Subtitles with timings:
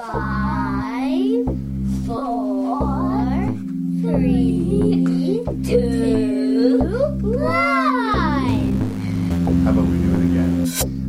[0.00, 1.44] Five,
[2.06, 3.52] four,
[4.00, 6.78] three, two,
[7.20, 8.72] one.
[9.62, 10.66] How about we do it again?
[10.66, 11.04] Six,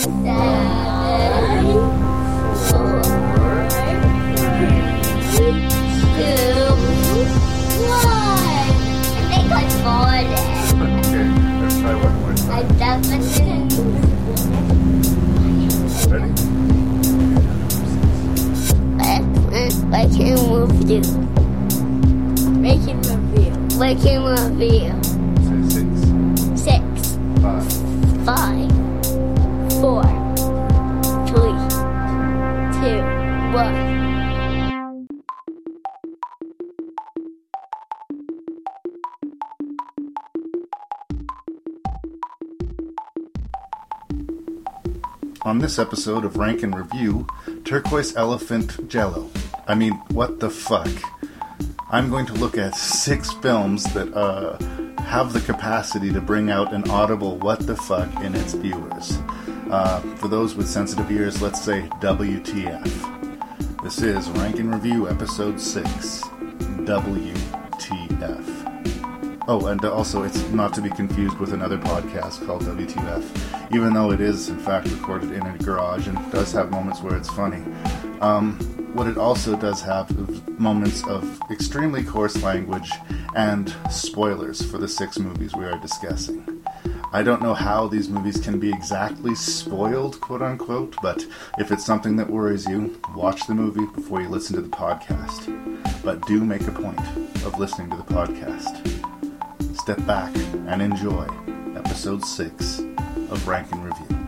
[0.00, 1.66] seven,
[2.64, 3.04] four,
[4.40, 5.60] three,
[6.16, 6.72] two,
[7.84, 8.72] one.
[9.20, 10.24] I think I.
[10.80, 11.26] Okay,
[11.60, 13.45] let's try one more I definitely.
[20.06, 21.00] I can move you.
[22.60, 23.50] Making review.
[23.76, 24.94] Making review.
[25.42, 25.86] Say six,
[26.62, 27.66] Six, five,
[28.24, 28.70] five,
[29.80, 30.04] four,
[31.26, 31.58] three,
[32.78, 33.02] two,
[33.52, 33.74] one.
[45.42, 47.26] On this episode of Rank and Review,
[47.64, 49.30] Turquoise Elephant Jello.
[49.68, 50.88] I mean, what the fuck?
[51.90, 54.58] I'm going to look at six films that uh,
[55.02, 59.18] have the capacity to bring out an audible what the fuck in its viewers.
[59.68, 63.82] Uh, for those with sensitive ears, let's say WTF.
[63.82, 66.22] This is Rank and Review, Episode 6
[66.86, 68.66] WTF.
[69.48, 74.12] Oh, and also, it's not to be confused with another podcast called WTF, even though
[74.12, 77.62] it is, in fact, recorded in a garage and does have moments where it's funny.
[78.20, 78.58] Um,
[78.94, 80.10] what it also does have
[80.58, 82.90] moments of extremely coarse language
[83.34, 86.64] and spoilers for the six movies we are discussing.
[87.12, 91.24] I don't know how these movies can be exactly spoiled, quote unquote, but
[91.58, 96.02] if it's something that worries you, watch the movie before you listen to the podcast.
[96.02, 97.00] But do make a point
[97.44, 98.96] of listening to the podcast
[99.86, 100.34] step back
[100.66, 101.28] and enjoy
[101.76, 102.80] episode 6
[103.30, 104.25] of Rank and Review.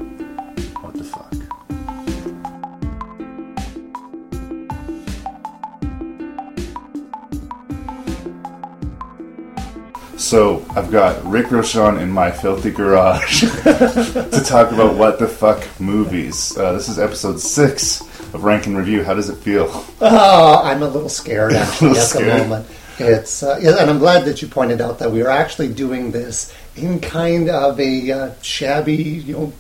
[10.29, 15.67] So, I've got Rick Rochon in my filthy garage to talk about what the fuck
[15.81, 16.55] movies.
[16.55, 18.01] Uh, this is episode 6
[18.35, 19.03] of Rank and Review.
[19.03, 19.71] How does it feel?
[20.03, 22.43] Oh, I'm a little scared actually little at the scared.
[22.47, 22.67] moment.
[22.99, 26.11] It's uh, yeah, and I'm glad that you pointed out that we are actually doing
[26.11, 29.53] this in kind of a uh, shabby, you know,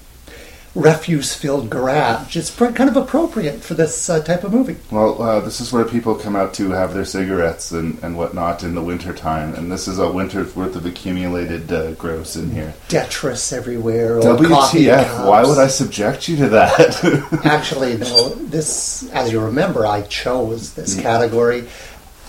[0.78, 2.36] refuse-filled garage.
[2.36, 4.76] It's pr- kind of appropriate for this uh, type of movie.
[4.90, 8.62] Well, uh, this is where people come out to have their cigarettes and, and whatnot
[8.62, 12.50] in the winter time, and this is a winter's worth of accumulated uh, gross in
[12.50, 12.74] here.
[12.88, 14.20] Detritus everywhere.
[14.20, 15.26] WTF?
[15.26, 17.40] Why would I subject you to that?
[17.44, 18.30] Actually, no.
[18.30, 21.66] This, as you remember, I chose this category,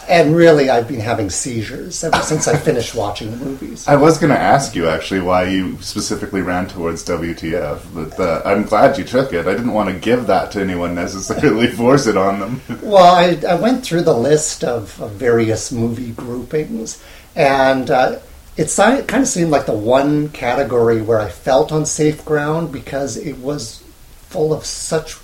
[0.10, 3.88] and really, I've been having seizures ever since I finished watching the movies.
[3.88, 8.42] I was going to ask you actually why you specifically ran towards WTF, but uh,
[8.44, 9.46] I'm glad you took it.
[9.46, 12.62] I didn't want to give that to anyone necessarily, force it on them.
[12.82, 17.04] Well, I, I went through the list of, of various movie groupings,
[17.36, 18.20] and uh,
[18.58, 23.16] it kind of seemed like the one category where I felt on safe ground because
[23.16, 23.84] it was
[24.24, 25.18] full of such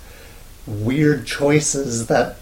[0.64, 2.36] weird choices that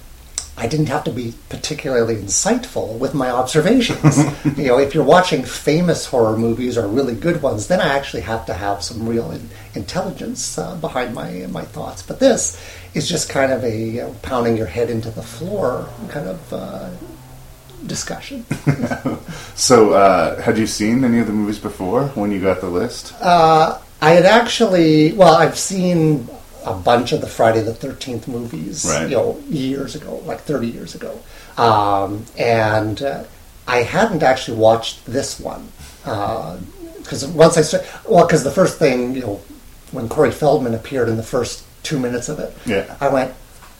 [0.56, 4.18] I didn't have to be particularly insightful with my observations.
[4.56, 8.22] you know, if you're watching famous horror movies or really good ones, then I actually
[8.22, 12.02] have to have some real in- intelligence uh, behind my my thoughts.
[12.02, 12.60] But this
[12.94, 16.52] is just kind of a you know, pounding your head into the floor kind of
[16.52, 16.90] uh,
[17.86, 18.46] discussion.
[19.56, 23.14] So, uh, had you seen any of the movies before when you got the list?
[23.20, 26.28] Uh, I had actually, well, I've seen
[26.64, 29.08] a bunch of the Friday the Thirteenth movies, Right.
[29.08, 31.18] you know, years ago, like thirty years ago,
[31.56, 33.24] um, and uh,
[33.66, 35.68] I hadn't actually watched this one
[36.02, 39.40] because once I started, well, because the first thing, you know,
[39.92, 42.96] when Corey Feldman appeared in the first two minutes of it, Yeah.
[43.00, 43.32] I went.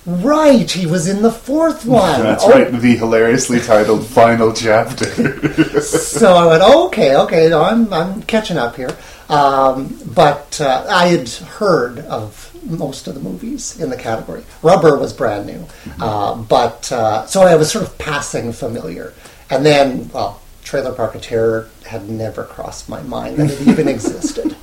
[0.06, 2.22] Right, he was in the fourth one.
[2.22, 5.80] That's Oh, right, the hilariously titled Final Chapter.
[5.80, 8.94] so I went, okay, okay, no, I'm, I'm catching up here.
[9.30, 14.44] Um, but uh, I had heard of most of the movies in the category.
[14.62, 15.66] Rubber was brand new,
[16.00, 19.14] uh, but uh, so I was sort of passing familiar.
[19.50, 23.88] And then, well, Trailer Park of Terror had never crossed my mind that it even
[23.88, 24.56] existed.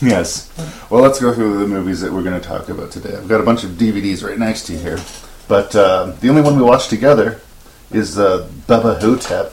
[0.00, 0.52] Yes.
[0.90, 3.16] Well, let's go through the movies that we're going to talk about today.
[3.16, 4.98] I've got a bunch of DVDs right next to you here,
[5.46, 7.40] but uh, the only one we watched together
[7.92, 9.52] is uh, Bubba Ho-Tep,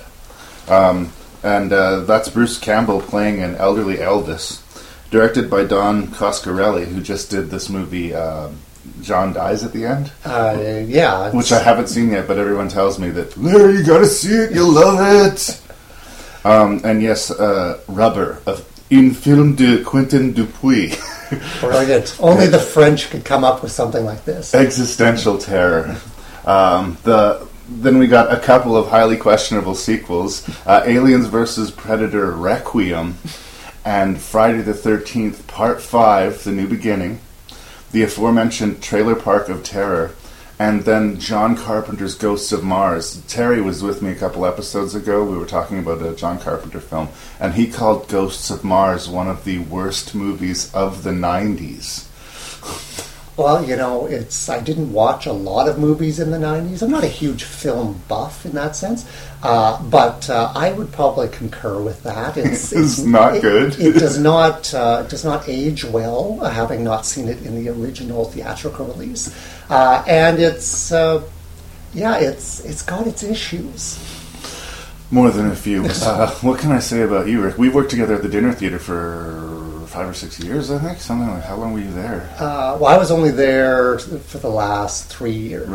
[0.70, 1.12] um,
[1.44, 4.62] and uh, that's Bruce Campbell playing an elderly Elvis,
[5.12, 8.14] directed by Don Coscarelli, who just did this movie.
[8.14, 8.50] Uh,
[9.02, 12.98] John dies at the end, Uh, yeah, which I haven't seen yet, but everyone tells
[12.98, 15.62] me that Larry, you got to see it, you'll love it.
[16.44, 20.96] Um, and yes, uh, Rubber, of Un Film de Quentin Dupieux.
[21.60, 22.18] Brilliant.
[22.20, 24.56] Only the French could come up with something like this.
[24.56, 25.98] Existential terror.
[26.46, 32.32] Um, the then we got a couple of highly questionable sequels: uh, Aliens versus Predator
[32.32, 33.16] Requiem
[33.86, 37.22] and Friday the Thirteenth Part Five: The New Beginning.
[37.92, 40.12] The aforementioned Trailer Park of Terror,
[40.60, 43.24] and then John Carpenter's Ghosts of Mars.
[43.28, 45.24] Terry was with me a couple episodes ago.
[45.24, 47.08] We were talking about a John Carpenter film,
[47.40, 52.09] and he called Ghosts of Mars one of the worst movies of the 90s.
[53.40, 56.82] Well, you know, it's I didn't watch a lot of movies in the '90s.
[56.82, 59.10] I'm not a huge film buff in that sense,
[59.42, 62.36] uh, but uh, I would probably concur with that.
[62.50, 63.80] It's, it's not it, good.
[63.80, 67.70] It, does not uh, does not age well, uh, having not seen it in the
[67.70, 69.34] original theatrical release,
[69.70, 71.24] uh, and it's uh,
[71.94, 73.98] yeah, it's it's got its issues.
[75.12, 75.88] More than a few.
[75.88, 77.58] what can I say about you, Rick?
[77.58, 81.00] We worked together at the dinner theater for five or six years, I think.
[81.00, 81.44] Something like.
[81.44, 82.30] How long were you there?
[82.38, 85.68] Uh, well, I was only there for the last three years.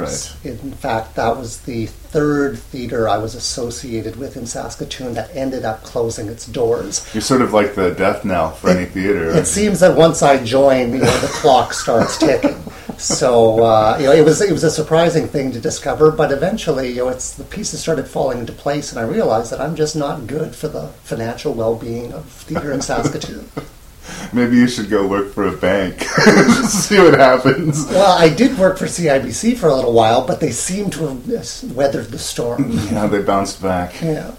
[0.45, 0.53] Right.
[0.53, 5.65] In fact, that was the third theater I was associated with in Saskatoon that ended
[5.65, 7.09] up closing its doors.
[7.13, 9.31] You're sort of like the death knell for it, any theater.
[9.31, 12.63] It seems that once I join, you know, the clock starts ticking.
[12.99, 16.91] So uh, you know, it was it was a surprising thing to discover, but eventually,
[16.91, 19.97] you know, it's the pieces started falling into place, and I realized that I'm just
[19.97, 23.49] not good for the financial well-being of theater in Saskatoon.
[24.33, 26.01] Maybe you should go work for a bank.
[26.69, 27.87] see what happens.
[27.87, 31.73] Well, I did work for CIBC for a little while, but they seem to have
[31.73, 32.73] weathered the storm.
[32.91, 34.01] Yeah, they bounced back.
[34.01, 34.35] Yeah.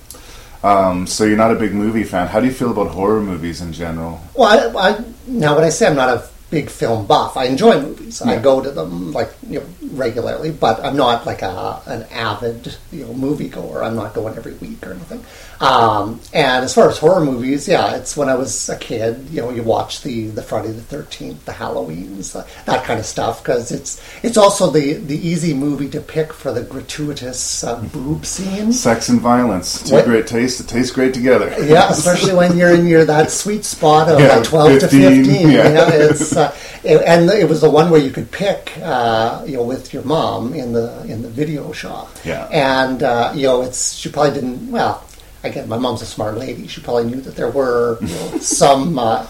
[0.64, 2.28] Um, so you're not a big movie fan.
[2.28, 4.20] How do you feel about horror movies in general?
[4.34, 7.81] Well, I, I now when I say I'm not a big film buff, I enjoy
[7.81, 8.21] movies.
[8.24, 8.33] Yeah.
[8.33, 12.75] I go to them like you know regularly, but I'm not like a an avid
[12.92, 13.83] you know moviegoer.
[13.83, 15.24] I'm not going every week or anything.
[15.59, 19.30] Um, and as far as horror movies, yeah, it's when I was a kid.
[19.31, 23.06] You know, you watch the the Friday the Thirteenth, the Halloweens, uh, that kind of
[23.06, 27.81] stuff because it's it's also the the easy movie to pick for the gratuitous uh,
[27.94, 28.80] boob scenes.
[28.80, 30.59] Sex and violence, two What- great tastes.
[30.59, 31.53] It tastes great together.
[31.63, 34.88] Yeah, especially when you're in your that sweet spot of Yeah, like twelve 15, to
[35.15, 35.50] fifteen.
[35.51, 35.69] yeah.
[35.71, 36.54] Yeah, it's uh,
[36.84, 40.04] it- and it was the one where you could pick, uh, you know, with your
[40.04, 42.10] mom in the in the video shop.
[42.24, 42.48] Yeah.
[42.52, 44.72] and uh, you know, it's she probably didn't.
[44.72, 45.04] Well,
[45.44, 46.68] again, my mom's a smart lady.
[46.68, 48.98] She probably knew that there were you know, some.
[49.00, 49.26] Uh,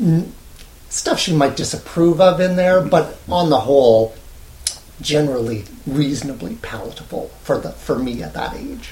[0.00, 0.32] n-
[0.88, 4.14] Stuff she might disapprove of in there, but on the whole,
[5.00, 8.90] generally reasonably palatable for the for me at that age.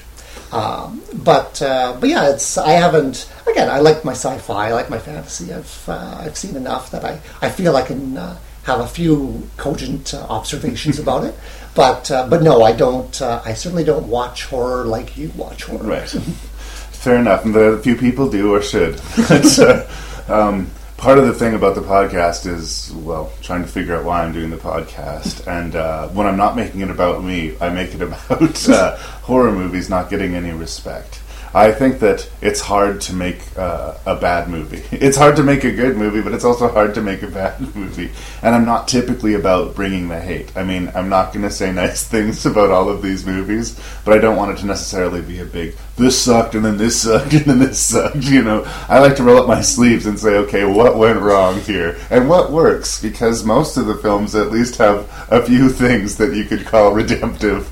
[0.51, 3.69] Um, but uh, but yeah, it's I haven't again.
[3.69, 4.69] I like my sci-fi.
[4.69, 5.53] I like my fantasy.
[5.53, 9.47] I've uh, I've seen enough that I, I feel I can uh, have a few
[9.57, 11.35] cogent uh, observations about it.
[11.73, 13.21] But uh, but no, I don't.
[13.21, 15.83] Uh, I certainly don't watch horror like you watch horror.
[15.83, 16.09] Right.
[17.01, 17.45] Fair enough.
[17.45, 18.99] And the few people do or should.
[20.27, 24.23] Um, part of the thing about the podcast is, well, trying to figure out why
[24.23, 25.47] I'm doing the podcast.
[25.47, 29.51] And uh, when I'm not making it about me, I make it about uh, horror
[29.51, 31.20] movies not getting any respect.
[31.53, 34.83] I think that it's hard to make uh, a bad movie.
[35.01, 37.59] It's hard to make a good movie, but it's also hard to make a bad
[37.75, 38.11] movie.
[38.41, 40.55] And I'm not typically about bringing the hate.
[40.55, 44.15] I mean, I'm not going to say nice things about all of these movies, but
[44.15, 47.33] I don't want it to necessarily be a big this sucked and then this sucked
[47.33, 48.15] and then this sucked.
[48.23, 51.59] You know, I like to roll up my sleeves and say, okay, what went wrong
[51.61, 53.01] here and what works?
[53.01, 56.93] Because most of the films at least have a few things that you could call
[56.93, 57.69] redemptive.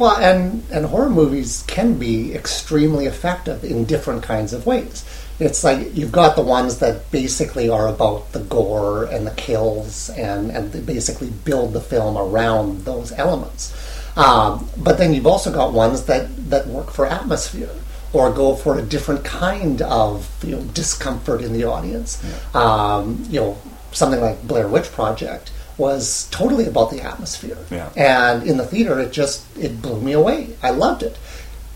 [0.00, 5.04] Well, and and horror movies can be extremely effective in different kinds of ways.
[5.38, 10.08] It's like you've got the ones that basically are about the gore and the kills,
[10.08, 13.76] and and they basically build the film around those elements.
[14.16, 17.76] Um, but then you've also got ones that that work for atmosphere
[18.14, 22.24] or go for a different kind of you know discomfort in the audience.
[22.54, 23.58] Um, you know,
[23.92, 27.58] something like Blair Witch Project was totally about the atmosphere.
[27.70, 27.90] Yeah.
[27.96, 30.56] And in the theater, it just it blew me away.
[30.62, 31.18] I loved it.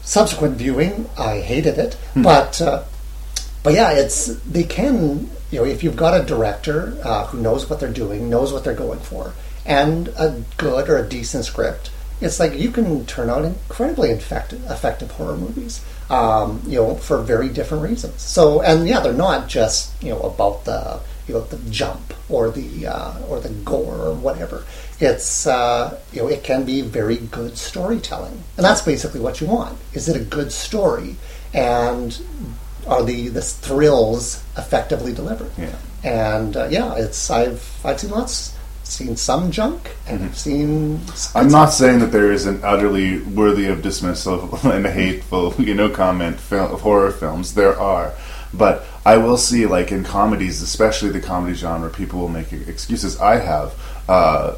[0.02, 2.84] Subsequent viewing, I hated it, but uh,
[3.62, 7.68] but yeah, it's they can you know if you've got a director uh, who knows
[7.68, 9.32] what they're doing, knows what they're going for,
[9.64, 14.62] and a good or a decent script, it's like you can turn out incredibly effective,
[14.70, 15.84] effective horror movies.
[16.10, 18.20] Um, you know, for very different reasons.
[18.20, 22.50] So, and yeah, they're not just you know about the you know the jump or
[22.50, 24.64] the uh, or the gore or whatever.
[25.00, 29.46] It's uh, you know it can be very good storytelling, and that's basically what you
[29.46, 29.78] want.
[29.92, 31.16] Is it a good story,
[31.52, 32.18] and
[32.86, 35.50] are the the thrills effectively delivered?
[35.58, 35.74] Yeah.
[36.02, 41.00] And uh, yeah, it's I've I've seen lots, seen some junk, and I've seen.
[41.34, 45.88] I'm not saying that there is an utterly worthy of dismissal and hateful, you know,
[45.88, 47.54] comment film, of horror films.
[47.54, 48.12] There are,
[48.56, 53.20] but I will see, like in comedies, especially the comedy genre, people will make excuses.
[53.20, 53.74] I have
[54.08, 54.54] uh,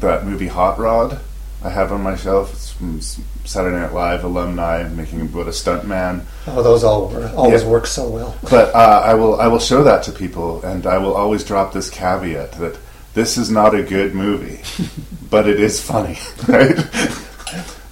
[0.00, 1.18] that movie Hot Rod.
[1.64, 2.52] I have on my shelf.
[2.52, 3.00] It's from
[3.44, 6.24] Saturday Night Live alumni making about a stuntman.
[6.48, 7.68] Oh, those all work, always Yeah.
[7.68, 8.36] work so well.
[8.50, 11.72] But uh, I will I will show that to people, and I will always drop
[11.72, 12.76] this caveat that
[13.14, 14.62] this is not a good movie,
[15.30, 16.18] but it is funny,
[16.48, 16.76] right?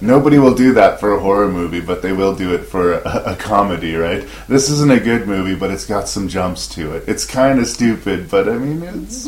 [0.01, 3.33] Nobody will do that for a horror movie, but they will do it for a,
[3.33, 4.27] a comedy, right?
[4.47, 7.03] This isn't a good movie, but it's got some jumps to it.
[7.07, 9.27] It's kind of stupid, but I mean, it's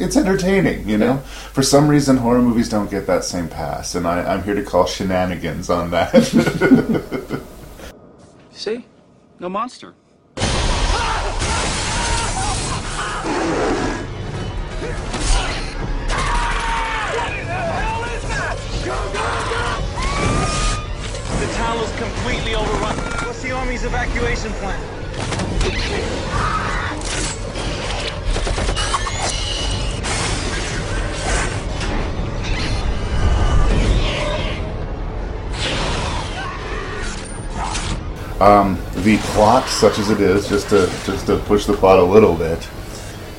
[0.00, 1.18] it's entertaining, you know.
[1.52, 4.62] For some reason, horror movies don't get that same pass, and I, I'm here to
[4.62, 7.42] call shenanigans on that.
[8.52, 8.86] See?
[9.38, 9.94] No monster.
[21.74, 22.96] The town was completely overrun.
[23.26, 24.80] What's the army's evacuation plan?
[38.40, 42.04] Um, the plot, such as it is, just to just to push the plot a
[42.04, 42.68] little bit.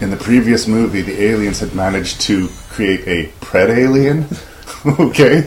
[0.02, 4.26] In the previous movie, the aliens had managed to create a pred alien.
[5.00, 5.44] okay,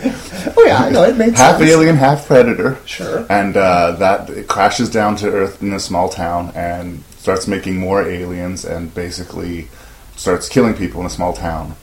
[0.57, 1.71] Oh yeah, I know it makes half sense.
[1.71, 2.79] alien, half predator.
[2.85, 3.27] Sure.
[3.29, 7.79] And uh, that it crashes down to Earth in a small town and starts making
[7.79, 9.69] more aliens and basically
[10.17, 11.77] starts killing people in a small town.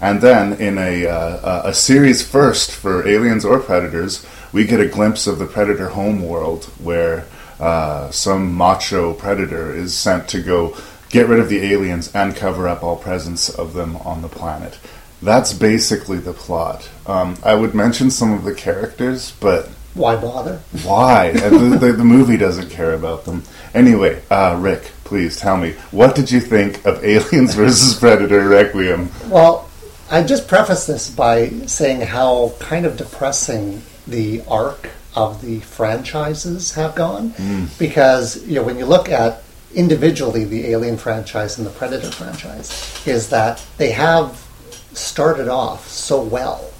[0.00, 4.80] And then in a uh, a a series first for aliens or predators, we get
[4.80, 7.26] a glimpse of the predator home world where
[7.60, 10.76] uh, some macho predator is sent to go
[11.10, 14.78] get rid of the aliens and cover up all presence of them on the planet.
[15.22, 16.88] That's basically the plot.
[17.06, 20.60] Um, I would mention some of the characters, but Why bother?
[20.84, 21.32] why?
[21.32, 23.42] The, the, the movie doesn't care about them.
[23.74, 29.10] Anyway, uh, Rick, please tell me, what did you think of Aliens versus Predator Requiem?
[29.28, 29.68] Well,
[30.10, 36.72] I just preface this by saying how kind of depressing the arc of the franchises
[36.74, 37.34] have gone,
[37.78, 39.42] because you know when you look at
[39.74, 44.47] individually the Alien franchise and the Predator franchise, is that they have
[44.92, 46.70] started off so well.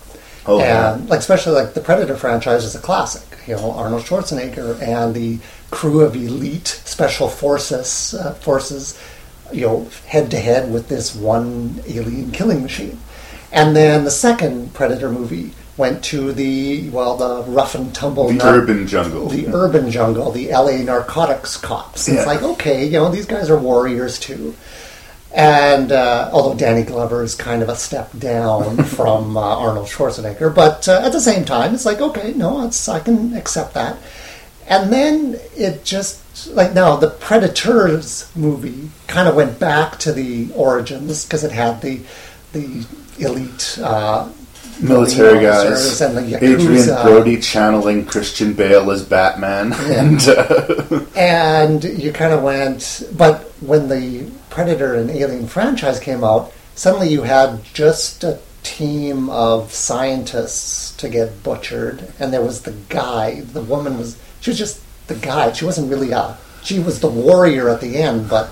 [0.47, 3.23] Oh, and like especially like the Predator franchise is a classic.
[3.47, 5.39] You know Arnold Schwarzenegger and the
[5.71, 8.99] crew of elite special forces uh, forces,
[9.53, 12.99] you know, head to head with this one alien killing machine.
[13.53, 18.35] And then the second Predator movie went to the well the rough and tumble The
[18.35, 19.29] nar- urban jungle.
[19.29, 22.09] the urban jungle, the LA narcotics cops.
[22.09, 22.25] It's Yeah.
[22.25, 24.55] like okay, you know these guys are warriors too.
[25.35, 30.55] And uh, although Danny Glover is kind of a step down from uh, Arnold Schwarzenegger,
[30.55, 33.97] but uh, at the same time, it's like okay, no, it's I can accept that.
[34.67, 40.51] And then it just like now the Predators movie kind of went back to the
[40.55, 42.01] origins because it had the
[42.53, 42.87] the
[43.19, 44.29] elite uh,
[44.81, 46.01] Military guys.
[46.01, 49.73] and the Adrien Brody channeling Christian Bale as Batman.
[49.79, 56.25] And uh, And you kind of went, but when the Predator and Alien franchise came
[56.25, 62.63] out, suddenly you had just a team of scientists to get butchered, and there was
[62.63, 63.43] the guy.
[63.43, 65.53] The woman was, she was just the guy.
[65.53, 68.51] She wasn't really a, she was the warrior at the end, but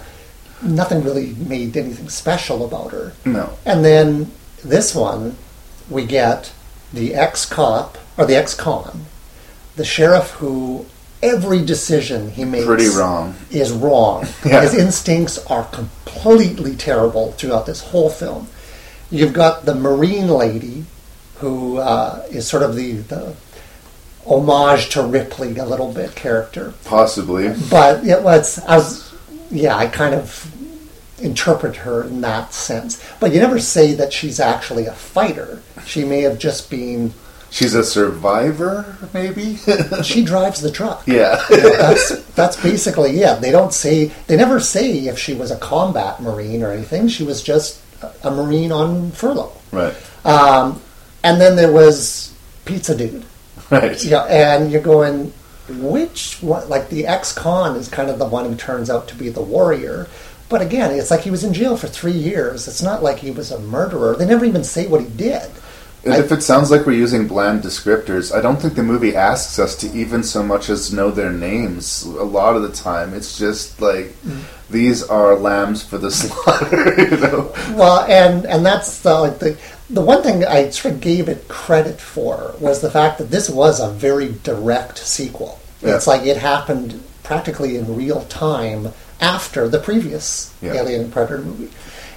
[0.62, 3.12] nothing really made anything special about her.
[3.24, 3.58] no.
[3.64, 4.30] And then
[4.64, 5.36] this one,
[5.90, 6.52] we get
[6.92, 9.06] the ex cop, or the ex con,
[9.74, 10.86] the sheriff who
[11.22, 13.34] every decision he makes Pretty wrong.
[13.50, 14.26] is wrong.
[14.44, 14.62] Yeah.
[14.62, 18.48] His instincts are completely terrible throughout this whole film.
[19.10, 20.84] You've got the Marine lady
[21.36, 23.34] who uh, is sort of the, the
[24.26, 26.74] homage to Ripley, a little bit character.
[26.84, 27.54] Possibly.
[27.70, 29.14] But it was, I was,
[29.50, 30.52] yeah, I kind of
[31.20, 33.02] interpret her in that sense.
[33.20, 35.62] But you never say that she's actually a fighter.
[35.84, 37.12] She may have just been,
[37.50, 39.56] She's a survivor, maybe?
[40.02, 41.06] she drives the truck.
[41.06, 41.42] yeah.
[41.48, 43.40] that's that's basically it.
[43.40, 47.08] They don't say they never say if she was a combat marine or anything.
[47.08, 47.80] She was just
[48.22, 49.52] a marine on furlough.
[49.72, 49.94] right.
[50.24, 50.82] Um,
[51.22, 52.34] and then there was
[52.64, 53.24] Pizza Dude.
[53.70, 54.02] Right.
[54.04, 55.32] Yeah, and you're going,
[55.68, 56.68] which one?
[56.68, 60.08] Like the ex-con is kind of the one who turns out to be the warrior.
[60.48, 62.68] But again, it's like he was in jail for three years.
[62.68, 64.14] It's not like he was a murderer.
[64.14, 65.50] They never even say what he did.
[66.06, 69.74] If it sounds like we're using bland descriptors, I don't think the movie asks us
[69.76, 72.04] to even so much as know their names.
[72.04, 74.14] A lot of the time, it's just like
[74.70, 76.94] these are lambs for the slaughter.
[77.00, 79.58] You know, Well, and and that's the like the
[79.90, 83.48] the one thing I sort of gave it credit for was the fact that this
[83.48, 85.60] was a very direct sequel.
[85.82, 85.94] Yeah.
[85.96, 90.74] It's like it happened practically in real time after the previous Yeah.
[90.74, 91.70] Alien Predator movie,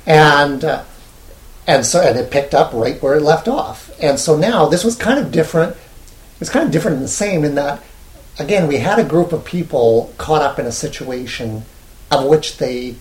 [0.06, 0.84] and uh,
[1.70, 3.92] and so and it picked up right where it left off.
[4.02, 5.76] And so now this was kind of different.
[5.76, 7.84] It was kind of different and the same in that,
[8.40, 11.64] again, we had a group of people caught up in a situation
[12.10, 12.96] of which they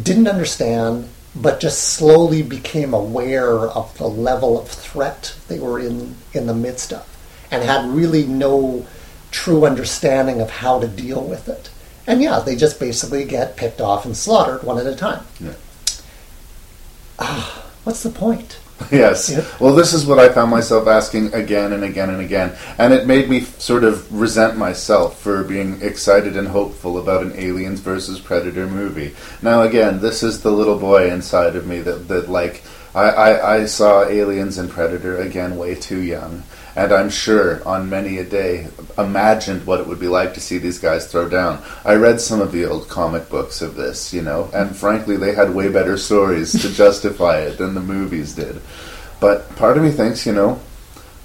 [0.00, 6.14] didn't understand, but just slowly became aware of the level of threat they were in
[6.32, 7.04] in the midst of,
[7.50, 8.86] and had really no
[9.32, 11.68] true understanding of how to deal with it.
[12.06, 15.24] And yeah, they just basically get picked off and slaughtered one at a time.
[15.40, 15.54] Yeah.
[17.18, 18.58] Ah, what's the point?
[18.90, 19.30] Yes.
[19.30, 19.44] Yeah.
[19.60, 22.56] Well, this is what I found myself asking again and again and again.
[22.76, 27.32] And it made me sort of resent myself for being excited and hopeful about an
[27.36, 29.14] Aliens versus Predator movie.
[29.42, 32.62] Now, again, this is the little boy inside of me that, that like,
[32.94, 36.42] I, I, I saw Aliens and Predator again way too young.
[36.76, 38.66] And I'm sure on many a day
[38.98, 41.62] imagined what it would be like to see these guys throw down.
[41.84, 45.34] I read some of the old comic books of this, you know, and frankly, they
[45.34, 48.60] had way better stories to justify it than the movies did.
[49.20, 50.60] But part of me thinks, you know,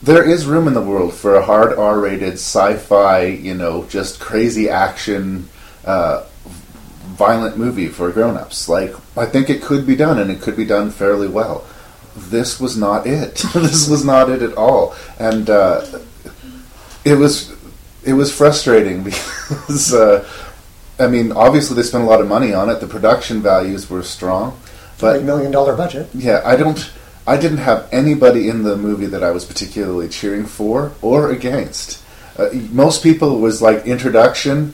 [0.02, 4.70] there is room in the world for a hard R-rated sci-fi, you know, just crazy
[4.70, 5.50] action,
[5.84, 6.26] uh,
[7.18, 8.70] violent movie for grown-ups.
[8.70, 11.66] Like, I think it could be done, and it could be done fairly well.
[12.20, 13.36] This was not it.
[13.54, 15.86] this was not it at all, and uh,
[17.06, 17.56] it was
[18.04, 20.28] it was frustrating because uh,
[21.00, 22.82] I mean, obviously they spent a lot of money on it.
[22.82, 24.60] The production values were strong,
[25.00, 26.10] but million dollar budget.
[26.14, 26.92] yeah, I don't.
[27.26, 32.04] I didn't have anybody in the movie that I was particularly cheering for or against.
[32.38, 34.74] Uh, most people was like introduction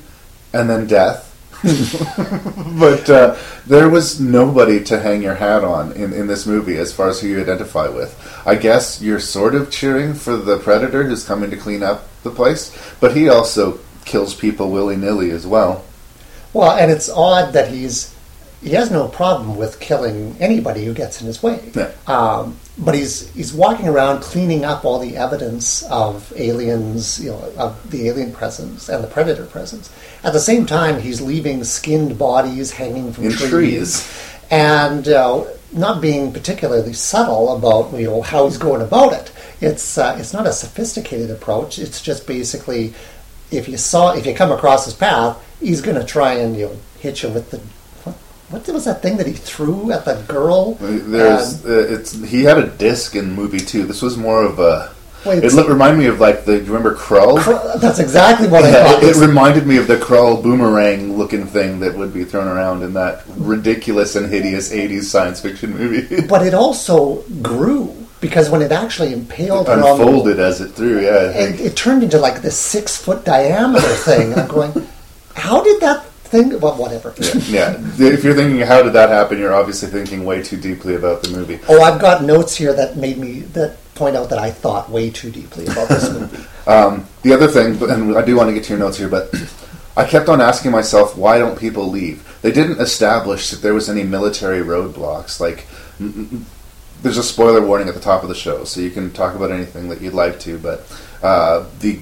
[0.54, 1.35] and then death.
[2.80, 6.94] but uh, there was nobody to hang your hat on in, in this movie as
[6.94, 8.14] far as who you identify with.
[8.46, 12.30] I guess you're sort of cheering for the predator who's coming to clean up the
[12.30, 15.84] place, but he also kills people willy nilly as well.
[16.54, 18.14] Well, and it's odd that he's
[18.62, 21.72] he has no problem with killing anybody who gets in his way.
[21.76, 21.92] Yeah.
[22.08, 27.52] Um, but he's he's walking around cleaning up all the evidence of aliens, you know,
[27.58, 29.90] of the alien presence and the predator presence.
[30.24, 34.30] At the same time, he's leaving skinned bodies hanging from trees, trees.
[34.52, 39.32] and uh, not being particularly subtle about you know how he's going about it.
[39.62, 41.80] It's uh, it's not a sophisticated approach.
[41.80, 42.94] It's just basically
[43.52, 46.66] if you saw if you come across his path, he's going to try and you
[46.66, 47.62] know hit you with the
[48.50, 50.76] what, was that thing that he threw at the girl?
[50.76, 53.86] There's, uh, it's he had a disc in the movie too.
[53.86, 54.94] This was more of a.
[55.26, 56.60] Wait, it looked, reminded me of like the.
[56.60, 57.40] Do you remember Krull?
[57.40, 59.04] Cr- that's exactly what I Yeah, thought.
[59.04, 62.84] it, it reminded me of the Krull boomerang looking thing that would be thrown around
[62.84, 66.22] in that ridiculous and hideous '80s science fiction movie.
[66.28, 71.04] but it also grew because when it actually impaled the Unfolded as it threw.
[71.04, 74.34] Yeah, I it, it turned into like this six foot diameter thing.
[74.36, 74.88] I'm going,
[75.36, 76.60] how did that thing?
[76.60, 77.14] Well, whatever.
[77.48, 77.76] yeah.
[77.98, 81.30] If you're thinking how did that happen, you're obviously thinking way too deeply about the
[81.30, 81.60] movie.
[81.68, 85.10] Oh, I've got notes here that made me that point out that I thought way
[85.10, 86.44] too deeply about this movie.
[86.68, 89.32] Um, the other thing, and I do want to get to your notes here, but
[89.96, 92.28] I kept on asking myself, why don't people leave?
[92.42, 95.40] They didn't establish that there was any military roadblocks.
[95.40, 95.68] Like,
[97.04, 99.52] there's a spoiler warning at the top of the show, so you can talk about
[99.52, 100.58] anything that you'd like to.
[100.58, 102.00] But uh, the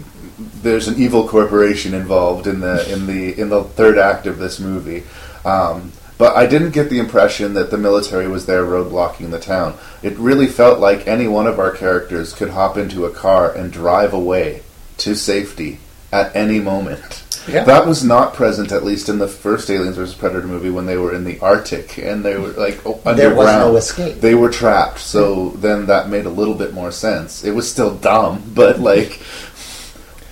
[0.62, 4.60] there's an evil corporation involved in the in the in the third act of this
[4.60, 5.04] movie.
[5.46, 9.78] Um, but I didn't get the impression that the military was there roadblocking the town.
[10.02, 13.74] It really felt like any one of our characters could hop into a car and
[13.74, 14.62] drive away
[15.00, 15.80] to safety
[16.12, 17.24] at any moment.
[17.48, 17.66] Yeah.
[17.66, 20.96] That was not present, at least in the first Aliens vs Predator movie, when they
[20.96, 23.18] were in the Arctic and they were like oh, underground.
[23.18, 24.22] There was no escape.
[24.22, 27.44] They were trapped, so then that made a little bit more sense.
[27.44, 29.20] It was still dumb, but like,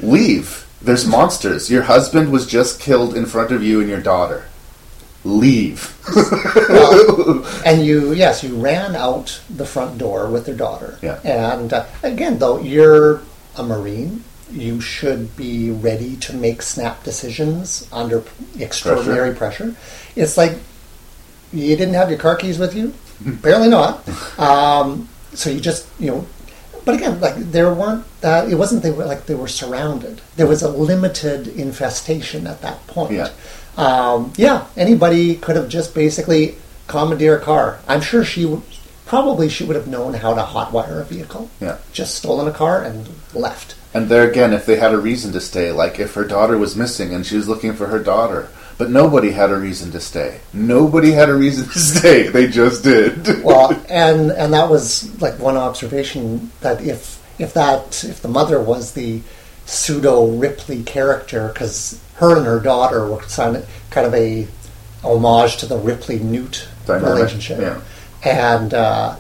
[0.01, 0.67] leave.
[0.81, 1.69] There's monsters.
[1.69, 4.45] Your husband was just killed in front of you and your daughter.
[5.23, 5.95] Leave.
[7.65, 10.97] and you, yes, you ran out the front door with their daughter.
[11.03, 11.19] Yeah.
[11.23, 13.21] And uh, again, though, you're
[13.55, 14.23] a Marine.
[14.51, 18.23] You should be ready to make snap decisions under
[18.59, 19.75] extraordinary pressure.
[20.15, 20.57] It's like
[21.53, 22.93] you didn't have your car keys with you?
[23.25, 24.07] Apparently not.
[24.39, 26.27] Um, so you just, you know,
[26.85, 30.21] but again, like there weren't, uh, it wasn't they were like they were surrounded.
[30.35, 33.13] There was a limited infestation at that point.
[33.13, 33.29] Yeah.
[33.77, 36.55] Um, yeah, anybody could have just basically
[36.87, 37.79] commandeer a car.
[37.87, 38.63] I'm sure she would,
[39.05, 41.49] probably she would have known how to hotwire a vehicle.
[41.59, 41.77] Yeah.
[41.93, 43.75] Just stolen a car and left.
[43.93, 46.75] And there again, if they had a reason to stay, like if her daughter was
[46.75, 48.49] missing and she was looking for her daughter,
[48.81, 50.39] but nobody had a reason to stay.
[50.53, 52.29] Nobody had a reason to stay.
[52.29, 53.43] They just did.
[53.43, 58.59] Well, and and that was like one observation that if if that if the mother
[58.59, 59.21] was the
[59.67, 64.47] pseudo Ripley character because her and her daughter were kind of a
[65.03, 67.81] homage to the Ripley Newt Dynamic, relationship, yeah.
[68.25, 69.15] and uh,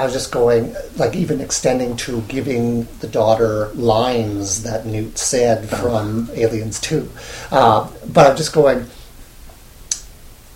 [0.00, 5.68] I was just going like even extending to giving the daughter lines that Newt said
[5.68, 7.10] from Aliens Two,
[7.50, 8.86] uh, but I'm just going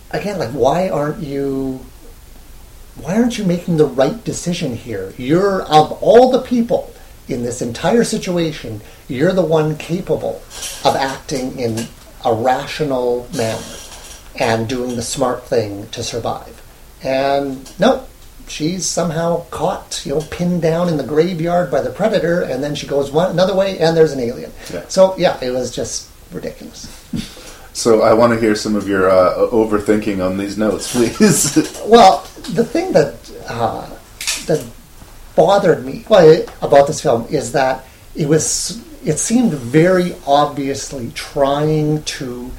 [0.09, 1.79] again like why aren't you
[2.95, 5.13] why aren't you making the right decision here?
[5.15, 6.91] You're of all the people
[7.27, 10.41] in this entire situation, you're the one capable
[10.83, 11.87] of acting in
[12.23, 13.63] a rational manner
[14.39, 16.63] and doing the smart thing to survive.
[17.03, 18.07] And no,
[18.47, 22.75] she's somehow caught, you know, pinned down in the graveyard by the predator, and then
[22.75, 24.51] she goes one another way, and there's an alien.
[24.73, 24.85] Yeah.
[24.87, 26.87] So yeah, it was just ridiculous.
[27.73, 31.55] So I want to hear some of your uh, overthinking on these notes, please.
[31.85, 32.21] Well,
[32.53, 33.15] the thing that
[33.47, 33.89] uh,
[34.47, 34.65] that
[35.35, 42.01] bothered me well, about this film is that it was it seemed very obviously trying
[42.03, 42.49] to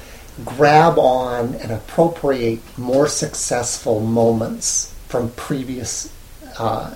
[0.45, 6.13] grab on and appropriate more successful moments from previous
[6.57, 6.93] uh,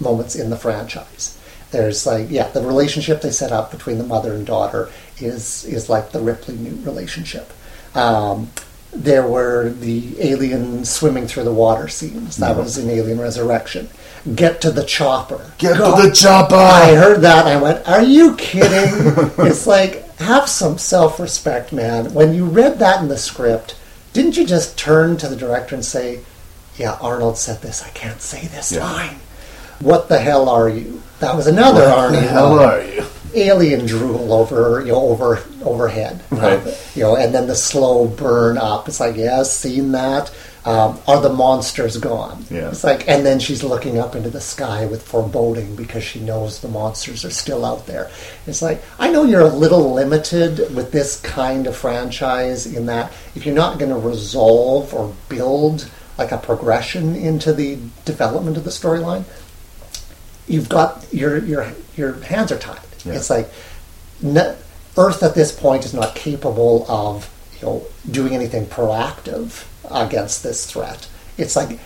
[0.00, 1.38] moments in the franchise.
[1.70, 5.88] There's like yeah, the relationship they set up between the mother and daughter is is
[5.88, 7.52] like the Ripley Newt relationship.
[7.96, 8.50] Um,
[8.92, 12.36] there were the alien swimming through the water scenes.
[12.36, 13.88] That was in Alien Resurrection.
[14.36, 15.52] Get to the chopper.
[15.58, 16.54] Get God, to the chopper!
[16.54, 17.46] I heard that.
[17.46, 22.14] I went, "Are you kidding?" it's like have some self-respect, man.
[22.14, 23.76] When you read that in the script,
[24.12, 26.20] didn't you just turn to the director and say,
[26.76, 27.82] "Yeah, Arnold said this.
[27.84, 28.84] I can't say this Yeah.
[28.90, 29.16] line."
[29.80, 31.02] What the hell are you?
[31.20, 32.12] That was another What Arnie.
[32.12, 33.04] the hell line are you?
[33.36, 36.60] alien drool over you know over overhead Right.
[36.94, 40.30] you know and then the slow burn up it's like yeah seen that
[40.64, 42.68] um, are the monsters gone Yeah.
[42.68, 46.60] it's like and then she's looking up into the sky with foreboding because she knows
[46.60, 48.08] the monsters are still out there
[48.46, 53.10] it's like i know you're a little limited with this kind of franchise in that
[53.34, 58.64] if you're not going to resolve or build like a progression into the development of
[58.64, 59.24] the storyline
[60.46, 62.80] you've got your your your hands are tied.
[63.04, 63.14] Yeah.
[63.14, 63.48] It's like
[64.20, 64.56] no,
[64.96, 70.70] Earth at this point is not capable of you know doing anything proactive against this
[70.70, 71.08] threat.
[71.38, 71.78] It's like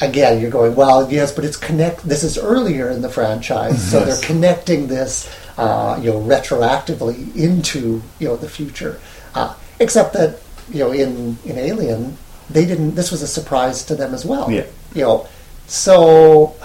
[0.00, 2.02] again you're going well yes, but it's connect.
[2.08, 4.20] This is earlier in the franchise, so Yes.
[4.20, 9.00] they're connecting this uh, you know retroactively into you know the future.
[9.34, 10.40] Uh, except that
[10.72, 12.16] you know in in Alien
[12.50, 12.94] they didn't.
[12.94, 14.50] This was a surprise to them as well.
[14.50, 14.66] Yeah.
[14.94, 15.28] You know,
[15.66, 16.56] so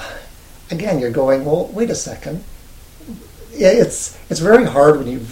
[0.69, 2.43] again, you're going, well, wait a second.
[3.53, 5.25] Yeah, It's it's very hard when you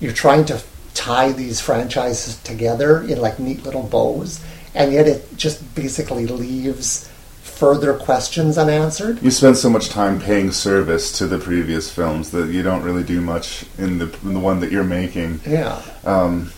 [0.00, 0.62] you're trying to
[0.94, 7.08] tie these franchises together in like neat little bows, and yet it just basically leaves
[7.42, 9.22] further questions unanswered.
[9.22, 13.04] You spend so much time paying service to the previous films that you don't really
[13.04, 15.40] do much in the in the one that you're making.
[15.46, 16.52] Yeah, Um,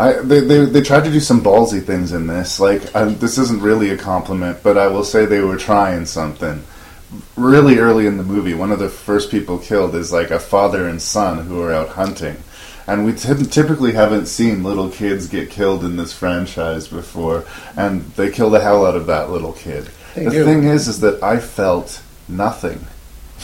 [0.00, 2.58] I they, they they tried to do some ballsy things in this.
[2.58, 6.62] Like I, this isn't really a compliment, but I will say they were trying something.
[7.36, 10.88] Really early in the movie, one of the first people killed is like a father
[10.88, 12.36] and son who are out hunting,
[12.86, 17.44] and we t- typically haven't seen little kids get killed in this franchise before,
[17.76, 19.90] and they kill the hell out of that little kid.
[20.14, 20.44] They the do.
[20.46, 22.86] thing is, is that I felt nothing.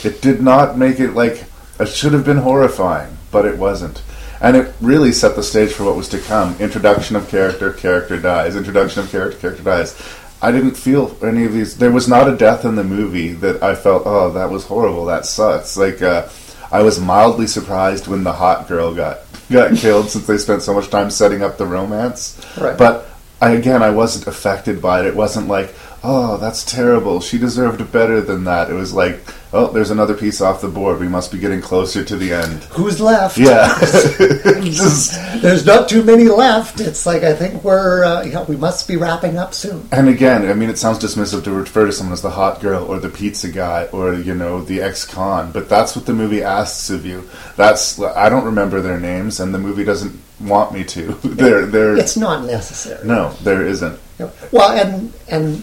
[0.04, 1.44] It did not make it like
[1.78, 4.00] it should have been horrifying, but it wasn't.
[4.40, 6.56] And it really set the stage for what was to come.
[6.60, 8.56] Introduction of character, character dies.
[8.56, 10.00] Introduction of character, character dies.
[10.42, 11.78] I didn't feel any of these.
[11.78, 15.06] There was not a death in the movie that I felt, oh, that was horrible.
[15.06, 15.76] That sucks.
[15.76, 16.28] Like uh,
[16.70, 19.20] I was mildly surprised when the hot girl got
[19.50, 22.40] got killed, since they spent so much time setting up the romance.
[22.58, 22.76] Right.
[22.76, 23.08] But
[23.40, 25.06] I, again, I wasn't affected by it.
[25.06, 27.20] It wasn't like, oh, that's terrible.
[27.20, 28.70] She deserved better than that.
[28.70, 29.20] It was like,
[29.56, 31.00] oh, there's another piece off the board.
[31.00, 32.62] We must be getting closer to the end.
[32.64, 33.38] who's left?
[33.38, 33.76] Yeah.
[33.80, 36.80] Just, There's not too many left.
[36.80, 39.88] It's like I think we're uh, you know, we must be wrapping up soon.
[39.92, 42.84] and again, I mean, it sounds dismissive to refer to someone as the hot girl
[42.84, 46.90] or the pizza guy or, you know, the ex-con, but that's what the movie asks
[46.90, 47.28] of you.
[47.56, 51.12] That's, I don't remember their names, and the movie doesn't want me to.
[51.24, 53.06] they're, they're, It's not necessary.
[53.06, 53.98] no, there isn't.
[54.50, 55.62] Well, and and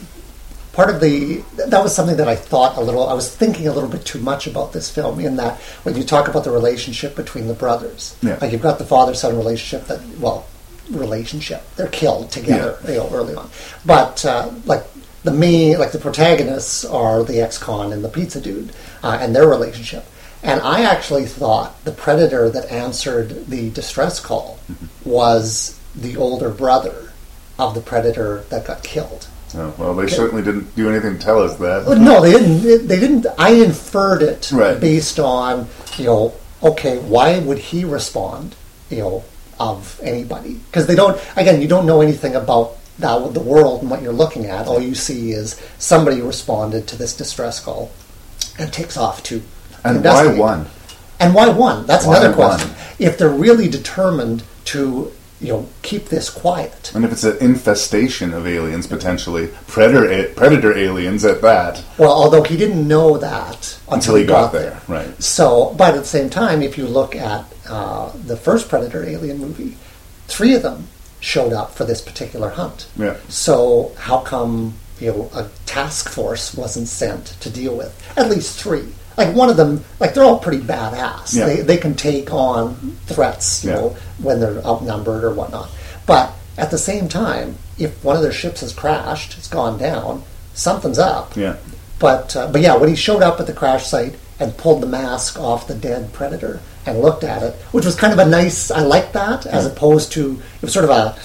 [0.74, 3.08] part of the that was something that I thought a little.
[3.08, 6.04] I was thinking a little bit too much about this film in that when you
[6.04, 8.38] talk about the relationship between the brothers, Yeah.
[8.42, 10.46] like you've got the father son relationship that well,
[10.92, 13.50] relationship they're killed together, you know, early on,
[13.86, 14.84] but uh, like.
[15.24, 19.48] The main, like the protagonists, are the ex-con and the pizza dude, uh, and their
[19.48, 20.04] relationship.
[20.44, 24.60] And I actually thought the predator that answered the distress call
[25.06, 27.14] was the older brother
[27.58, 29.28] of the predator that got killed.
[29.56, 31.86] Oh, well, they certainly didn't do anything to tell us that.
[32.00, 32.88] No, they didn't.
[32.88, 33.28] They didn't.
[33.38, 34.80] I inferred it Right.
[34.80, 36.34] based on you know.
[36.64, 38.56] Okay, why would he respond?
[38.90, 39.24] You know,
[39.60, 41.20] of anybody because they don't.
[41.36, 44.80] Again, you don't know anything about that the world and what you're looking at, all
[44.82, 47.92] you see is somebody responded to this distress call
[48.60, 49.42] and takes off to
[49.84, 50.68] And why one?
[51.20, 51.86] And why one?
[51.86, 52.50] That's Why another one?
[52.58, 52.72] question.
[53.00, 55.12] If they're really determined to,
[55.44, 60.76] you know, keep this quiet, And if it's an infestation of aliens, potentially predator predator
[60.76, 65.22] aliens at that, well, although he didn't know that until he got there, right?
[65.22, 69.38] So, but at the same time, if you look at uh, the first Predator Alien
[69.38, 69.76] movie,
[70.28, 70.88] three of them
[71.20, 72.88] showed up for this particular hunt.
[72.96, 73.18] Yeah.
[73.28, 78.60] So how come you know a task force wasn't sent to deal with at least
[78.60, 78.94] three?
[79.18, 81.36] Like one of them, like they're all pretty badass.
[81.36, 81.46] Yeah.
[81.46, 83.76] They they can take on threats, you Yeah.
[83.78, 85.70] know, when they're outnumbered or whatnot.
[86.06, 90.24] But at the same time, if one of their ships has crashed, it's gone down,
[90.54, 91.36] something's up.
[91.36, 91.56] Yeah.
[92.00, 94.88] But uh, but yeah, when he showed up at the crash site and pulled the
[94.88, 98.72] mask off the dead predator and looked at it, which was kind of a nice.
[98.72, 101.16] I like that as opposed to it was sort of a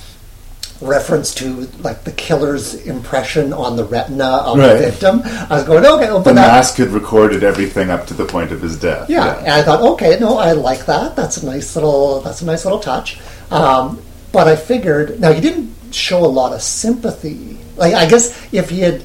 [0.81, 4.75] reference to like the killer's impression on the retina of Right.
[4.75, 5.23] the victim.
[5.25, 8.63] I was going okay, well, The mask had recorded everything up to the point of
[8.63, 9.11] his death.
[9.11, 11.17] yeah, and I thought, okay, no, I like that.
[11.17, 12.21] That's a nice little.
[12.21, 13.19] That's a nice little touch.
[13.51, 17.59] Um, but I figured now he didn't show a lot of sympathy.
[17.77, 19.03] Like I guess if he had,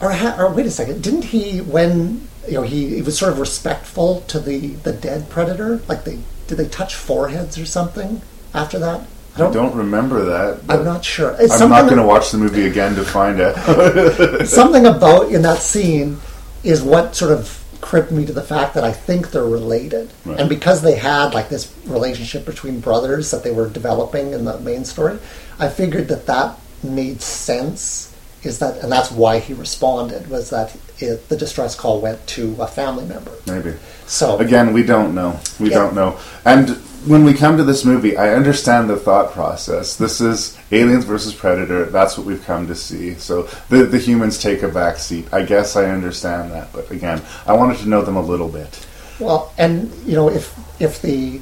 [0.00, 3.32] or, ha- or wait a second, didn't he when you know he, he was sort
[3.32, 5.80] of respectful to the the dead predator?
[5.88, 6.18] Like they
[6.48, 8.20] did they touch foreheads or something
[8.52, 9.06] after that?
[9.40, 10.60] I don't remember that.
[10.68, 11.36] I'm not sure.
[11.38, 14.46] It's I'm not going to watch the movie again to find out.
[14.46, 16.18] something about in that scene
[16.62, 20.12] is what sort of cribbed me to the fact that I think they're related.
[20.24, 20.38] Right.
[20.38, 24.58] And because they had like this relationship between brothers that they were developing in the
[24.60, 25.18] main story,
[25.58, 28.09] I figured that that made sense.
[28.42, 32.56] Is that and that's why he responded was that it, the distress call went to
[32.60, 33.32] a family member.
[33.46, 33.74] Maybe.
[34.06, 35.38] So Again, we don't know.
[35.58, 35.78] We Yeah.
[35.78, 36.16] don't know.
[36.44, 36.70] And
[37.06, 39.96] when we come to this movie, I understand the thought process.
[39.96, 41.84] This is Aliens versus Predator.
[41.86, 43.14] That's what we've come to see.
[43.14, 45.26] So the the humans take a back seat.
[45.32, 46.72] I guess I understand that.
[46.72, 48.86] But again, I wanted to know them a little bit.
[49.18, 51.40] Well, and you know, if if the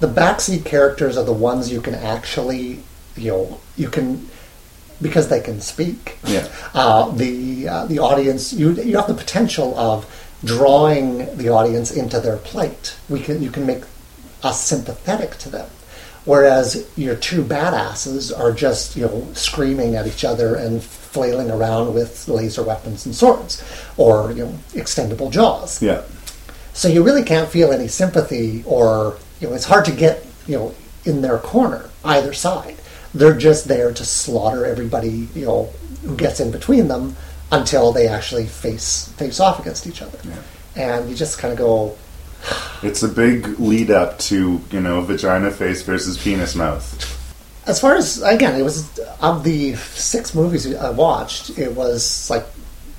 [0.00, 2.80] the backseat characters are the ones you can actually,
[3.16, 4.28] you know, you can
[5.00, 6.18] because they can speak.
[6.26, 6.48] Yeah.
[6.74, 10.06] Uh, the uh, the audience, you you have the potential of
[10.44, 12.96] drawing the audience into their plight.
[13.08, 13.82] We can you can make
[14.42, 15.68] us sympathetic to them.
[16.24, 21.94] Whereas your two badasses are just, you know, screaming at each other and flailing around
[21.94, 23.62] with laser weapons and swords,
[23.96, 25.80] or you know, extendable jaws.
[25.80, 26.02] Yeah.
[26.72, 30.56] So you really can't feel any sympathy, or you know, it's hard to get you
[30.56, 32.75] know in their corner either side.
[33.18, 35.64] They're just there to slaughter everybody you know
[36.02, 37.16] who gets in between them
[37.50, 40.18] until they actually face face off against each other.
[40.74, 41.96] And you just kind of go,
[42.82, 46.86] It's a big lead up to, you know, vagina face versus penis mouth.
[47.66, 52.44] as far as again, it was of the six movies I watched, it was like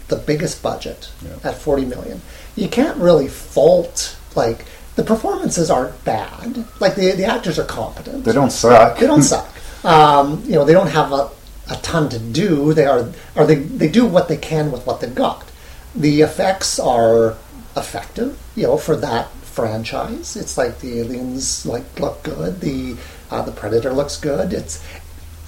[0.07, 1.49] the biggest budget Yeah.
[1.49, 2.21] at forty million.
[2.55, 6.65] You can't really fault like the performances aren't bad.
[6.79, 8.23] Like the the actors are competent.
[8.25, 8.97] They don't suck.
[8.97, 9.47] they don't suck.
[9.83, 11.29] Um, you know, they don't have a,
[11.69, 12.73] a ton to do.
[12.73, 15.49] They are, or they, they do what they can with what they've got.
[15.95, 17.35] The effects are
[17.75, 20.35] effective, you know, for that franchise.
[20.35, 22.61] It's like the aliens like look good.
[22.61, 22.95] The
[23.31, 24.53] uh, the predator looks good.
[24.53, 24.83] It's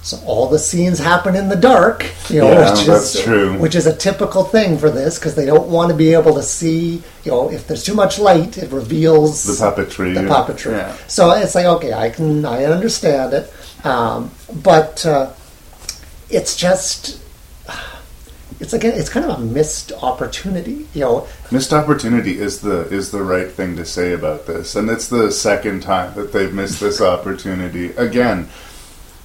[0.02, 3.58] so all the scenes happen in the dark, you know, Yeah, which that's is true.
[3.58, 6.42] which is a typical thing for this because they don't want to be able to
[6.42, 7.02] see.
[7.24, 10.14] You know, if there's too much light, it reveals The puppetry.
[10.14, 10.72] the puppetry.
[10.72, 10.96] Yeah.
[11.06, 13.52] So it's like okay, I can I understand it,
[13.84, 14.30] um,
[14.62, 15.32] but uh,
[16.28, 17.20] it's just
[18.60, 20.86] it's again it's kind of a missed opportunity.
[20.94, 24.90] You know, Missed opportunity is the is the right thing to say about this, and
[24.90, 27.86] it's the second time that they've missed this opportunity.
[27.92, 28.48] Again,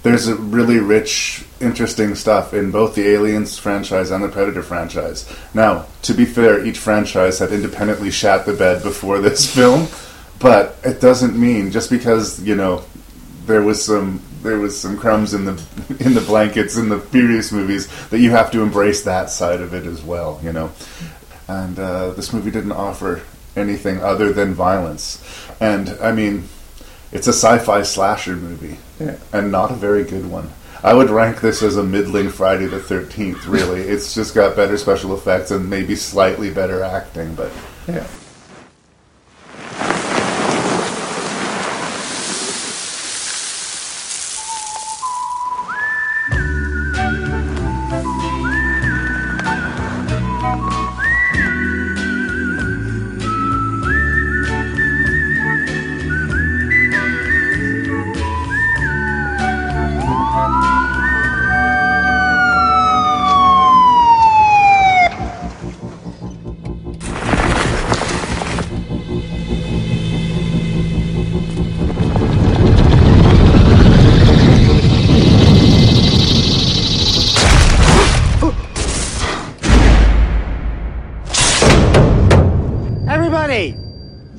[0.03, 5.27] there's a really rich, interesting stuff in both the Aliens franchise and the Predator franchise.
[5.53, 9.87] Now, to be fair, each franchise had independently shat the bed before this film,
[10.39, 12.83] but it doesn't mean just because you know
[13.47, 15.61] there was some there was some crumbs in the
[15.99, 19.73] in the blankets in the previous movies that you have to embrace that side of
[19.73, 20.39] it as well.
[20.41, 20.71] You know
[21.47, 23.21] and uh, this movie didn't offer
[23.55, 25.23] anything other than violence.
[25.59, 26.49] And I mean,
[27.11, 29.17] it's a sci-fi slasher movie, Yeah.
[29.31, 30.49] and not a very good one.
[30.83, 33.45] I would rank this as a middling Friday the Thirteenth.
[33.45, 37.51] Really, it's just got better special effects and maybe slightly better acting, but
[37.87, 38.07] yeah.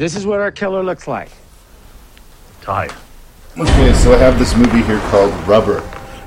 [0.07, 1.31] This is what our killer looks like.
[2.61, 2.95] Tired.
[3.59, 5.79] Okay, so I have this movie here called Rubber,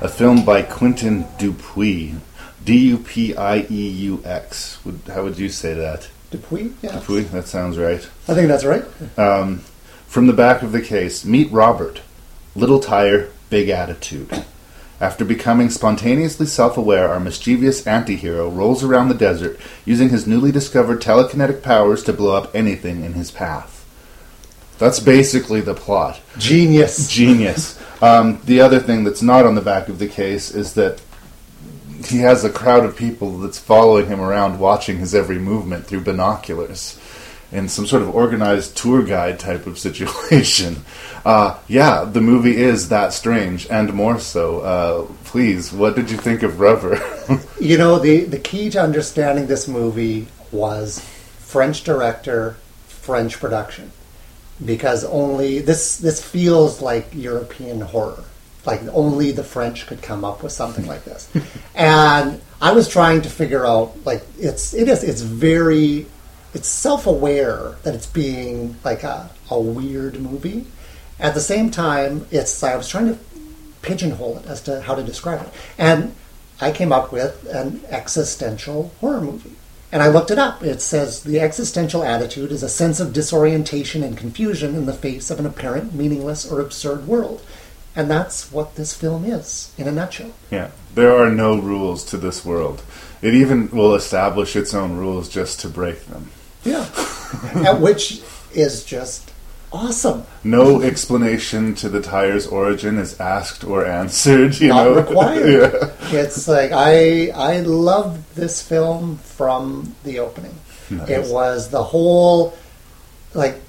[0.01, 2.19] a film by Quentin Dupieux.
[2.65, 4.79] D U P I E U X.
[5.07, 6.09] How would you say that?
[6.29, 6.73] Dupuis?
[6.81, 6.99] Yeah.
[6.99, 7.31] Dupuis?
[7.31, 8.05] That sounds right.
[8.27, 8.83] I think that's right.
[9.17, 9.59] Um,
[10.07, 12.01] from the back of the case, meet Robert.
[12.57, 14.43] Little tire, big attitude.
[15.01, 20.27] After becoming spontaneously self aware, our mischievous anti hero rolls around the desert using his
[20.27, 23.85] newly discovered telekinetic powers to blow up anything in his path.
[24.77, 26.19] That's basically the plot.
[26.37, 27.09] Genius.
[27.09, 27.79] Genius.
[28.01, 31.01] Um, the other thing that's not on the back of the case is that
[32.05, 36.01] he has a crowd of people that's following him around, watching his every movement through
[36.01, 36.98] binoculars,
[37.51, 40.85] in some sort of organized tour guide type of situation.
[41.25, 44.61] Uh, yeah, the movie is that strange, and more so.
[44.61, 46.99] Uh, please, what did you think of Rubber?
[47.59, 50.99] You know, the, the key to understanding this movie was
[51.37, 52.55] French director,
[52.87, 53.91] French production.
[54.63, 58.23] Because only this this feels like European horror.
[58.65, 61.29] Like only the French could come up with something like this.
[61.75, 66.07] and I was trying to figure out like it's it is it's very
[66.53, 70.65] it's self aware that it's being like a, a weird movie.
[71.19, 73.19] At the same time, it's I was trying to
[73.81, 75.53] pigeonhole it as to how to describe it.
[75.77, 76.15] And
[76.61, 79.55] I came up with an existential horror movie.
[79.91, 80.61] And I looked it up.
[80.61, 85.31] It says the existential attitude is a sense of disorientation and confusion in the face
[85.31, 87.41] of an apparent meaningless or absurd world.
[87.95, 90.31] And that's what this film is, in a nutshell.
[90.51, 92.83] yeah, there are no rules to this world.
[93.21, 96.29] It even will establish its own rules just to break them.
[96.63, 96.87] Yeah.
[97.65, 98.21] At which
[98.53, 99.31] is just
[99.71, 100.25] awesome.
[100.43, 104.59] No explanation to the tire's origin is asked or answered.
[104.59, 105.73] You Not know, required.
[106.11, 106.19] yeah.
[106.19, 110.55] It's like I I loved this film from the opening.
[110.89, 111.09] Nice.
[111.09, 112.57] It was the whole
[113.33, 113.61] like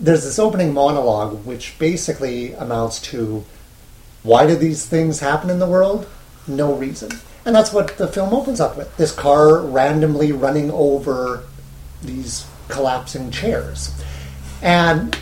[0.00, 3.44] there's this opening monologue which basically amounts to
[4.22, 6.08] why do these things happen in the world?
[6.46, 7.10] No reason.
[7.44, 8.96] And that's what the film opens up with.
[8.96, 11.44] This car randomly running over
[12.02, 13.94] these collapsing chairs.
[14.60, 15.16] And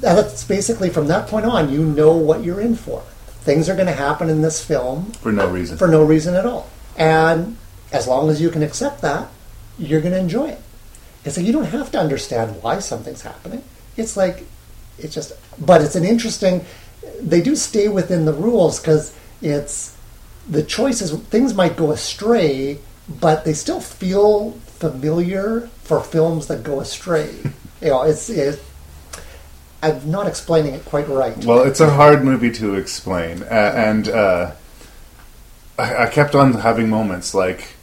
[0.00, 3.02] that's basically from that point on you know what you're in for.
[3.42, 5.78] Things are going to happen in this film for no reason.
[5.78, 6.68] for no reason at all.
[6.96, 7.56] And
[7.92, 9.28] as long as you can accept that,
[9.78, 10.60] you're going to enjoy it.
[11.24, 13.62] And so you don't have to understand why something's happening.
[13.96, 14.46] It's like,
[14.98, 16.64] it's just, but it's an interesting,
[17.20, 19.96] they do stay within the rules because it's,
[20.48, 22.78] the choices, things might go astray,
[23.20, 27.32] but they still feel familiar for films that go astray.
[27.80, 28.60] you know, it's, it,
[29.82, 31.36] I'm not explaining it quite right.
[31.44, 34.52] Well, it's a hard movie to explain, uh, and uh,
[35.78, 37.74] I, I kept on having moments like,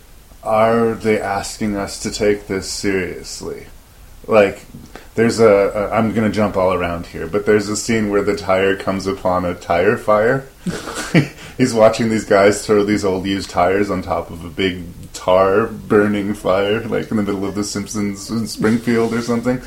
[0.44, 3.68] are they asking us to take this seriously?
[4.28, 4.66] Like,
[5.16, 8.24] there's a, a I'm going to jump all around here, but there's a scene where
[8.24, 10.48] the tire comes upon a tire fire.
[11.58, 15.68] He's watching these guys throw these old used tires on top of a big tar
[15.68, 19.62] burning fire, like in the middle of The Simpsons in Springfield or something,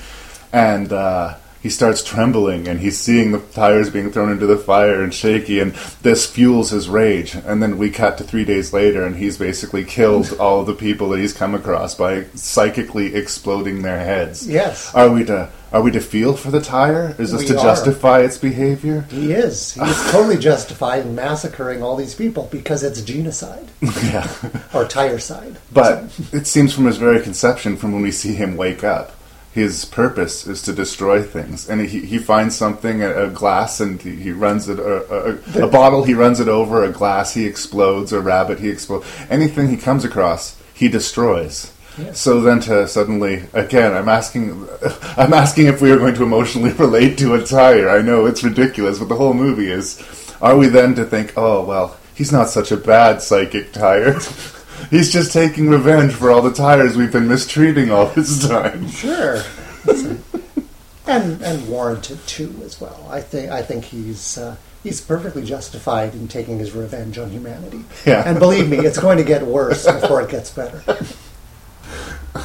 [0.53, 0.93] and.
[0.93, 5.13] Uh, he starts trembling and he's seeing the tires being thrown into the fire and
[5.13, 7.35] shaky and this fuels his rage.
[7.35, 10.75] And then we cut to three days later and he's basically killed all of the
[10.75, 14.49] people that he's come across by psychically exploding their heads.
[14.49, 14.95] Yes.
[14.95, 17.15] are we to are we to feel for the tire?
[17.17, 17.63] Is this We to are.
[17.63, 19.03] justify its behavior?
[19.09, 19.75] He is.
[19.75, 23.69] He's totally justified in massacring all these people because it's genocide.
[24.03, 24.27] Yeah.
[24.75, 25.59] Or tire side.
[25.73, 29.13] But it seems from his very conception, from when we see him wake up,
[29.53, 31.69] his purpose is to destroy things.
[31.69, 35.65] And he, he finds something, a, a glass, and he, he runs it, a, a,
[35.65, 39.07] a bottle, he runs it over, a glass, he explodes, a rabbit, he explodes.
[39.29, 41.73] Anything he comes across, he destroys.
[42.13, 44.67] So then to suddenly again, I'm asking,
[45.17, 47.91] I'm asking if we are going to emotionally relate to a tire.
[47.91, 50.03] I know it's ridiculous, but the whole movie is.
[50.41, 54.19] Are we then to think, oh well, he's not such a bad psychic tire.
[54.91, 58.89] He's just taking revenge for all the tires we've been mistreating all this time.
[58.89, 59.43] Sure.
[61.07, 63.07] and and warranted too as well.
[63.11, 67.85] I think I think he's uh, he's perfectly justified in taking his revenge on humanity.
[68.07, 68.23] Yeah.
[68.27, 70.83] And believe me, it's going to get worse before it gets better.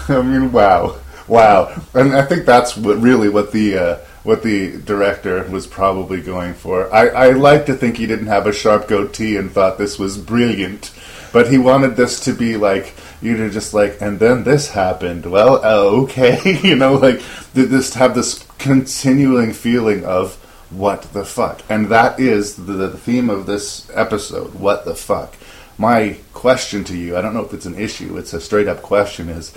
[0.09, 4.77] I mean, wow, wow, and I think that's what really what the uh, what the
[4.77, 6.93] director was probably going for.
[6.93, 10.17] I, I like to think he didn't have a sharp goatee and thought this was
[10.17, 10.91] brilliant,
[11.35, 15.25] but he wanted this to be like you to just like, and then this happened.
[15.25, 17.21] Well, uh, okay, you know, like
[17.53, 20.35] this have this continuing feeling of
[20.69, 24.53] what the fuck, and that is the, the theme of this episode.
[24.55, 25.35] What the fuck.
[25.77, 28.81] My question to you, I don't know if it's an issue, it's a straight up
[28.81, 29.53] question is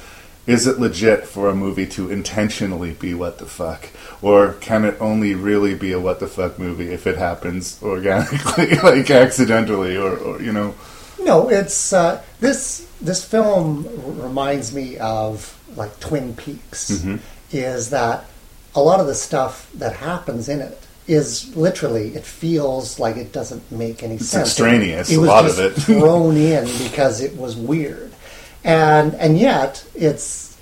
[0.48, 3.88] is it legit for a movie to intentionally be what the fuck?
[4.20, 8.74] Or can it only really be a what the fuck movie if it happens organically,
[8.82, 10.74] like accidentally, or, or you know?
[11.20, 16.90] No, it's uh, this this film r- reminds me of like Twin Peaks.
[16.90, 17.16] Mm-hmm.
[17.50, 18.24] Is that
[18.74, 23.32] a lot of the stuff that happens in it is literally it feels like it
[23.32, 24.48] doesn't make any sense.
[24.48, 25.70] extraneous, It, a was lot of it.
[25.82, 28.12] thrown in because it was weird,
[28.64, 30.58] and and yet it's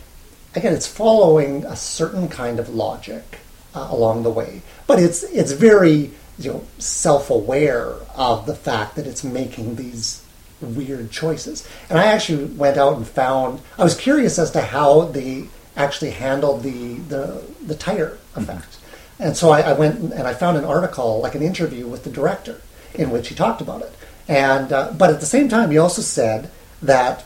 [0.54, 3.40] again it's following a certain kind of logic
[3.74, 9.06] uh, along the way, but it's it's very you know self-aware of the fact that
[9.06, 10.22] it's making these
[10.60, 11.66] weird choices.
[11.90, 16.12] And I actually went out and found I was curious as to how they actually
[16.12, 18.78] handled the the, the tire effect.
[19.18, 22.10] And so I, I went and I found an article, like an interview with the
[22.10, 22.60] director,
[22.94, 23.92] in which he talked about it.
[24.28, 26.50] And uh, but at the same time, he also said
[26.82, 27.24] that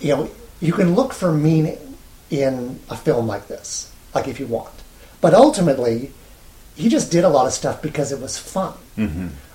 [0.00, 1.96] you know you can look for meaning
[2.30, 4.74] in a film like this, like if you want.
[5.20, 6.12] But ultimately,
[6.76, 8.74] he just did a lot of stuff because it was fun.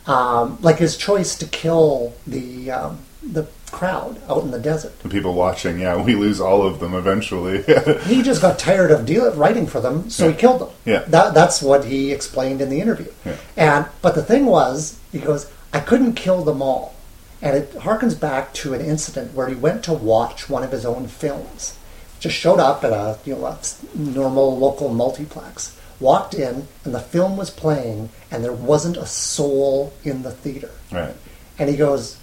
[0.06, 4.98] Um, like his choice to kill the um, the crowd out in the desert.
[5.00, 7.64] The people watching, yeah, we lose all of them eventually.
[8.04, 10.70] He just got tired of deal- writing for them, so he killed them.
[10.86, 11.00] Yeah.
[11.08, 13.12] that, that's what he explained in the interview.
[13.26, 13.38] Yeah.
[13.58, 16.94] And but the thing was, he goes, I couldn't kill them all,
[17.42, 20.86] and it harkens back to an incident where he went to watch one of his
[20.86, 21.78] own films.
[22.20, 23.58] Just showed up at a you know a
[23.98, 29.94] normal local multiplex, walked in, and the film was playing, and there wasn't a soul
[30.04, 30.72] in the theater.
[30.92, 31.16] right.
[31.58, 32.18] And he goes,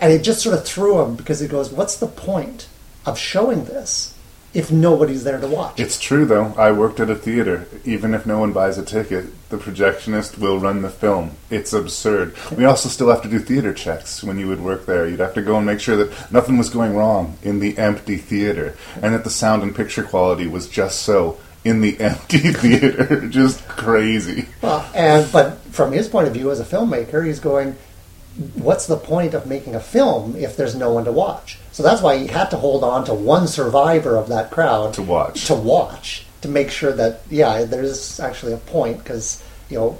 [0.00, 2.68] and it just sort of threw him because he goes, What's the point
[3.06, 4.16] of showing this
[4.52, 5.78] if nobody's there to watch?
[5.80, 6.52] It's true, though.
[6.58, 7.66] I worked at a theater.
[7.84, 11.32] Even if no one buys a ticket, the projectionist will run the film.
[11.50, 12.34] It's absurd.
[12.56, 15.08] We also still have to do theater checks when you would work there.
[15.08, 18.16] You'd have to go and make sure that nothing was going wrong in the empty
[18.16, 23.26] theater, and that the sound and picture quality was just so in the empty theater.
[23.28, 24.46] just crazy.
[24.62, 27.76] Well, and but from his point of view as a filmmaker, he's going,
[28.54, 31.58] What's the point of making a film if there's no one to watch?
[31.70, 35.02] So that's why he had to hold on to one survivor of that crowd To
[35.02, 35.46] watch.
[35.46, 39.98] to watch to make sure that yeah, there's actually a point because you know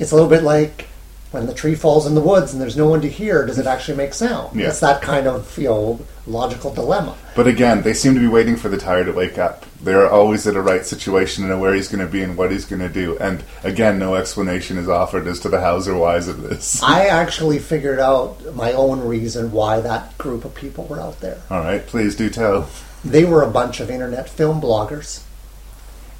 [0.00, 0.86] it's a little bit like
[1.30, 3.44] when the tree falls in the woods and there's no one to hear.
[3.44, 4.58] Does it actually make sound?
[4.58, 4.68] Yeah.
[4.68, 7.16] It's that kind of you know logical dilemma.
[7.34, 9.64] But again, they seem to be waiting for the tire to wake up.
[9.80, 12.50] They're always at a right situation and know where he's going to be and what
[12.50, 13.16] he's going to do.
[13.18, 16.82] And again, no explanation is offered as to the hows or whys of this.
[16.82, 21.40] I actually figured out my own reason why that group of people were out there.
[21.50, 22.68] All right, please do tell.
[23.04, 25.22] They were a bunch of internet film bloggers,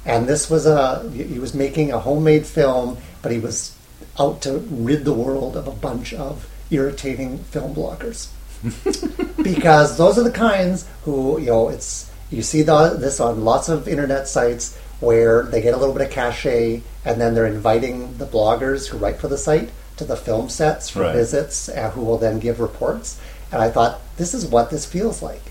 [0.05, 3.75] and this was a he was making a homemade film, but he was
[4.19, 8.29] out to rid the world of a bunch of irritating film bloggers.
[9.43, 13.69] because those are the kinds who you know it's you see the, this on lots
[13.69, 18.17] of internet sites where they get a little bit of cachet and then they're inviting
[18.17, 21.13] the bloggers who write for the site to the film sets for Right.
[21.15, 23.19] visits uh, who will then give reports
[23.51, 25.41] and i thought this is what this feels like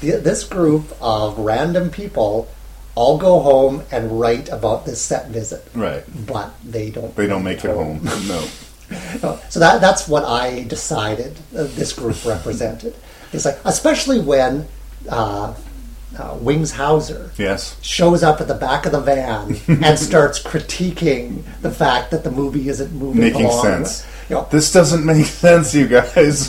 [0.00, 2.48] The- this group of random people
[2.98, 6.02] all go home and write about this set visit Right.
[6.26, 8.00] but they don't They don't make it home.
[8.32, 8.40] No.
[9.22, 9.38] no.
[9.50, 12.94] So that that's what I decided uh, this group represented.
[13.32, 14.66] It's like, especially when
[15.08, 15.54] uh,
[16.18, 17.76] uh, Wings Hauser Yes.
[17.82, 22.30] shows up at the back of the van and starts critiquing the fact that the
[22.32, 23.62] movie isn't moving Making along.
[23.64, 24.06] sense.
[24.28, 26.48] You know, This doesn't make sense, you guys.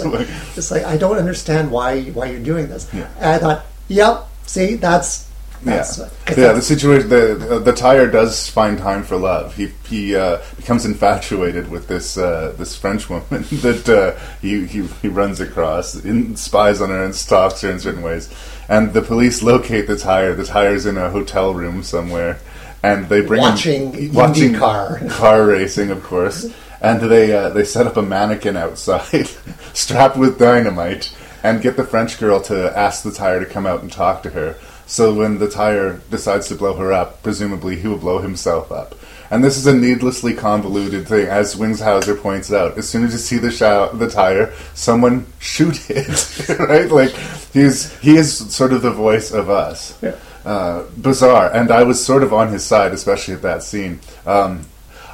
[0.57, 2.87] it's like I don't understand why why you're doing this.
[2.93, 3.07] Yeah.
[3.19, 5.28] And I thought, yep, see, that's
[5.65, 6.53] Yeah, that's 'cause yeah.
[6.53, 9.55] The situation, the the tire does find time for love.
[9.55, 14.85] He he uh, becomes infatuated with this uh, this French woman that uh, he, he
[15.01, 18.29] he runs across, in, spies on her, and stalks her in certain ways.
[18.69, 20.33] And the police locate the tire.
[20.33, 22.39] The tire's in a hotel room somewhere,
[22.83, 25.09] and they bring Watching him, IndyCar.
[25.19, 26.45] car racing, of course.
[26.81, 29.27] And they uh, they set up a mannequin outside,
[29.73, 33.81] strapped with dynamite, and get the French girl to ask the tire to come out
[33.81, 34.55] and talk to her.
[34.89, 38.95] So when the tire decides to blow her up, presumably he will blow himself up.
[39.29, 42.75] And this is a needlessly convoluted thing, as Wings Hauser points out.
[42.75, 46.89] As soon as you see the the tire, someone shoot it, right?
[46.89, 47.11] Like
[47.53, 49.95] he's he is sort of the voice of us.
[50.01, 50.15] Yeah.
[50.43, 53.99] Uh, bizarre, and I was sort of on his side, especially at that scene.
[54.25, 54.65] Um,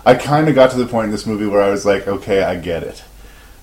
[0.06, 2.44] I kind of got to the point in this movie where I was like, okay,
[2.44, 3.04] I get it.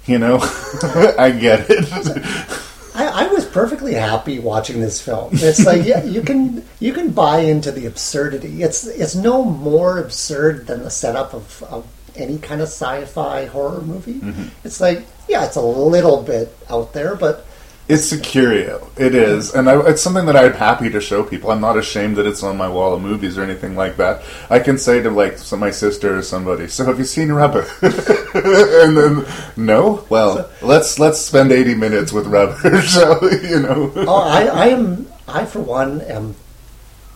[0.05, 0.41] You know,
[1.19, 2.53] I get it.
[2.95, 5.31] I, I was perfectly happy watching this film.
[5.33, 8.63] It's like yeah, you can you can buy into the absurdity.
[8.63, 13.81] It's it's no more absurd than the setup of, of any kind of sci-fi horror
[13.81, 14.21] movie.
[14.21, 14.49] Mm-hmm.
[14.65, 17.47] It's like yeah, it's a little bit out there, but
[17.89, 18.91] It's a curio.
[18.97, 21.51] It is, and I, it's something that I'm happy to show people.
[21.51, 24.23] I'm not ashamed that it's on my wall of movies or anything like that.
[24.49, 27.67] I can say to like some, my sister or somebody, "So have you seen Rubber?"
[27.83, 29.27] and then,
[29.57, 30.07] no.
[30.09, 33.49] Well, let's let's spend 80 minutes with Rubber, shall we?
[33.49, 33.93] You know.
[33.97, 35.09] oh, I, I am.
[35.27, 36.37] I for one am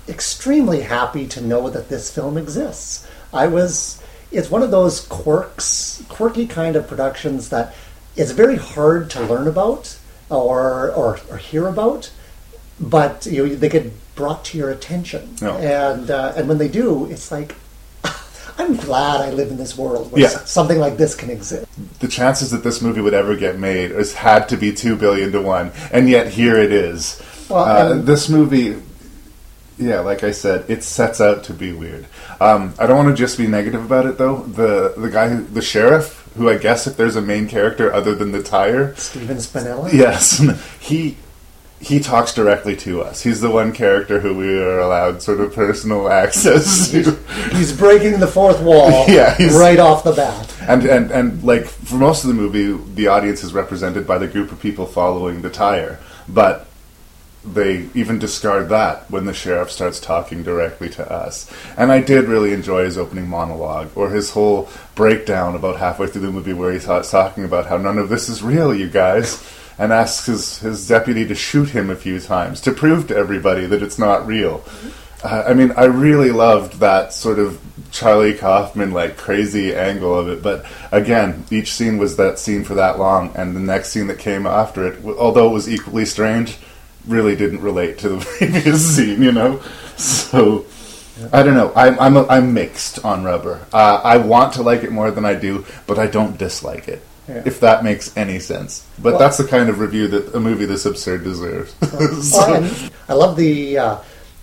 [0.09, 3.07] extremely happy to know that this film exists.
[3.33, 4.03] I was.
[4.33, 7.73] It's one of those quirks, quirky kind of productions that
[8.17, 9.97] it's very hard to learn about
[10.31, 12.11] or or, or hear about,
[12.81, 15.57] but you know, they get brought to your attention, Yeah.
[15.57, 17.55] and uh, and when they do, it's like.
[18.59, 20.29] I'm glad I live in this world where Yeah.
[20.29, 21.67] something like this can exist.
[22.01, 25.31] the chances that this movie would ever get made has had to be two billion
[25.33, 27.21] to one, and yet here it is.
[27.51, 28.81] Well, uh, this movie,
[29.79, 32.07] yeah, like I said, it sets out to be weird.
[32.41, 34.39] Um, I don't want to just be negative about it, though.
[34.43, 38.15] The the guy, who, the sheriff, who I guess if there's a main character other
[38.15, 39.93] than the tire, Stephen Spinella.
[39.93, 40.43] yes,
[40.81, 41.17] he.
[41.79, 43.23] He talks directly to us.
[43.23, 47.13] He's the one character who we are allowed sort of personal access to.
[47.55, 50.55] He's breaking the fourth wall Yeah, right off the bat.
[50.63, 54.27] and and and like for most of the movie, the audience is represented by the
[54.27, 56.66] group of people following the tire, but
[57.47, 61.51] they even discard that when the sheriff starts talking directly to us.
[61.77, 66.23] And I did really enjoy his opening monologue or his whole breakdown about halfway through
[66.23, 69.43] the movie where he starts talking about how none of this is real, you guys.
[69.79, 73.67] And asks his, his deputy to shoot him a few times to prove to everybody
[73.67, 74.65] that it's not real.
[75.23, 80.29] Uh, I mean, I really loved that sort of Charlie Kaufman like crazy angle of
[80.29, 80.43] it.
[80.43, 84.19] But again, each scene was that scene for that long, and the next scene that
[84.19, 86.59] came after it, although it was equally strange,
[87.07, 89.23] really didn't relate to the previous scene.
[89.23, 89.61] You know,
[89.97, 90.67] so.
[91.33, 91.73] I don't know.
[91.75, 93.67] I'm I'm, a, I'm mixed on Rubber.
[93.73, 97.03] Uh, I want to like it more than I do, but I don't dislike it.
[97.27, 97.43] Yeah.
[97.47, 98.87] If that makes any sense.
[98.99, 101.75] But Well- that's the kind of review that a movie this absurd deserves.
[102.31, 103.99] So- and I love the uh,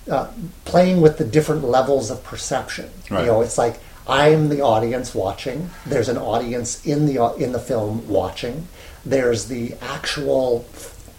[0.09, 0.31] uh,
[0.65, 2.89] playing with the different levels of perception.
[3.11, 3.21] Right.
[3.21, 5.69] You know, it's like I'm the audience watching.
[5.85, 8.67] There's an audience in the in the film watching.
[9.05, 10.65] There's the actual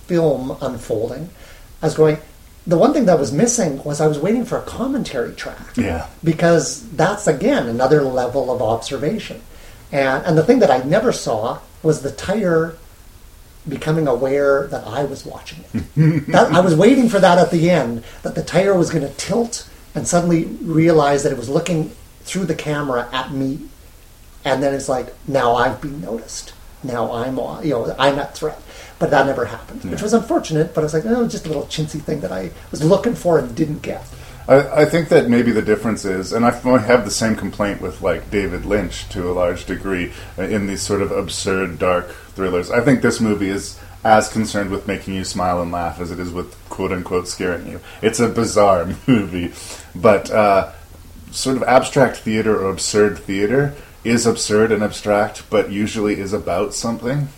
[0.07, 1.31] film unfolding.
[1.83, 2.19] I was going.
[2.67, 5.77] The one thing that was missing was I was waiting for a commentary track.
[5.77, 6.09] Yeah.
[6.23, 9.43] Because that's again another level of observation.
[9.93, 12.77] And and the thing that I never saw was the tire
[13.69, 16.27] becoming aware that I was watching it.
[16.33, 19.15] that, I was waiting for that at the end, that the tire was going to
[19.15, 21.91] tilt and suddenly realize that it was looking
[22.23, 23.61] through the camera at me.
[24.45, 26.53] And then it's like, now I've been noticed.
[26.83, 28.61] Now I'm, you know, I'm at threat.
[29.05, 30.73] But that never happened, which was unfortunate.
[30.73, 33.39] But I was like, oh, just a little chintzy thing that I was looking for
[33.39, 34.03] and didn't get.
[34.49, 38.01] I, I think that maybe the difference is, and I have the same complaint with
[38.01, 42.71] like David Lynch to a large degree uh, in these sort of absurd, dark thrillers.
[42.71, 46.19] I think this movie is as concerned with making you smile and laugh as it
[46.19, 47.81] is with quote unquote scaring you.
[48.01, 49.53] It's a bizarre movie,
[49.95, 50.73] but uh,
[51.31, 56.73] sort of abstract theater or absurd theater is absurd and abstract, but usually is about
[56.73, 57.29] something.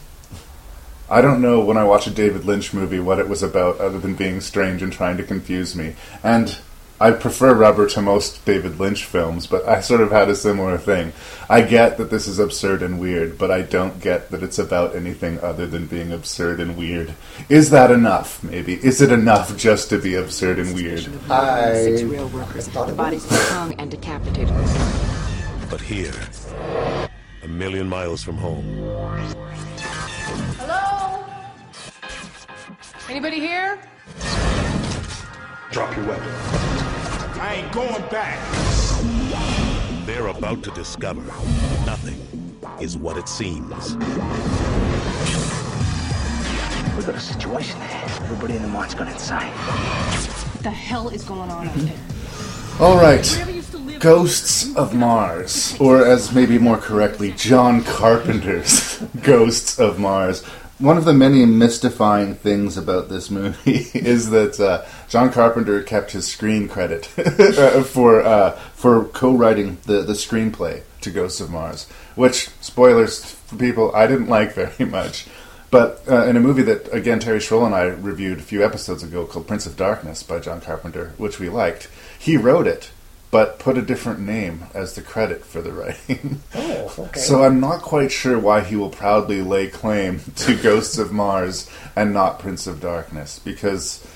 [1.09, 3.99] I don't know when I watch a David Lynch movie what it was about other
[3.99, 5.95] than being strange and trying to confuse me.
[6.25, 6.59] And
[6.99, 10.79] I prefer Rubber to most David Lynch films, but I sort of had a similar
[10.79, 11.13] thing.
[11.49, 14.97] I get that this is absurd and weird, but I don't get that it's about
[14.97, 17.15] anything other than being absurd and weird.
[17.51, 18.75] Is that enough, maybe?
[18.75, 21.07] Is it enough just to be absurd and weird?
[21.31, 22.67] I Six rail workers.
[22.69, 24.55] thought The it bodies were hung and decapitated.
[25.69, 26.15] But here,
[27.43, 28.65] a million miles from home,
[33.09, 33.79] Anybody here?
[35.71, 36.29] drop your weapon.
[37.39, 38.41] I ain't going back.
[40.07, 41.21] They're about to discover
[41.85, 42.17] nothing
[42.81, 43.95] is what it seems.
[46.97, 48.03] We got a situation here.
[48.23, 49.53] Everybody in the mine's gone insane.
[49.53, 51.99] What the hell is going on out there?
[52.81, 54.01] All right.
[54.01, 60.43] Ghosts of Mars, or as maybe more correctly, John Carpenter's Ghosts of Mars.
[60.79, 66.11] One of the many mystifying things about this movie is that uh, John Carpenter kept
[66.11, 67.07] his screen credit
[67.87, 73.91] for uh, for co-writing the, the screenplay to Ghosts of Mars, which spoilers for people
[73.95, 75.27] I didn't like very much.
[75.71, 79.03] But uh, in a movie that again Terry Schroll and I reviewed a few episodes
[79.03, 82.91] ago called Prince of Darkness by John Carpenter, which we liked, he wrote it
[83.37, 86.41] but put a different name as the credit for the writing.
[86.55, 87.21] Oh, okay.
[87.21, 91.69] So I'm not quite sure why he will proudly lay claim to Ghosts of Mars
[91.95, 94.07] and not Prince of Darkness, because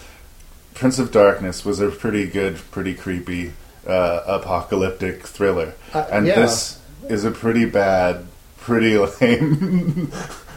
[0.72, 3.52] Prince of Darkness was a pretty good, pretty creepy,
[3.86, 6.36] uh, apocalyptic thriller, Uh, and yeah.
[6.36, 8.24] this is a pretty bad,
[8.56, 10.10] pretty lame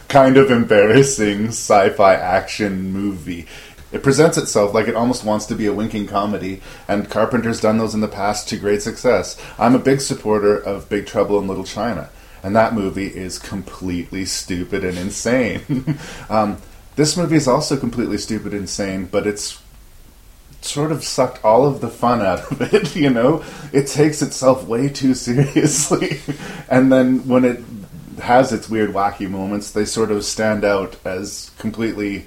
[0.08, 3.46] kind of embarrassing sci-fi action movie.
[3.94, 7.78] It presents itself like it almost wants to be a winking comedy, and Carpenter's done
[7.78, 9.40] those in the past to great success.
[9.56, 12.10] I'm a big supporter of Big Trouble in Little China,
[12.42, 15.96] and that movie is completely stupid and insane.
[16.28, 16.60] um,
[16.96, 19.62] this movie is also completely stupid and insane, but it's
[20.60, 23.44] sort of sucked all of the fun out of it, you know?
[23.72, 26.18] It takes itself way too seriously.
[26.68, 27.60] and then when it
[28.20, 32.26] has its weird, wacky moments, they sort of stand out as completely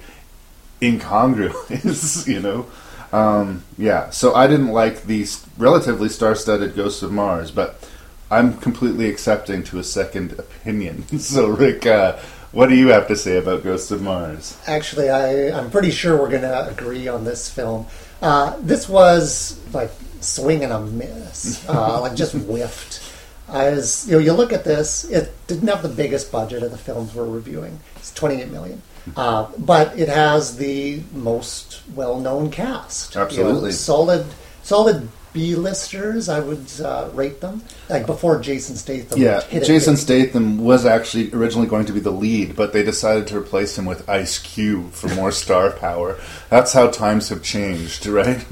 [0.82, 2.66] incongruous, you know?
[3.12, 7.88] Um, yeah, so I didn't like the s- relatively star studded Ghosts of Mars, but
[8.30, 11.06] I'm completely accepting to a second opinion.
[11.18, 12.18] so, Rick, uh,
[12.52, 14.58] what do you have to say about Ghosts of Mars?
[14.66, 17.86] Actually, I, I'm pretty sure we're going to agree on this film.
[18.20, 23.04] Uh, this was like swing and a miss, uh, like just whiffed.
[23.48, 26.76] As you know, you look at this, it didn't have the biggest budget of the
[26.76, 27.80] films we're reviewing.
[27.96, 28.82] It's 28 million,
[29.16, 33.14] uh, but it has the most well-known cast.
[33.14, 33.72] You know, Absolutely.
[33.72, 34.26] solid,
[34.62, 36.28] solid B-listers.
[36.28, 39.20] I would uh, rate them like before Jason Statham.
[39.20, 40.00] Yeah, hit Jason big.
[40.00, 43.84] Statham was actually originally going to be the lead, but they decided to replace him
[43.86, 46.18] with Ice Cube for more star power.
[46.50, 48.44] That's how times have changed, right?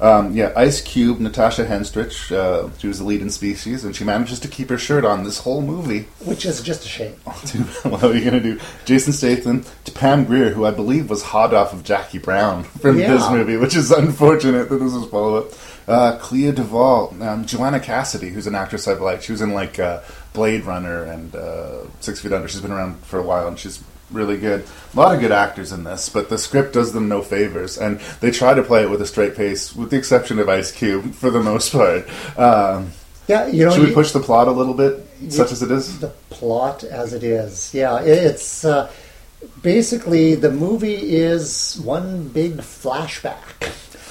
[0.00, 4.04] Um, yeah, Ice Cube, Natasha Henstridge, uh, she was the lead in Species, and she
[4.04, 6.06] manages to keep her shirt on this whole movie.
[6.24, 7.12] which is just a shame.
[7.82, 8.58] what are you going to do?
[8.86, 12.98] Jason Statham to Pam Grier, who I believe was hot off of Jackie Brown from
[12.98, 13.12] Yeah.
[13.12, 15.52] this movie, which is unfortunate that this was follow up.
[15.90, 19.22] Uh, Clea DuVall, um, Joanna Cassidy, who's an actress I like.
[19.22, 20.00] She was in like uh,
[20.32, 22.46] Blade Runner and uh, Six Feet Under.
[22.48, 24.64] She's been around for a while, and she's really good.
[24.92, 28.00] A lot of good actors in this, but the script does them no favors, and
[28.20, 31.12] they try to play it with a straight face, with the exception of Ice Cube
[31.20, 32.08] for the most part.
[32.38, 32.92] Um,
[33.28, 35.70] Yeah, you know, should we you- push the plot a little bit, such as it
[35.70, 35.98] is?
[36.00, 37.72] the plot as it is.
[37.74, 38.90] Yeah, it's uh,
[39.62, 43.70] basically the movie is one big flashback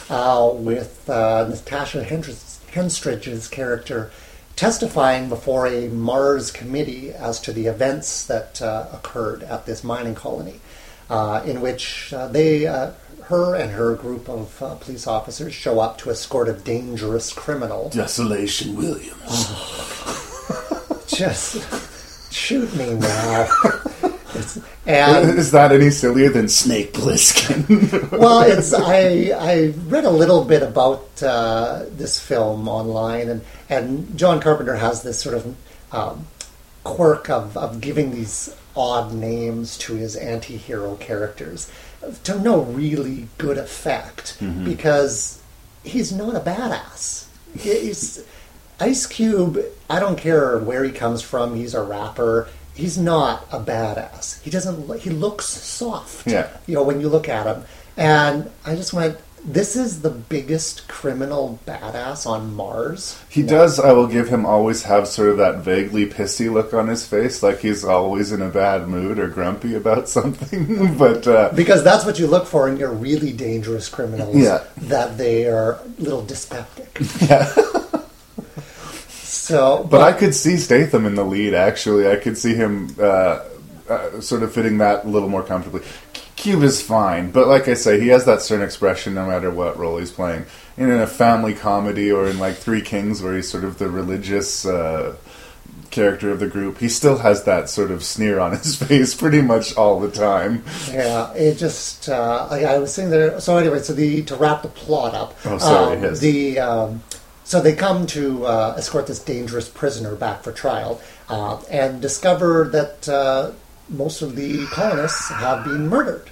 [0.10, 4.12] uh, with uh, Natasha Henstridge's character
[4.56, 10.16] testifying before a Mars committee as to the events that uh, occurred at this mining
[10.16, 10.60] colony,
[11.10, 12.68] uh, in which uh, they.
[12.68, 12.92] Uh,
[13.30, 17.88] her and her group of uh, police officers show up to escort a dangerous criminal
[17.90, 19.14] Desolation Williams.
[21.08, 23.48] just shoot me now.
[24.36, 28.12] It's- and is that any sillier than Snake Plissken?
[28.18, 34.18] well, it's I I read a little bit about uh, this film online, and and
[34.18, 35.56] John Carpenter has this sort of
[35.92, 36.28] um,
[36.84, 41.70] quirk of of giving these odd names to his anti-hero characters
[42.24, 44.64] to no really good effect Mhm.
[44.64, 45.42] because
[45.84, 47.26] he's not a badass.
[47.58, 48.24] He's
[48.80, 49.60] Ice Cube.
[49.90, 51.56] I don't care where he comes from.
[51.56, 52.48] He's a rapper.
[52.80, 54.42] He's not a badass.
[54.42, 55.00] He doesn't.
[55.02, 56.26] He looks soft.
[56.28, 56.48] Yeah.
[56.68, 57.64] You know when you look at him,
[57.98, 59.18] and I just went.
[59.42, 63.18] This is the biggest criminal badass on Mars.
[63.30, 66.90] he does, I will give him, always have sort of that vaguely pissy look on
[66.90, 70.98] his face, like he's always in a bad mood or grumpy about something.
[70.98, 74.36] but uh, Because that's what you look for in your really dangerous criminals.
[74.36, 74.66] Yeah.
[74.76, 77.00] That they are a little dyspeptic.
[77.22, 77.50] Yeah.
[79.30, 81.54] So, But I could see Statham in the lead.
[81.54, 83.44] Actually, I could see him uh,
[83.88, 85.82] uh, sort of fitting that a little more comfortably.
[86.36, 89.78] Cube is fine, but like I say, he has that certain expression no matter what
[89.78, 90.46] role he's playing.
[90.78, 94.66] In a family comedy or in like Three Kings, where he's sort of the religious
[94.66, 95.16] uh,
[95.92, 99.42] character of the group, he still has that sort of sneer on his face pretty
[99.42, 100.64] much all the time.
[100.92, 103.40] Yeah, it just uh, I, I was sitting there.
[103.40, 105.36] So anyway, so the to wrap the plot up.
[105.46, 106.16] Oh, sorry, um.
[106.16, 107.04] The um,
[107.50, 112.70] so they come to uh, escort this dangerous prisoner back for trial uh, and discover
[112.72, 113.52] that uh,
[113.90, 116.30] most of the colonists have been murdered,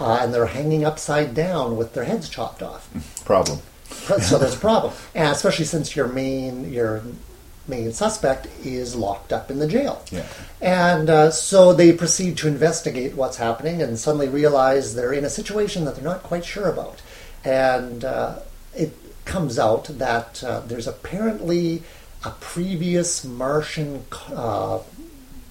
[0.00, 2.90] uh, and they're hanging upside down with their heads chopped off.
[3.24, 3.60] Problem.
[4.20, 7.00] so there's a problem, and especially since your main your
[7.68, 10.02] main suspect is locked up in the jail.
[10.10, 10.26] Yeah.
[10.60, 15.30] And uh, so they proceed to investigate what's happening and suddenly realize they're in a
[15.30, 17.02] situation that they're not quite sure about.
[17.44, 18.40] And uh,
[18.74, 18.92] it
[19.26, 21.82] comes out that uh, there's apparently
[22.24, 24.04] a previous Martian
[24.34, 24.78] uh,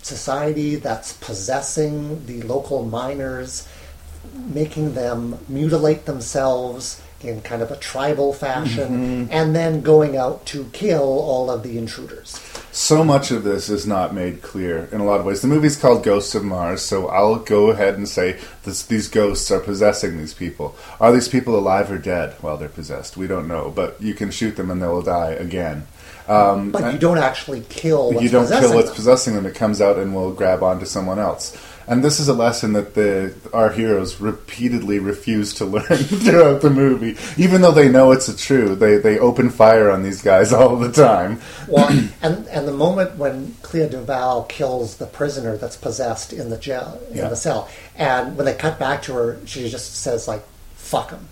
[0.02, 3.68] society that's possessing the local miners,
[4.34, 9.30] making them mutilate themselves in kind of a tribal fashion, Mhm.
[9.32, 12.40] and then going out to kill all of the intruders.
[12.76, 15.42] So much of this is not made clear in a lot of ways.
[15.42, 19.50] The movie's called Ghosts of Mars, so I'll go ahead and say this, these ghosts
[19.50, 20.76] are possessing these people.
[21.00, 23.16] Are these people alive or dead while they're possessed?
[23.16, 25.88] We don't know, but you can shoot them and they'll die again.
[26.28, 28.96] Um, But you don't actually kill what's you don't possessing kill what's them.
[28.96, 29.46] possessing them.
[29.46, 31.56] It comes out and will grab onto someone else.
[31.88, 36.70] And this is a lesson that the our heroes repeatedly refuse to learn throughout the
[36.72, 38.76] movie, even though they know it's a true.
[38.76, 41.40] They they open fire on these guys all the time.
[41.68, 41.88] Well,
[42.22, 47.00] and and the moment when Clea DuVall kills the prisoner that's possessed in the jail
[47.12, 47.30] in Yeah.
[47.30, 50.44] the cell, and when they cut back to her, she just says like
[50.76, 51.28] "fuck him,"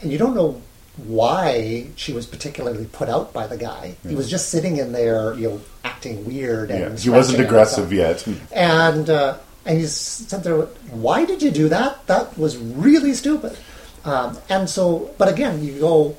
[0.00, 0.60] and you don't know
[1.06, 3.94] why she was particularly put out by the guy.
[4.06, 7.92] He was just sitting in there, you know, acting weird and Yeah, he wasn't aggressive
[7.92, 8.26] yet.
[8.52, 9.38] and uh,
[9.68, 10.62] and he's sat there.
[10.90, 12.06] Why did you do that?
[12.06, 13.56] That was really stupid.
[14.04, 16.16] Um, and so, but again, you go.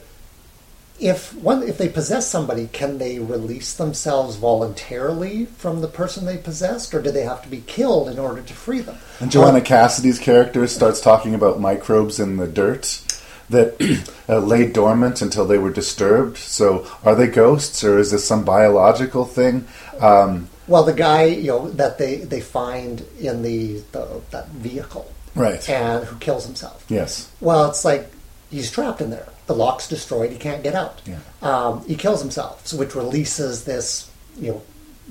[0.99, 6.37] If one, if they possess somebody, can they release themselves voluntarily from the person they
[6.37, 8.97] possessed, or do they have to be killed in order to free them?
[9.21, 13.01] And Joanna Cassidy's character starts talking about microbes in the dirt
[13.49, 13.77] that
[14.29, 16.37] uh, lay dormant until they were disturbed.
[16.37, 19.67] So, are they ghosts, or is this some biological thing?
[20.01, 25.11] Um, Well, the guy you know that they they find in the, the that vehicle,
[25.35, 25.67] Right.
[25.69, 26.85] and who kills himself.
[26.89, 27.29] yes.
[27.41, 28.11] Well, it's like
[28.51, 29.27] he's trapped in there.
[29.47, 30.31] The lock's destroyed.
[30.31, 31.01] He can't get out.
[31.05, 31.19] Yeah.
[31.41, 34.61] Um, he kills himself, so which releases this, you know,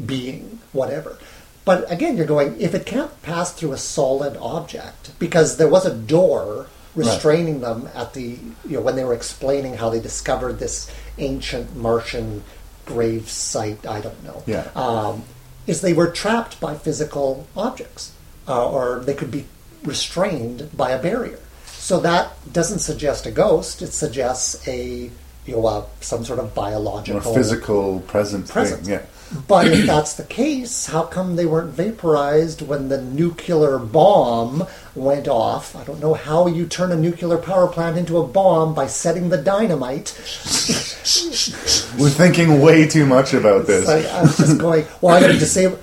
[0.07, 1.19] being, whatever.
[1.65, 5.85] But again, you're going if it can't pass through a solid object because there was
[5.87, 10.59] a door restraining them at the, you know, when they were explaining how they discovered
[10.59, 12.43] this ancient Martian
[12.87, 13.87] grave site.
[13.87, 14.43] I don't know.
[14.47, 14.69] Yeah.
[14.75, 15.25] Um,
[15.69, 18.13] is they were trapped by physical objects,
[18.49, 19.45] uh, or they could be
[19.85, 21.39] restrained by a barrier.
[21.67, 25.11] So that doesn't suggest a ghost; it suggests a
[25.47, 28.87] you know uh, some sort of biological, Or physical present presence.
[28.87, 28.95] thing.
[28.95, 29.03] Yeah.
[29.47, 35.29] But if that's the case, how come they weren't vaporized when the nuclear bomb went
[35.29, 35.77] off?
[35.77, 39.29] I don't know how you turn a nuclear power plant into a bomb by setting
[39.29, 40.15] the dynamite.
[41.99, 43.87] We're thinking way too much about this.
[43.87, 45.79] So I, I was just going, well, I got to disable.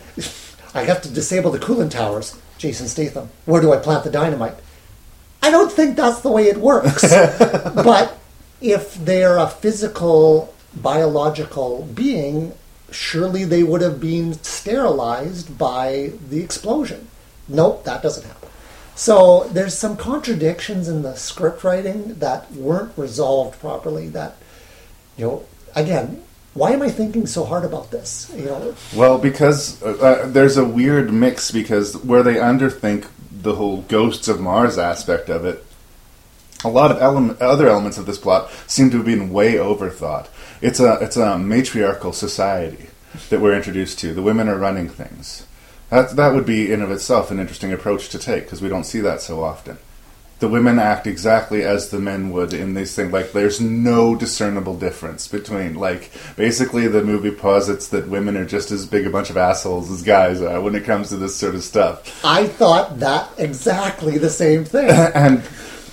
[0.73, 2.35] I have to disable the coolant towers.
[2.57, 3.29] Jason Statham.
[3.45, 4.55] Where do I plant the dynamite?
[5.41, 7.01] I don't think that's the way it works.
[7.11, 8.17] but
[8.61, 12.53] if they're a physical, biological being,
[12.91, 17.07] surely they would have been sterilized by the explosion.
[17.47, 18.49] Nope, that doesn't happen.
[18.95, 24.07] So there's some contradictions in the script writing that weren't resolved properly.
[24.07, 24.37] That
[25.17, 26.23] you know, again,
[26.53, 28.31] why am I thinking so hard about this?
[28.35, 33.55] You know, Well, because uh, uh, there's a weird mix because where they underthink the
[33.55, 35.65] whole ghosts of Mars aspect of it,
[36.63, 40.27] a lot of element, other elements of this plot seem to have been way overthought.
[40.65, 42.87] It's a it's a matriarchal society
[43.29, 44.15] that we're introduced to.
[44.15, 45.45] The women are running things.
[45.91, 48.83] That that would be in of itself an interesting approach to take because we don't
[48.83, 49.77] see that so often.
[50.39, 53.13] The women act exactly as the men would in these things.
[53.13, 58.71] Like there's no discernible difference between like basically the movie posits that women are just
[58.71, 61.53] as big a bunch of assholes as guys are when it comes to this sort
[61.53, 62.25] of stuff.
[62.25, 64.89] I thought that exactly the same thing.
[65.13, 65.43] and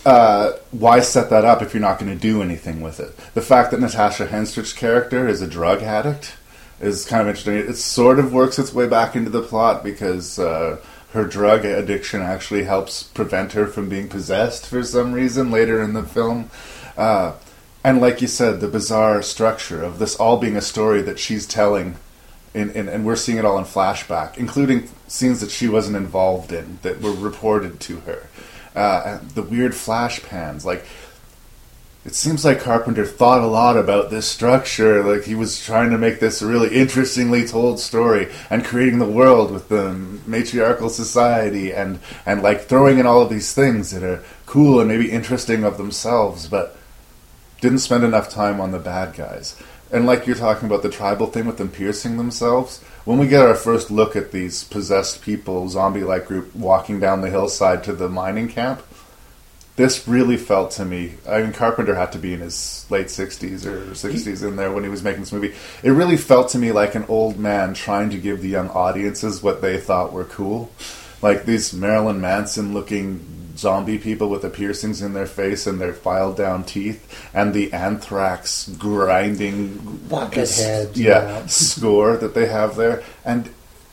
[0.05, 3.17] uh, why set that up if you're not going to do anything with it?
[3.35, 6.37] The fact that Natasha Henstridge's character is a drug addict
[6.81, 7.57] is kind of interesting.
[7.57, 12.21] It sort of works its way back into the plot because uh, her drug addiction
[12.21, 16.51] actually helps prevent her from being possessed for some reason later in the film.
[16.97, 17.35] Uh,
[17.85, 21.47] and like you said, the bizarre structure of this all being a story that she's
[21.47, 21.97] telling
[22.55, 26.53] in, in, and we're seeing it all in flashback, including scenes that she wasn't involved
[26.53, 28.29] in that were reported to her.
[28.75, 30.85] Uh, the weird flash pans, like
[32.05, 35.05] it seems like Carpenter thought a lot about this structure.
[35.05, 39.07] Like he was trying to make this a really interestingly told story and creating the
[39.07, 39.93] world with the
[40.27, 44.89] matriarchal society and and like throwing in all of these things that are cool and
[44.89, 46.77] maybe interesting of themselves, but
[47.61, 49.55] didn't spend enough time on the bad guys.
[49.93, 53.47] And like you're talking about the tribal thing with them piercing themselves, when we get
[53.47, 57.93] our first look at these possessed people, zombie like group walking down the hillside to
[57.93, 58.83] the mining camp,
[59.77, 61.15] this really felt to me.
[61.27, 64.85] I mean, Carpenter had to be in his late 60s or 60s in there when
[64.85, 65.55] he was making this movie.
[65.83, 69.43] It really felt to me like an old man trying to give the young audiences
[69.43, 70.71] what they thought were cool.
[71.23, 75.95] Like these Marilyn Manson looking zombie people with the piercings in their face and their
[75.95, 81.47] filed down teeth and the Anthrax grinding Buckethead, yeah, yeah.
[81.47, 83.03] score that they have there.
[83.25, 83.51] And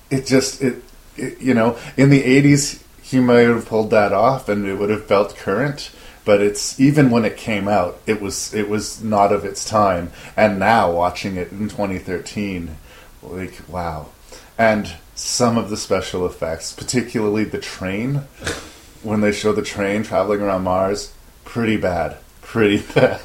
[0.09, 0.83] it just it,
[1.15, 4.89] it you know in the 80s he might have pulled that off and it would
[4.89, 5.91] have felt current
[6.25, 10.11] but it's even when it came out it was it was not of its time.
[10.35, 12.75] And now watching it in 2013
[13.21, 14.09] like wow.
[14.57, 18.21] And some of the special effects particularly the train
[19.03, 21.13] when they show the train traveling around Mars
[21.45, 22.17] pretty bad.
[22.41, 23.23] Pretty bad.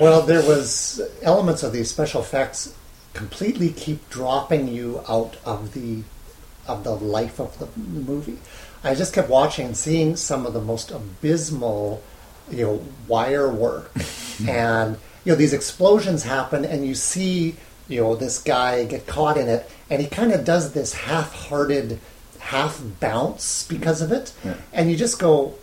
[0.00, 2.74] Well, there was elements of these special effects
[3.12, 6.02] completely keep dropping you out of the
[6.66, 8.38] of the life of the movie.
[8.84, 12.02] I just kept watching and seeing some of the most abysmal,
[12.50, 13.90] you know, wire work,
[14.48, 17.56] and you know these explosions happen, and you see
[17.88, 21.98] you know this guy get caught in it, and he kind of does this half-hearted,
[22.48, 24.54] half bounce because of it, Yeah.
[24.72, 25.54] and you just go,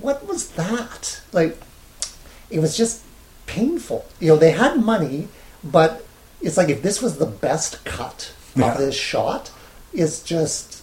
[0.00, 1.20] what was that?
[1.32, 1.58] Like,
[2.50, 3.02] it was just
[3.46, 4.06] painful.
[4.20, 5.28] You know, they had money,
[5.62, 6.04] but
[6.40, 8.72] it's like if this was the best cut Yeah.
[8.72, 9.50] of this shot,
[9.92, 10.82] it's just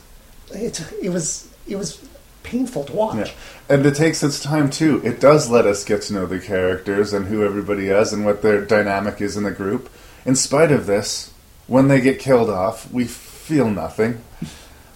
[0.54, 0.84] it.
[1.02, 2.00] It was it was
[2.44, 3.16] painful to watch.
[3.28, 3.32] Yeah.
[3.76, 5.02] And it takes its time too.
[5.04, 8.42] It does let us get to know the characters and who everybody is and what
[8.42, 9.90] their dynamic is in the group.
[10.26, 11.32] In spite of this,
[11.68, 14.22] when they get killed off, we feel nothing.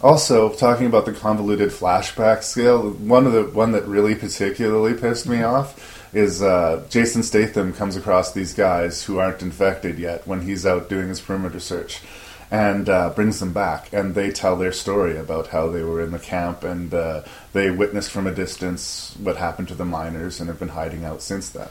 [0.05, 5.27] Also, talking about the convoluted flashback scale, one of the one that really particularly pissed
[5.27, 10.41] me off is uh, Jason Statham comes across these guys who aren't infected yet when
[10.41, 12.03] he's out doing his perimeter search,
[12.51, 16.11] and uh, brings them back, and they tell their story about how they were in
[16.11, 20.49] the camp and uh, they witnessed from a distance what happened to the miners and
[20.49, 21.69] have been hiding out since then.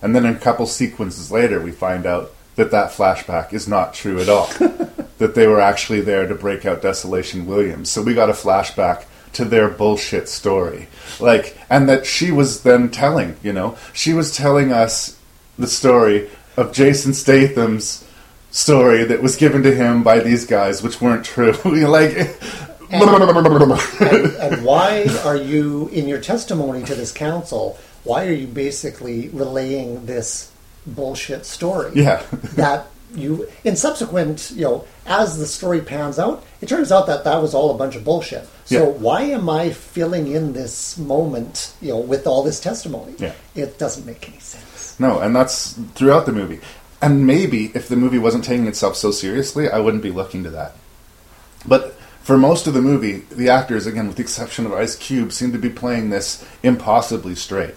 [0.00, 4.20] And then a couple sequences later, we find out that that flashback is not true
[4.20, 4.46] at all.
[5.18, 7.90] that they were actually there to break out Desolation Williams.
[7.90, 9.04] So we got a flashback
[9.34, 10.88] to their bullshit story.
[11.20, 15.18] Like, and that she was then telling, you know, she was telling us
[15.58, 18.06] the story of Jason Statham's
[18.50, 21.52] story that was given to him by these guys, which weren't true.
[21.64, 22.16] like,
[24.00, 27.78] and, and why are you in your testimony to this council?
[28.04, 30.52] Why are you basically relaying this
[30.86, 31.92] bullshit story?
[31.94, 32.22] Yeah.
[32.56, 37.24] that you in subsequent, you know, as the story pans out, it turns out that
[37.24, 38.46] that was all a bunch of bullshit.
[38.64, 38.98] So Yeah.
[38.98, 43.14] why am I filling in this moment, you know, with all this testimony?
[43.18, 43.32] Yeah.
[43.54, 44.96] It doesn't make any sense.
[44.98, 46.60] No, and that's throughout the movie.
[47.00, 50.50] And maybe if the movie wasn't taking itself so seriously, I wouldn't be looking to
[50.50, 50.72] that.
[51.66, 55.30] But for most of the movie, the actors, again, with the exception of Ice Cube,
[55.32, 57.74] seem to be playing this impossibly straight.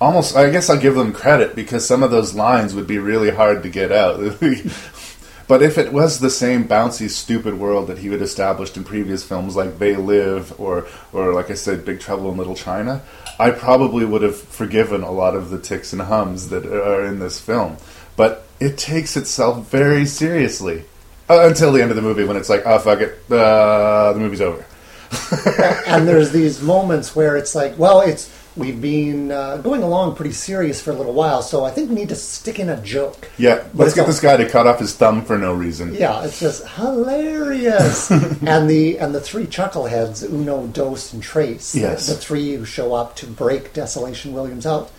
[0.00, 3.30] Almost, I guess I'll give them credit because some of those lines would be really
[3.30, 4.18] hard to get out.
[5.48, 9.24] but if it was the same bouncy, stupid world that he had established in previous
[9.24, 13.02] films like They Live or, or like I said, Big Trouble in Little China,
[13.40, 17.18] I probably would have forgiven a lot of the ticks and hums that are in
[17.18, 17.76] this film.
[18.14, 20.84] But it takes itself very seriously.
[21.28, 24.18] Uh, until the end of the movie when it's like, oh, fuck it, uh, the
[24.18, 24.64] movie's over.
[25.86, 30.32] and there's these moments where it's like, well, it's we've been uh, going along pretty
[30.32, 33.30] serious for a little while, so I think we need to stick in a joke.
[33.38, 35.94] Yeah, But let's get this guy to cut off his thumb for no reason.
[35.94, 38.10] Yeah, it's just hilarious.
[38.10, 42.06] and the and the three chuckleheads, Uno, Dos, and Tres, the- Yes.
[42.08, 44.90] the, three who show up to break Desolation Williams out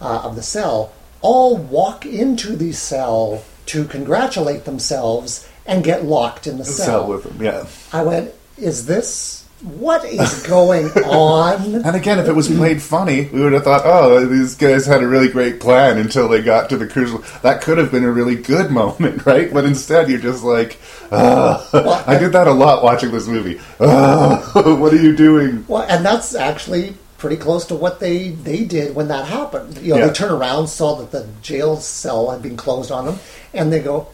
[0.00, 6.46] uh, of the cell, all walk into the cell to congratulate themselves and get locked
[6.46, 6.86] in the cell.
[6.86, 7.66] Cell with him, yeah.
[7.92, 11.84] I went, is this what is going on?
[11.88, 15.02] And again, if it was played funny, we would have thought, oh, these guys had
[15.02, 17.12] a really great plan until they got to the cruise.
[17.42, 19.52] That could have been a really good moment, right?
[19.52, 20.78] But instead, you're just like,
[21.10, 22.04] ah.
[22.06, 23.60] I did that a lot watching this movie.
[23.80, 24.48] Ah,
[24.78, 25.64] what are you doing?
[25.66, 29.76] Well, and that's actually pretty close to what they, they did when that happened.
[29.78, 30.06] You know, Yeah.
[30.06, 33.18] they turn around, saw that the jail cell had been closed on them,
[33.52, 34.06] and they go,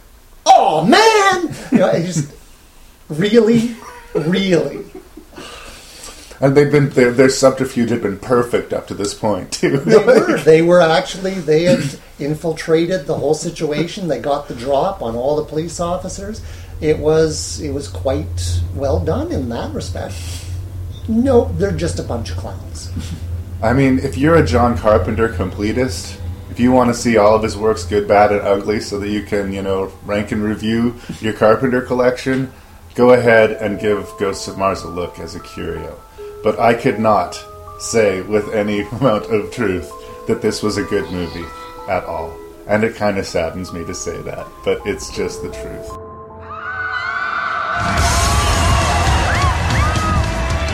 [0.47, 2.33] "Oh man!" You know, just
[3.11, 3.77] really,
[4.15, 4.85] really.
[6.41, 9.79] And they've been their, their subterfuge had been perfect up to this point too.
[9.79, 10.39] They were.
[10.41, 11.35] They were actually.
[11.35, 14.09] They had infiltrated the whole situation.
[14.09, 16.43] They got the drop on all the police officers.
[16.81, 17.61] It was.
[17.61, 20.15] It was quite well done in that respect.
[21.09, 22.91] No, they're just a bunch of clowns.
[23.63, 26.19] I mean, if you're a John Carpenter completist,
[26.51, 29.09] if you want to see all of his works, good, bad, and ugly, so that
[29.09, 32.53] you can, you know, rank and review your Carpenter collection,
[32.95, 36.01] go ahead and give Ghosts of Mars a look as a curio.
[36.45, 37.43] But I could not
[37.79, 39.91] say with any amount of truth
[40.27, 41.47] that this was a good movie
[41.89, 42.39] at all.
[42.67, 45.89] And it kind of saddens me to say that, but it's just the truth.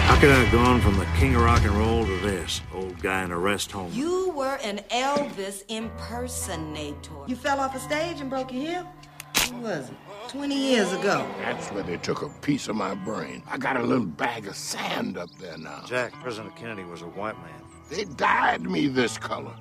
[0.06, 3.00] How could I have gone from the king of rock and roll to this old
[3.00, 3.92] guy in a rest home?
[3.92, 7.12] You were an Elvis impersonator.
[7.28, 8.86] You fell off a stage and broke your hip?
[9.50, 9.96] Who was it?
[10.30, 11.28] 20 years ago.
[11.38, 13.42] That's where they took a piece of my brain.
[13.50, 15.82] I got a little bag of sand up there now.
[15.86, 17.64] Jack, President Kennedy was a white man.
[17.88, 19.56] They dyed me this color.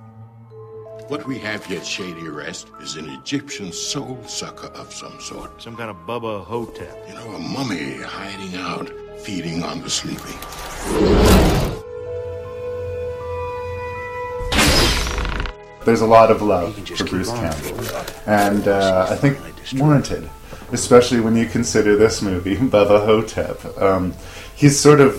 [1.08, 5.60] What we have here at Shady Rest is an Egyptian soul sucker of some sort.
[5.60, 7.08] Some kind of Bubba Ho-Tep.
[7.08, 8.92] You know, a mummy hiding out,
[9.22, 10.38] feeding on the sleeping.
[15.84, 17.80] there's a lot of love for Bruce Campbell,
[18.28, 19.40] and uh, I think
[19.74, 20.30] warranted,
[20.72, 23.78] especially when you consider this movie, Bubba Ho-Tep.
[23.78, 24.14] Um,
[24.56, 25.16] he's sort of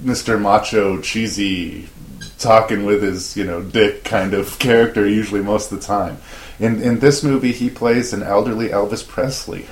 [0.00, 0.40] Mr.
[0.40, 1.88] Macho, cheesy,
[2.38, 6.18] talking with his you know dick kind of character usually most of the time.
[6.58, 9.66] In in this movie, he plays an elderly Elvis Presley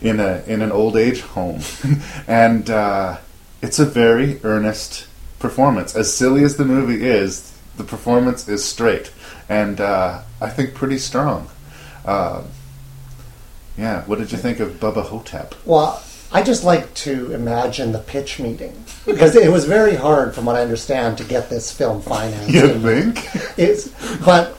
[0.00, 1.60] in a in an old age home,
[2.26, 3.18] and uh,
[3.60, 5.06] it's a very earnest
[5.38, 5.96] performance.
[5.96, 9.10] As silly as the movie is, the performance is straight
[9.52, 11.48] and uh, I think pretty strong.
[12.04, 12.42] Uh,
[13.76, 15.54] yeah, what did you think of Bubba Ho-Tep?
[15.64, 20.46] Well, I just like to imagine the pitch meeting because it was very hard, from
[20.46, 22.50] what I understand, to get this film financed.
[22.50, 23.26] You think?
[23.58, 23.88] It's,
[24.24, 24.56] but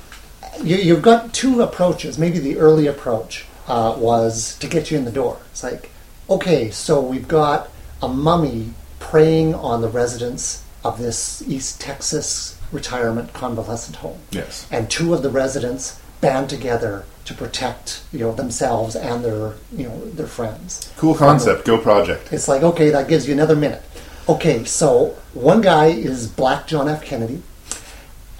[0.61, 2.19] you, you've got two approaches.
[2.19, 5.39] Maybe the early approach uh, was to get you in the door.
[5.51, 5.89] It's like,
[6.29, 7.69] okay, so we've got
[8.01, 14.19] a mummy preying on the residents of this East Texas retirement convalescent home.
[14.31, 14.67] Yes.
[14.71, 19.87] And two of the residents band together to protect you know themselves and their you
[19.87, 20.91] know their friends.
[20.97, 21.65] Cool concept.
[21.65, 22.31] Go project.
[22.31, 23.83] It's like okay, that gives you another minute.
[24.27, 27.03] Okay, so one guy is Black John F.
[27.03, 27.43] Kennedy,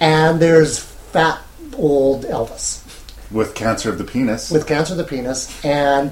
[0.00, 1.42] and there's fat
[1.76, 2.80] old Elvis
[3.30, 4.50] with cancer of the penis.
[4.50, 6.10] with cancer of the penis, and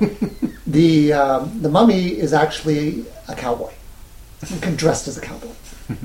[0.67, 3.73] the um, the mummy is actually a cowboy,
[4.77, 5.55] dressed as a cowboy.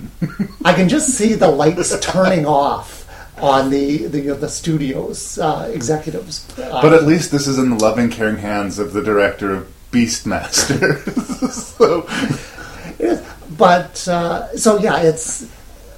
[0.65, 2.96] I can just see the lights turning off
[3.37, 6.47] on the the, the studio's uh, executives.
[6.55, 10.97] But at least this is in the loving, caring hands of the director of Beastmaster.
[11.51, 12.07] so,
[13.57, 15.49] but uh, so yeah, it's.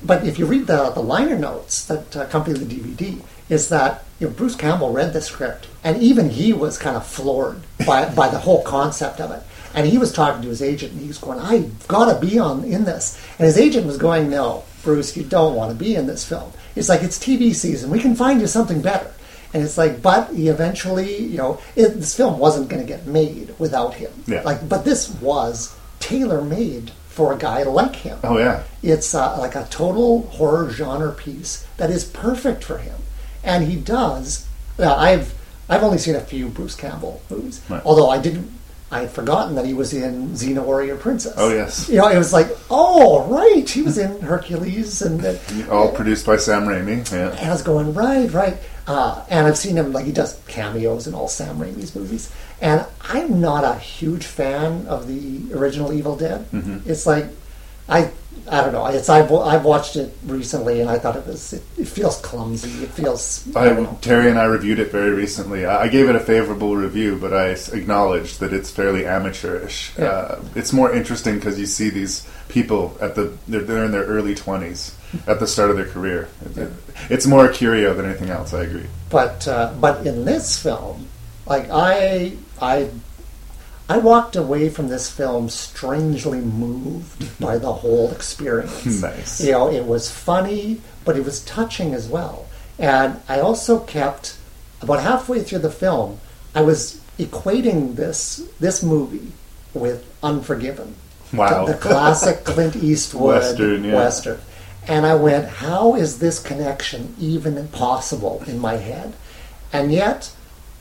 [0.02, 4.28] But if you read the the liner notes that accompany the DVD, is that you
[4.28, 8.28] know Bruce Campbell read the script and even he was kind of floored by by
[8.30, 9.44] the whole concept of it.
[9.74, 12.40] And he was talking to his agent, and he was going, "I've got to be
[12.40, 15.96] on in this." And his agent was going, "No, Bruce, you don't want to be
[15.96, 16.52] in this film.
[16.76, 17.90] It's like it's TV season.
[17.90, 19.12] We can find you something better."
[19.54, 23.08] And it's like, but he eventually, you know, it, this film wasn't going to get
[23.08, 24.12] made without him.
[24.28, 24.42] Yeah.
[24.44, 28.20] Like, but this was tailor made for a guy like him.
[28.24, 32.96] oh yeah, It's uh, like a total horror genre piece that is perfect for him,
[33.44, 34.46] and he does.
[34.78, 35.34] Now, I've
[35.68, 37.82] I've only seen a few Bruce Campbell movies, Right.
[37.86, 38.52] although I didn't.
[38.92, 41.34] I had forgotten that he was in Xena Warrior Princess.
[41.38, 41.88] Oh, yes.
[41.90, 45.36] you know it was like, oh right, he was in Hercules, and uh,
[45.72, 47.12] all produced by Sam Raimi.
[47.12, 47.30] Yeah.
[47.38, 48.58] and I was going right, right.
[48.88, 52.32] Uh, and I've seen him like he does cameos in all Sam Raimi's movies,
[52.62, 56.50] and I'm not a huge fan of the original Evil Dead.
[56.52, 56.88] Mhm.
[56.88, 57.28] It's like
[57.90, 58.12] I
[58.52, 58.88] I don't know.
[58.88, 62.84] It's I've, I've watched it recently, and I thought it was it, it feels clumsy.
[62.84, 63.86] It feels I I.
[64.02, 65.66] Terry and I reviewed it very recently.
[65.66, 69.92] I I gave it a favorable review, but I acknowledged that it's fairly amateurish.
[70.00, 70.06] Yeah.
[70.06, 74.06] Uh, it's more interesting because you see these people at the they're, they're in their
[74.06, 74.96] early twenties
[75.28, 76.30] at the start of their career.
[76.56, 76.72] It-
[77.10, 78.54] it's more a curio than anything else.
[78.54, 78.86] I agree.
[79.10, 81.08] But uh, but in this film,
[81.46, 82.90] like I I
[83.90, 88.86] I walked away from this film strangely moved by the whole experience.
[89.02, 89.42] Nice.
[89.42, 92.46] You know, it was funny, but it was touching as well.
[92.78, 94.38] And I also kept
[94.82, 96.20] about halfway through the film,
[96.56, 99.32] I was equating this this movie
[99.74, 100.96] with Unforgiven.
[101.34, 101.66] Wow.
[101.66, 103.96] The, the classic Clint Eastwood Western, yeah.
[103.96, 104.40] Western.
[104.88, 109.14] And I went, how is this connection even possible in my head?
[109.72, 110.32] And yet,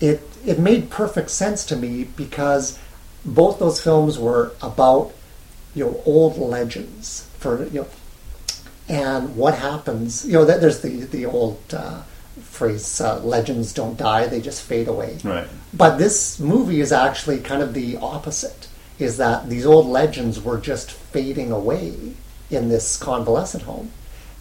[0.00, 2.78] it it made perfect sense to me because
[3.24, 5.12] both those films were about
[5.74, 7.86] you know old legends for you know
[8.88, 12.02] and what happens you know that there's the the old uh,
[12.40, 15.46] phrase uh, legends don't die they just fade away Right.
[15.74, 20.58] but this movie is actually kind of the opposite is that these old legends were
[20.58, 22.14] just fading away
[22.50, 23.90] in this convalescent home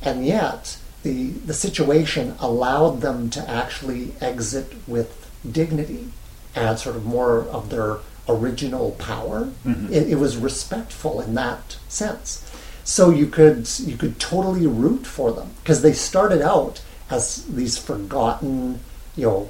[0.02, 6.08] and yet the the situation allowed them to actually exit with dignity
[6.56, 7.98] and sort of more of their
[8.30, 9.92] original power Mhm.
[9.92, 12.44] it, it was respectful in that sense
[12.84, 17.78] so you could you could totally root for them because they started out as these
[17.78, 18.80] forgotten
[19.16, 19.50] you know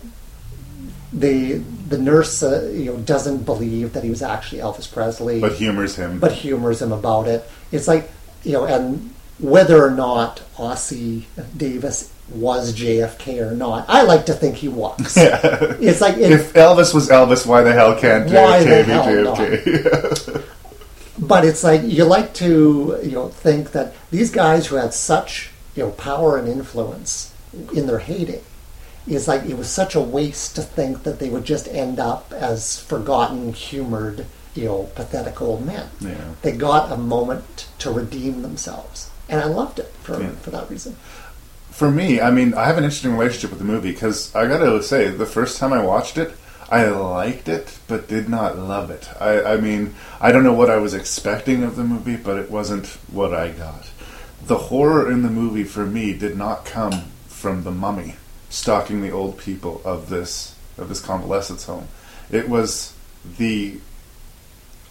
[1.13, 1.53] the
[1.89, 5.95] the nurse uh, you know doesn't believe that he was actually Elvis Presley But humors
[5.95, 6.19] him.
[6.19, 8.11] but humors him about it it's like
[8.43, 11.23] you know and whether or not Ossie
[11.55, 15.39] Davis was JFK or not I like to think he was Yeah.
[15.80, 19.71] it's like it- if Elvis was Elvis, why the hell can't Why the JFK be
[19.71, 20.43] JFK?
[21.19, 25.49] But it's like you like to you know think that these guys who had such
[25.75, 27.34] you know power and influence
[27.73, 28.41] in their heyday
[29.07, 32.32] is like it was such a waste to think that they would just end up
[32.34, 35.88] as forgotten, humored, you know, pathetic old men.
[36.01, 36.34] Yeah.
[36.41, 40.32] They got a moment to redeem themselves, and I loved it for Yeah.
[40.41, 40.97] for that reason.
[41.78, 44.82] For me, I mean, I have an interesting relationship with the movie because I gotta
[44.82, 46.34] say, the first time I watched it,
[46.71, 49.07] I liked it, but did not love it.
[49.21, 52.49] I, I mean, I don't know what I was expecting of the movie, but it
[52.49, 53.91] wasn't what I got.
[54.43, 58.15] The horror in the movie for me did not come from the mummy
[58.49, 61.89] stalking the old people of this of this convalescence home.
[62.32, 62.95] It was
[63.38, 63.78] the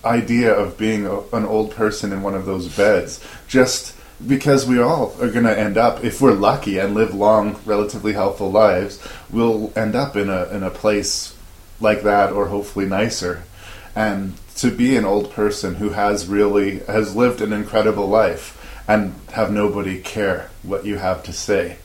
[0.05, 3.93] idea of being a, an old person in one of those beds just
[4.25, 8.13] because we all are going to end up if we're lucky and live long relatively
[8.13, 8.99] healthful lives
[9.31, 11.37] we'll end up in a in a place
[11.81, 13.43] like that or hopefully nicer
[13.95, 18.53] and to be an old person who has really has lived an incredible life
[18.89, 21.77] and have nobody care what you have to say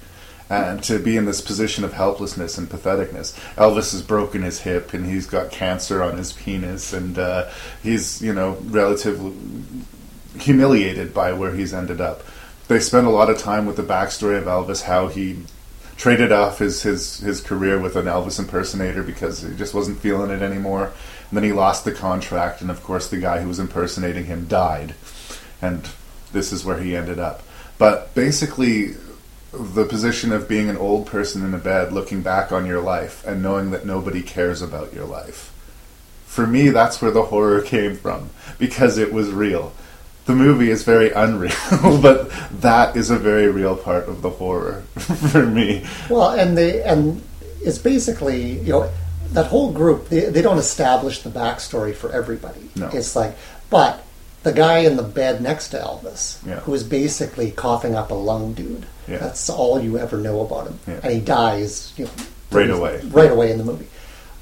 [0.50, 3.34] and to be in this position of helplessness and patheticness.
[3.56, 7.50] Elvis has broken his hip and he's got cancer on his penis and uh,
[7.82, 9.34] he's you know relatively
[10.40, 12.24] humiliated by where he's ended up.
[12.68, 15.44] They spend a lot of time with the backstory of Elvis, how he
[15.98, 20.32] traded off his, his, his career with an Elvis impersonator because he just wasn't feeling
[20.32, 20.86] it anymore.
[20.86, 24.48] And then he lost the contract, and of course, the guy who was impersonating him
[24.48, 24.96] died.
[25.62, 25.88] And
[26.32, 27.44] this is where he ended up.
[27.78, 28.96] But basically,
[29.54, 33.26] the position of being an old person in a bed looking back on your life
[33.26, 35.54] and knowing that nobody cares about your life.
[36.26, 39.74] For me, that's where the horror came from because it was real.
[40.32, 41.52] The movie is very unreal,
[42.02, 45.86] but that is a very real part of the horror for me.
[46.10, 47.22] Well, and they and
[47.62, 48.92] it's basically you know
[49.34, 52.70] that whole group they, they don't establish the backstory for everybody.
[52.78, 52.88] No.
[52.94, 53.36] It's like,
[53.70, 54.06] but
[54.44, 56.62] the guy in the bed next to Elvis, Yeah.
[56.62, 58.86] who is basically coughing up a lung dude.
[59.10, 59.18] Yeah.
[59.18, 61.00] That's all you ever know about him, Yeah.
[61.04, 62.12] and he dies you know,
[62.52, 63.02] Right away.
[63.12, 63.88] right away in the movie.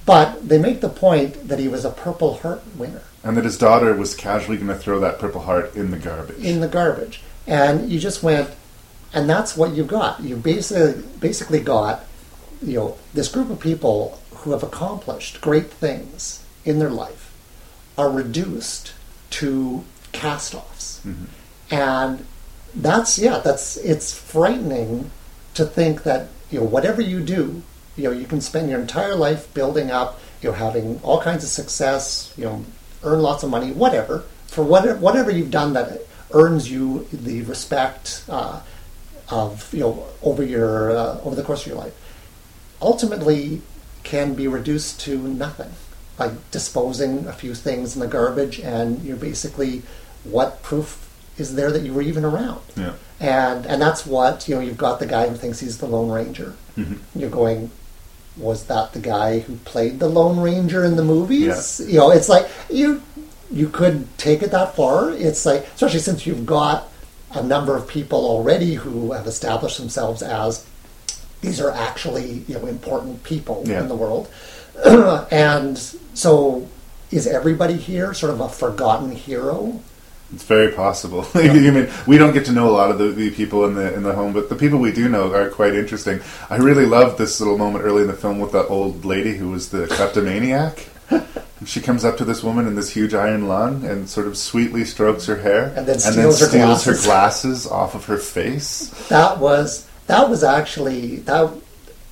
[0.06, 3.58] But they make the point that he was a Purple Heart winner And that his
[3.58, 6.44] daughter was casually going to throw that Purple Heart in the garbage.
[6.44, 8.50] in the garbage, and you just went,
[9.14, 10.22] and that's what you got.
[10.22, 12.06] You basically basically got,
[12.62, 17.34] you know, this group of people who have accomplished great things in their life
[17.98, 18.94] are reduced
[19.32, 21.26] to cast-offs, mm-hmm.
[21.74, 22.26] and
[22.74, 25.12] that's yeah, that's it's frightening
[25.56, 27.64] to think that you know whatever you do,
[28.00, 31.44] you know, you can spend your entire life building up, you know, having all kinds
[31.44, 32.66] of success, you know,
[33.04, 38.24] earn lots of money, whatever for whatever whatever you've done that earns you the respect
[38.30, 38.62] uh,
[39.30, 41.94] of you know over your uh, over the course of your life,
[42.82, 43.62] ultimately
[44.04, 45.72] can be reduced to nothing,
[46.18, 49.82] like disposing a few things in the garbage, and you're basically
[50.24, 51.06] what proof
[51.38, 52.62] is there that you were even around?
[52.76, 52.94] Yeah.
[53.20, 54.62] And and that's what you know.
[54.62, 56.56] You've got the guy who thinks he's the Lone Ranger.
[56.78, 57.00] Mhm.
[57.16, 57.72] You're going,
[58.40, 61.80] was that the guy who played the Lone Ranger in the movies?
[61.86, 63.02] You know, it's like you
[63.52, 65.12] you could take it that far.
[65.12, 66.88] It's like especially since you've got
[67.32, 70.66] a number of people already who have established themselves as
[71.42, 73.82] these are actually you know important people Yeah.
[73.82, 74.30] in the world,
[75.32, 75.78] and
[76.14, 76.68] so
[77.12, 79.82] is everybody here sort of a forgotten hero?
[80.34, 81.28] It's very possible.
[81.34, 83.94] I mean, we don't get to know a lot of the, the people in the
[83.94, 86.22] in the home, but the people we do know are quite interesting.
[86.50, 89.50] I really loved this little moment early in the film with that old lady who
[89.50, 90.88] was the kleptomaniac.
[91.66, 94.86] she comes up to this woman in this huge iron lung and sort of sweetly
[94.86, 97.06] strokes her hair, And then steals her steals her glasses.
[97.06, 98.90] glasses off of her face.
[99.10, 101.52] That was that was actually that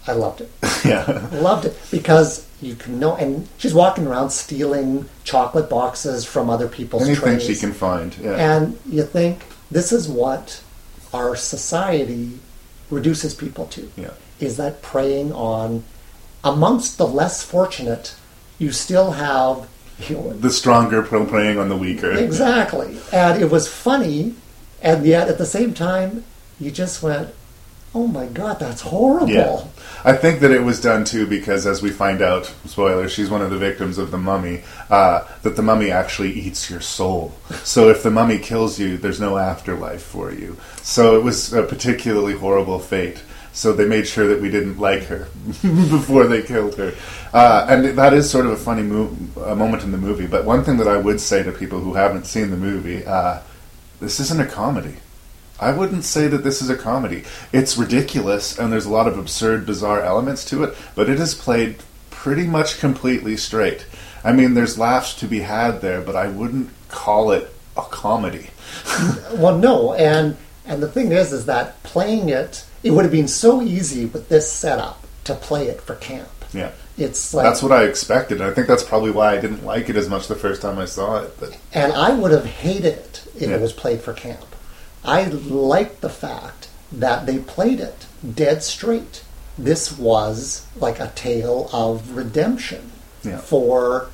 [0.08, 0.52] I loved it.
[0.86, 6.50] yeah, loved it because you can know, and she's walking around stealing chocolate boxes from
[6.50, 7.46] other people's anything trays.
[7.46, 8.18] she can find.
[8.18, 10.64] Yeah, And you think this is what
[11.14, 12.40] our society
[12.90, 13.92] reduces people to.
[13.96, 14.12] Yeah.
[14.40, 15.84] Is that preying on
[16.44, 18.16] amongst the less fortunate,
[18.60, 19.68] you still have
[20.08, 22.12] you know, the stronger preying on the weaker.
[22.12, 22.98] exactly.
[23.12, 24.36] And it was funny,
[24.82, 26.24] and yet at the same time,
[26.60, 27.34] you just went,
[27.96, 29.64] "Oh my god, that's horrible." Yeah.
[30.04, 33.42] I think that it was done too because, as we find out, spoiler, she's one
[33.42, 37.34] of the victims of the mummy, uh, that the mummy actually eats your soul.
[37.64, 40.58] So if the mummy kills you, there's no afterlife for you.
[40.82, 43.24] So it was a particularly horrible fate.
[43.54, 45.28] So they made sure that we didn't like her
[45.62, 46.94] before they killed her.
[47.34, 50.28] Uh, and that is sort of a funny mo- a moment in the movie.
[50.28, 53.40] But one thing that I would say to people who haven't seen the movie, uh,
[54.00, 54.98] this isn't a comedy.
[55.60, 57.24] I wouldn't say that this is a comedy.
[57.52, 61.34] It's ridiculous, and there's a lot of absurd, bizarre elements to it, but it is
[61.34, 61.78] played
[62.12, 63.86] pretty much completely straight.
[64.24, 68.50] I mean, there's laughs to be had there, but I wouldn't call it a comedy.
[69.34, 70.36] Well, no, and
[70.66, 74.28] and the thing is, is that playing it, it would have been so easy with
[74.30, 76.28] this setup to play it for camp.
[76.54, 76.72] Yeah.
[76.98, 79.88] It's like, That's what I expected, and I think that's probably why I didn't like
[79.90, 81.40] it as much the first time I saw it.
[81.40, 83.56] But and I would have hated it if Yeah.
[83.56, 84.46] it was played for camp.
[85.08, 88.06] I liked the fact that they played it
[88.36, 89.24] dead straight.
[89.58, 92.92] This was like a tale of redemption.
[93.24, 93.40] Yeah.
[93.40, 94.10] for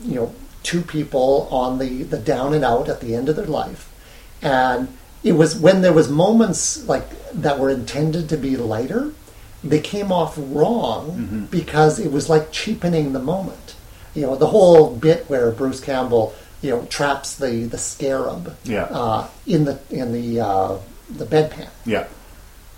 [0.00, 3.46] you know two people on the the down and out at the end of their
[3.46, 3.90] life,
[4.40, 4.88] and
[5.22, 9.12] it was when there was moments like that were intended to be lighter,
[9.62, 11.44] they came off wrong Mm-hmm.
[11.46, 13.74] because it was like cheapening the moment.
[14.14, 16.32] You know, the whole bit where Bruce Campbell
[16.64, 18.84] you know traps the the scarab Yeah.
[18.84, 20.78] uh, in the in the uh,
[21.10, 22.06] the bedpan Yeah.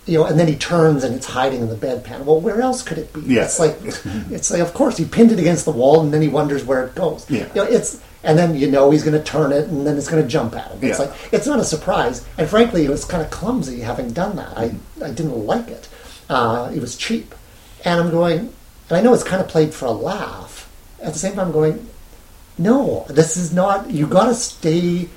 [0.05, 2.25] you know, and then he turns and it's hiding in the bedpan.
[2.25, 3.21] Well, where else could it be?
[3.21, 3.43] Yeah.
[3.45, 3.75] It's like,
[4.31, 6.85] it's like, of course, he pinned it against the wall, and then he wonders where
[6.85, 7.25] it goes.
[7.29, 7.47] Yeah.
[7.55, 10.07] You know, it's, and then you know he's going to turn it, and then it's
[10.09, 10.79] going to jump at him.
[10.81, 11.05] It's Yeah.
[11.05, 12.25] like, it's not a surprise.
[12.37, 14.57] And frankly, it was kind of clumsy having done that.
[14.57, 14.65] I,
[15.03, 15.87] I didn't like it.
[16.29, 17.33] Uh, it was cheap,
[17.85, 18.39] and I'm going,
[18.89, 20.69] and I know it's kind of played for a laugh.
[21.01, 21.87] At the same time, I'm going,
[22.57, 23.89] no, this is not.
[23.89, 25.09] You got to stay.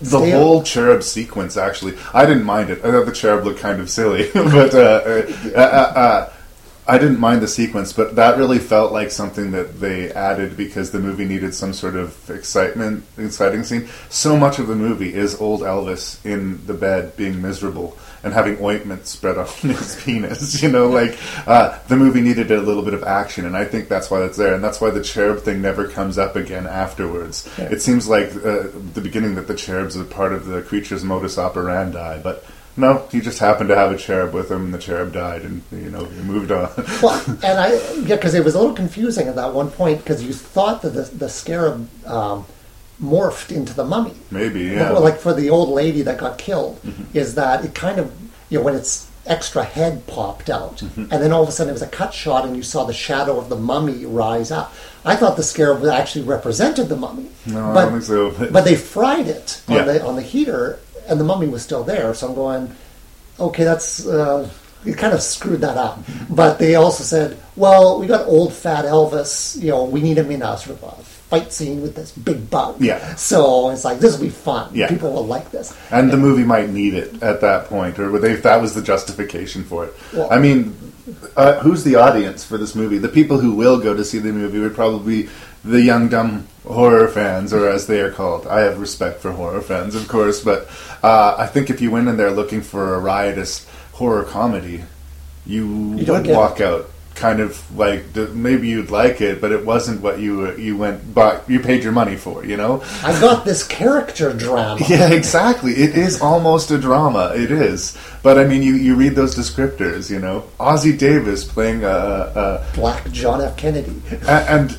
[0.00, 2.78] The stay whole cherub sequence, actually, I didn't mind it.
[2.78, 6.32] I thought the cherub looked kind of silly, but uh, uh, uh, uh,
[6.88, 7.92] I didn't mind the sequence.
[7.92, 11.94] But that really felt like something that they added because the movie needed some sort
[11.94, 13.88] of excitement, exciting scene.
[14.08, 18.62] So much of the movie is old Elvis in the bed being miserable and having
[18.62, 20.62] ointment spread on his penis.
[20.62, 23.88] You know, like uh, the movie needed a little bit of action, and I think
[23.88, 27.48] that's why that's there, and that's why the cherub thing never comes up again afterwards.
[27.58, 27.66] Yeah.
[27.66, 31.38] It seems like uh, the beginning that the cherubs are part of the creature's modus
[31.38, 32.44] operandi, but
[32.76, 35.62] no, he just happened to have a cherub with him, and the cherub died, and
[35.70, 36.70] you know he moved on.
[37.02, 40.24] well, and I yeah, because it was a little confusing at that one point because
[40.24, 42.46] you thought that the the scarab um,
[43.02, 44.14] morphed into the mummy.
[44.30, 44.90] Maybe, yeah.
[44.90, 47.06] Like for the old lady that got killed, Mhm.
[47.14, 48.10] is that it kind of
[48.48, 51.08] you know when its extra head popped out, Mhm.
[51.10, 52.92] and then all of a sudden it was a cut shot, and you saw the
[52.92, 54.72] shadow of the mummy rise up.
[55.04, 58.30] I thought the scarab actually represented the mummy, No, I but, don't think so.
[58.38, 59.84] But, but they fried it on Yeah.
[59.84, 62.12] the on the heater, and the mummy was still there.
[62.14, 62.72] So I'm going,
[63.40, 64.48] okay, that's uh,
[64.84, 64.96] it.
[64.98, 66.00] Kind of screwed that up.
[66.28, 69.60] But they also said, well, we got old fat Elvis.
[69.62, 70.94] You know, we need him in a sort of a
[71.32, 72.76] fight scene with this big bug.
[72.78, 73.14] Yeah.
[73.16, 74.70] So it's like this will be fun.
[74.74, 74.88] Yeah.
[74.88, 75.74] People will like this.
[75.90, 79.64] and the movie might need it at that point, or they, that was the justification
[79.64, 79.94] for it.
[80.12, 80.76] Well- I mean,
[81.36, 82.98] uh, who's the audience for this movie?
[82.98, 85.28] The people who will go to see the movie would probably be
[85.64, 88.46] the young dumb horror fans, or as they are called.
[88.46, 90.68] I have respect for horror fans, of course, but
[91.02, 94.84] uh, I think if you went in there looking for a riotous horror comedy,
[95.46, 95.64] you,
[95.96, 100.00] You don't would walk out kind of like maybe you'd like it, but it wasn't
[100.00, 102.44] what you you went but you paid your money for.
[102.44, 102.82] You know.
[103.02, 104.80] I got this character drama.
[104.92, 105.72] Yeah, exactly.
[105.72, 107.32] It is almost a drama.
[107.34, 107.96] It is.
[108.22, 110.44] But I mean, you, you read those descriptors, you know.
[110.60, 113.56] Ossie Davis playing a, a, Black John F.
[113.56, 114.02] Kennedy.
[114.26, 114.78] a and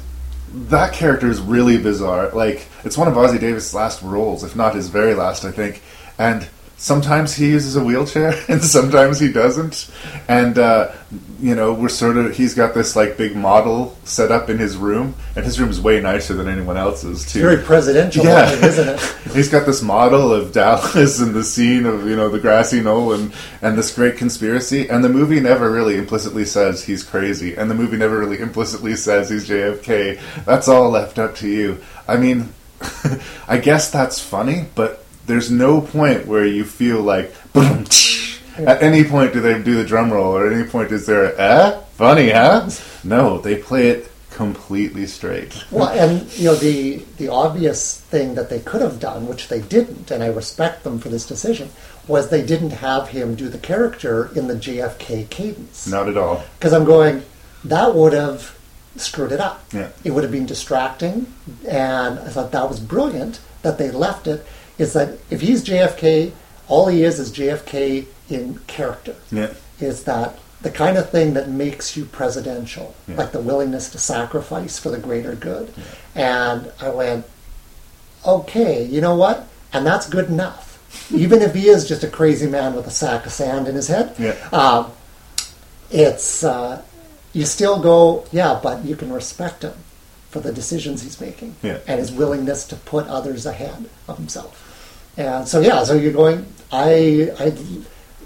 [0.54, 2.30] that character is really bizarre.
[2.30, 5.82] Like it's one of Ossie Davis' last roles, if not his very last, I think.
[6.18, 6.48] And
[6.84, 9.90] sometimes he uses a wheelchair, and sometimes he doesn't.
[10.28, 10.92] And uh,
[11.40, 14.76] you know, we're sort of he's got this like big model set up in his
[14.76, 17.42] room, and his room is way nicer than anyone else's too.
[17.42, 18.52] Very presidential, Yeah.
[18.52, 19.00] isn't it?
[19.34, 23.14] He's got this model of Dallas and the scene of you know the grassy knoll
[23.14, 24.88] and and this great conspiracy.
[24.90, 28.96] And the movie never really implicitly says he's crazy, and the movie never really implicitly
[28.96, 30.20] says he's JFK.
[30.46, 31.80] That's all left up to you.
[32.08, 32.54] I mean,
[33.48, 37.34] I guess that's funny, but there's no point where you feel like.
[37.54, 37.86] boom.
[38.56, 41.26] At any point do they do the drum roll, or at any point is there
[41.26, 41.80] a eh?
[41.94, 42.70] funny, huh?
[43.04, 45.64] No, they play it completely straight.
[45.72, 49.62] Well, and you know the the obvious thing that they could have done, which they
[49.62, 51.70] didn't, and I respect them for this decision,
[52.08, 55.88] was they didn't have him do the character in the JFK cadence.
[55.88, 56.44] Not at all.
[56.60, 57.24] Because I'm going,
[57.64, 58.58] that would have
[58.96, 59.64] screwed it up.
[59.72, 59.90] Yeah.
[60.04, 61.34] It would have been distracting,
[61.68, 64.46] and I thought that was brilliant that they left it.
[64.78, 66.32] Is that if he's JFK,
[66.68, 69.16] all he is is JFK in character.
[69.32, 69.54] Yeah.
[69.80, 73.18] Is that the kind of thing that makes you presidential, Yeah.
[73.18, 75.74] like the willingness to sacrifice for the greater good.
[76.16, 77.26] And I went,
[78.26, 79.48] okay, you know what?
[79.74, 80.80] And that's good enough.
[81.12, 83.88] Even if he is just a crazy man with a sack of sand in his
[83.90, 84.36] head, Yeah.
[84.54, 84.92] um,
[85.92, 86.82] it's uh,
[87.34, 89.74] you still go, yeah, but you can respect him
[90.30, 91.80] for the decisions he's making Yeah.
[91.88, 94.63] and his willingness to put others ahead of himself.
[95.18, 96.46] And so, yeah, so you're going.
[96.72, 97.58] I, I,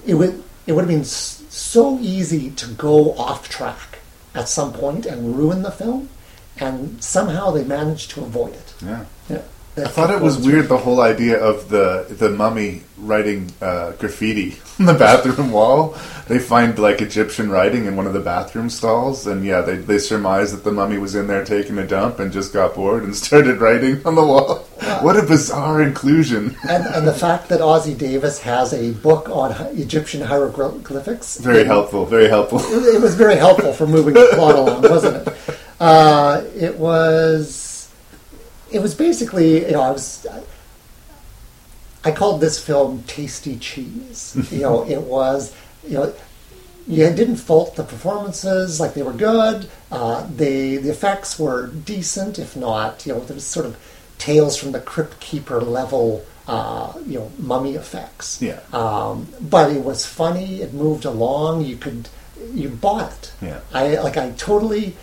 [0.06, 4.00] it would it would have been so easy to go off track
[4.36, 6.10] at some point and ruin the film,
[6.58, 8.74] and somehow they managed to avoid it.
[8.84, 9.06] Yeah.
[9.30, 9.42] Yeah.
[9.78, 14.60] I thought it was weird the whole idea of the the mummy writing uh, graffiti
[14.80, 15.96] on the bathroom wall.
[16.28, 20.00] They find like Egyptian writing in one of the bathroom stalls, and yeah, they they
[20.00, 23.16] surmise that the mummy was in there taking a dump and just got bored and
[23.28, 24.67] started writing on the wall.
[25.04, 26.56] What a bizarre inclusion!
[26.70, 32.06] And, and the fact that Ossie Davis has a book on Egyptian hieroglyphics Very helpful.
[32.06, 32.60] Very helpful.
[32.60, 35.38] it, it was very helpful for moving the plot along, wasn't it?
[35.80, 37.90] Uh, it was.
[38.72, 40.26] It was basically, you know, I was.
[42.04, 45.54] I called this film "Tasty Cheese." you know, it was,
[45.86, 46.14] you know,
[46.88, 49.70] you didn't fault the performances; like they were good.
[49.92, 53.78] Uh, they the effects were decent, if not, you know, there was sort of
[54.18, 58.42] Tales from the Crypt Keeper level, uh, you know, mummy effects.
[58.42, 58.60] Yeah.
[58.74, 60.62] Um, but it was funny.
[60.62, 61.66] It moved along.
[61.66, 62.10] You could,
[62.54, 63.32] you bought it.
[63.42, 63.60] Yeah.
[63.74, 64.18] I like.
[64.18, 64.96] I totally,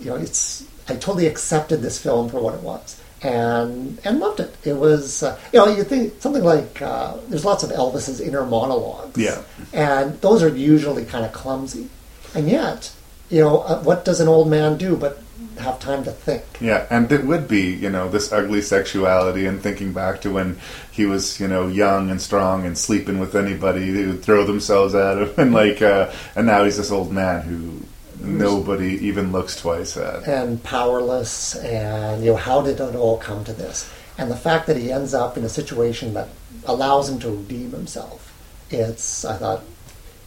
[0.00, 0.66] you know, it's.
[0.88, 4.54] I totally accepted this film for what it was, and and loved it.
[4.64, 8.44] It was, uh, you know, you think something like uh, there's lots of Elvis's inner
[8.44, 9.16] monologues.
[9.16, 9.42] Yeah.
[9.72, 11.88] And those are usually kind of clumsy,
[12.34, 12.92] and yet,
[13.30, 15.21] you know, uh, what does an old man do but
[15.58, 16.44] have time to think?
[16.60, 20.58] Yeah, and it would be, you know, this ugly sexuality and thinking back to when
[20.90, 24.94] he was, you know, young and strong and sleeping with anybody who would throw themselves
[24.94, 27.80] at him and like uh and now he's this old man who
[28.20, 30.26] nobody even looks twice at.
[30.28, 34.66] and powerless and you know how did it all come to this and the fact
[34.66, 36.28] that he ends up in a situation that
[36.66, 38.32] allows him to redeem himself
[38.70, 39.64] it's i thought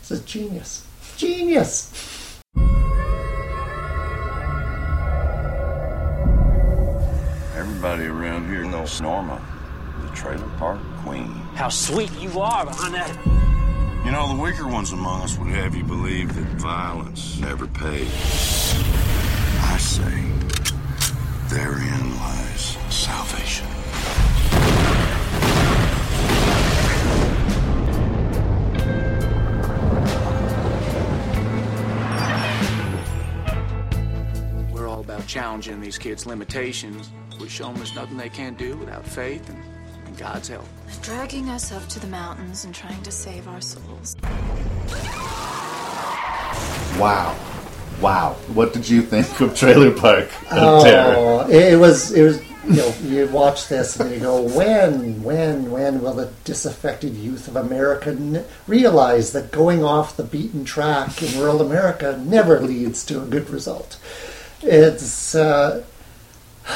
[0.01, 0.85] it's a genius
[1.15, 2.41] genius
[7.85, 9.39] Everybody around here knows Norma,
[10.01, 11.27] the trailer park queen.
[11.53, 13.15] How sweet you are behind that.
[14.03, 18.73] You know, the weaker ones among us would have you believe that violence never pays.
[19.61, 20.23] I say,
[21.55, 23.67] therein lies salvation.
[35.27, 37.09] Challenging these kids' limitations.
[37.39, 39.61] We show them there's nothing they can't do without faith and,
[40.05, 40.65] and God's help.
[41.01, 44.15] Dragging us up to the mountains and trying to save our souls.
[46.99, 47.37] Wow.
[48.01, 48.33] Wow.
[48.53, 51.15] What did you think of Trailer Park of oh, Terror?
[51.17, 55.21] oh it it was it was you know you watch this and you go when
[55.23, 60.65] when when will the disaffected youth of america n- realize that going off the beaten
[60.65, 63.99] track in rural america never leads to a good result
[64.65, 65.83] it's uh,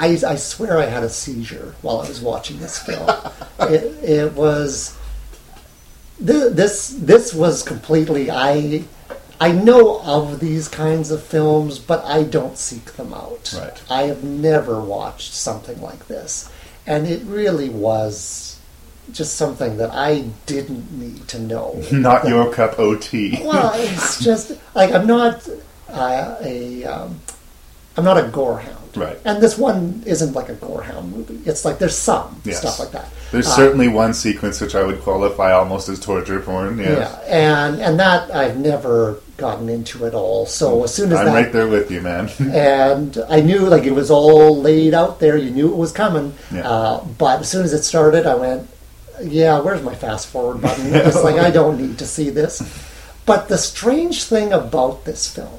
[0.00, 3.08] I, I swear I had a seizure while I was watching this film.
[3.60, 4.96] it, it was
[6.20, 8.84] this this was completely I
[9.40, 13.54] I know of these kinds of films, but I don't seek them out.
[13.56, 13.80] Right.
[13.88, 16.50] I have never watched something like this,
[16.86, 18.58] and it really was
[19.12, 21.80] just something that I didn't need to know.
[21.92, 23.38] Not That- your cup of tea.
[23.44, 25.48] well, it's just like I'm not
[25.88, 27.20] uh, a um,
[27.96, 29.18] I'm not a gorehound, Right.
[29.24, 31.40] And this one isn't like a gorehound movie.
[31.44, 32.60] It's like there's some Yes.
[32.60, 33.08] stuff like that.
[33.32, 36.78] There's Uh, certainly one sequence which I would qualify almost as torture porn.
[36.78, 36.98] Yes.
[36.98, 40.46] Yeah, and and that I've never gotten into at all.
[40.46, 42.30] So as soon as I'm that, right there with you, man.
[42.38, 45.36] and I knew like it was all laid out there.
[45.36, 46.34] You knew it was coming.
[46.52, 46.68] Yeah.
[46.68, 48.68] Uh, but as soon as it started, I went,
[49.22, 52.62] "Yeah, where's my fast forward button?" It's like I don't need to see this.
[53.26, 55.57] But the strange thing about this film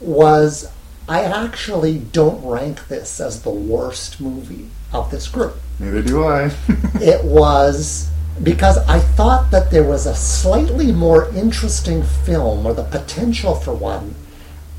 [0.00, 0.70] was
[1.08, 6.50] I actually don't rank this as the worst movie of this group Neither do I.
[7.00, 8.10] it was
[8.42, 13.74] because I thought that there was a slightly more interesting film or the potential for
[13.74, 14.14] one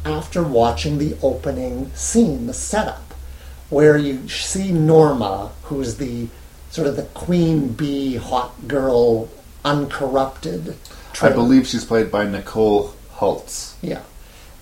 [0.06, 3.14] after watching the opening scene, the setup,
[3.70, 6.28] where you see Norma, who's the
[6.70, 9.30] sort of the queen bee, hot girl,
[9.66, 10.76] uncorrupted.
[11.22, 13.76] I believe she's played by Nichole Hiltz.
[13.82, 14.02] yeah.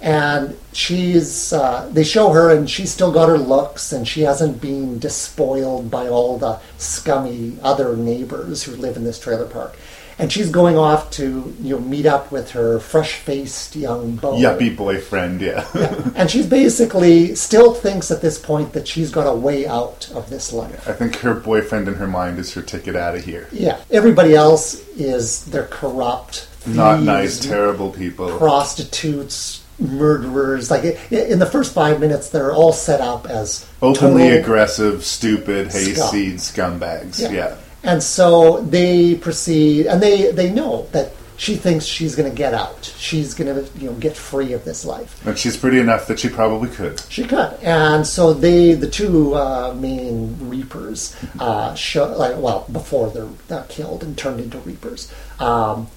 [0.02, 4.62] And she's, uh, they show her and she's still got her looks and she hasn't
[4.62, 9.78] been despoiled by all the scummy other neighbors who live in this trailer park.
[10.18, 14.38] And she's going off to, you know, meet up with her fresh-faced young beau.
[14.40, 15.68] Yuppie boyfriend, yeah.
[16.16, 20.30] And she's basically still thinks at this point that she's got a way out of
[20.30, 20.88] this life.
[20.88, 23.50] I think her boyfriend in her mind is her ticket out of here.
[23.52, 23.82] Yeah.
[23.92, 26.48] Everybody else is, they're corrupt.
[26.66, 28.38] Not nice, terrible people.
[28.38, 30.72] prostitutes, murderers.
[30.72, 35.82] Like in the first five minutes, they're all set up as Openly aggressive, stupid, Scum.
[35.84, 37.20] hayseed scumbags.
[37.20, 37.32] Yeah.
[37.32, 37.58] Yeah.
[37.84, 42.54] And so they proceed, and they they know that she thinks she's going to get
[42.54, 42.86] out.
[42.98, 45.26] She's going to you know get free of this life.
[45.26, 47.00] And she's pretty enough that she probably could.
[47.10, 53.10] She could, and so they, the two uh, main reapers, uh, show like well before
[53.12, 55.88] they're, they're killed and turned into reapers, um,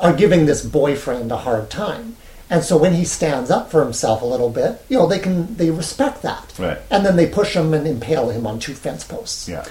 [0.00, 2.16] are giving this boyfriend a hard time.
[2.50, 5.54] And so when he stands up for himself a little bit, you know they can
[5.56, 6.78] they respect that, Right.
[6.90, 9.48] and then they push him and impale him on two fence posts.
[9.48, 9.64] Yeah.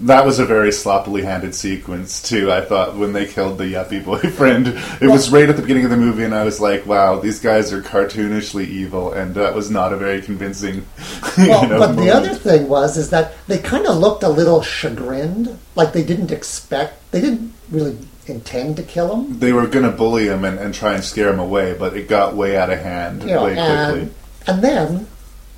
[0.00, 2.50] That was a very sloppily handed sequence too.
[2.50, 4.66] I thought when they killed the yuppie boyfriend,
[5.00, 7.38] it was right at the beginning of the movie, and I was like, "Wow, these
[7.38, 10.86] guys are cartoonishly evil," and that was not a very convincing.
[11.36, 14.28] Well, you know, but the other thing was is that they kind of looked a
[14.28, 17.96] little chagrined, like they didn't expect, they didn't really
[18.26, 19.38] intend to kill him.
[19.38, 22.08] they were going to bully him and, and try and scare him away, but it
[22.08, 24.00] got way out of hand You know, way quickly.
[24.00, 24.14] and
[24.46, 25.06] and then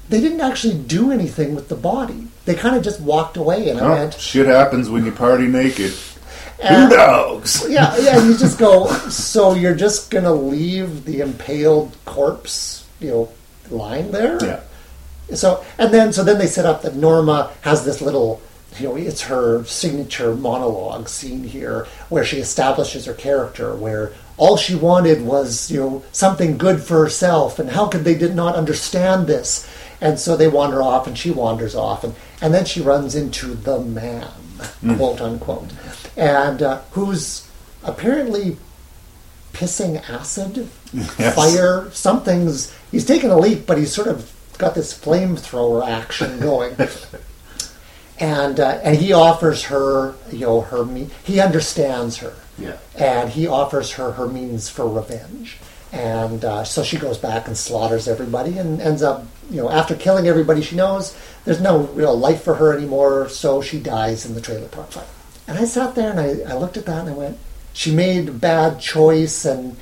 [0.08, 2.28] they didn't actually do anything with the body.
[2.44, 5.46] They kind of just walked away, and I Oh, went, shit happens when you party
[5.48, 5.92] naked.
[6.62, 7.64] And- Who dogs?
[7.68, 8.24] yeah, yeah.
[8.24, 8.86] You just go.
[9.10, 13.28] So you're just gonna leave the impaled corpse, you know,
[13.70, 14.38] lying there.
[14.42, 14.60] Yeah.
[15.34, 18.40] So and then so then they set up that Norma has this little,
[18.78, 24.56] you know, it's her signature monologue scene here where she establishes her character, where all
[24.56, 28.54] she wanted was you know something good for herself, and how could they did not
[28.54, 29.68] understand this?
[30.00, 33.54] And so they wander off, and she wanders off, and and then she runs into
[33.54, 34.28] the man,
[34.82, 34.96] Mm.
[34.96, 35.70] quote unquote,
[36.16, 37.46] and uh, who's
[37.84, 38.56] apparently
[39.52, 41.34] pissing acid, Yes.
[41.34, 42.72] fire, something's.
[42.90, 46.74] He's taking a leak, but he's sort of got this flamethrower action going.
[48.18, 52.76] and uh, and he offers her, you know, her me- he understands her, Yeah.
[52.96, 55.58] and he offers her her means for revenge.
[55.92, 59.94] And uh, so she goes back and slaughters everybody, and ends up, you know, after
[59.94, 63.28] killing everybody she knows, there's no real life for her anymore.
[63.28, 65.04] So she dies in the trailer park fire.
[65.48, 67.38] And I sat there and I, I looked at that and I went,
[67.72, 69.76] she made a bad choice, and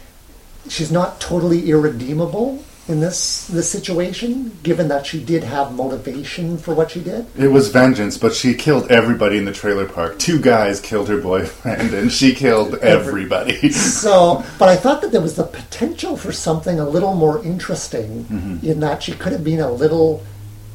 [0.69, 6.75] she's not totally irredeemable in this this situation, given that she did have motivation for
[6.75, 7.27] what she did.
[7.39, 10.19] It was vengeance, but she killed everybody in the trailer park.
[10.19, 13.71] Two guys killed her boyfriend, and she killed everybody.
[13.73, 18.25] So, but I thought that there was the potential for something a little more interesting
[18.25, 18.63] Mhm.
[18.63, 20.23] in that she could have been a little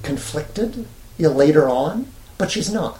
[0.03, 0.85] conflicted
[1.17, 2.07] you know, later on,
[2.37, 2.97] but she's not.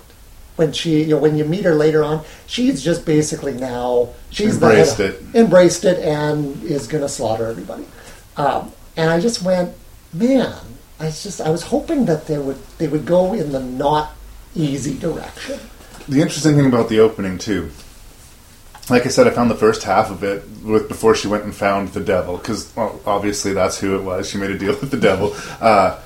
[0.58, 4.60] When she, you know, when you meet her later on, she's just basically now she's
[4.60, 5.22] the Embraced it.
[5.34, 7.86] embraced it, and is going to slaughter everybody.
[8.36, 9.74] Um, and I just went,
[10.12, 10.54] man,
[11.00, 14.14] I just I was hoping that they would they would go in the not
[14.54, 15.58] easy direction.
[16.10, 17.72] The interesting thing about the opening too,
[18.90, 21.56] like I said, I found the first half of it with before she went and
[21.56, 24.30] found the devil, because well, obviously that's who it was.
[24.30, 26.02] She made a deal with the devil uh,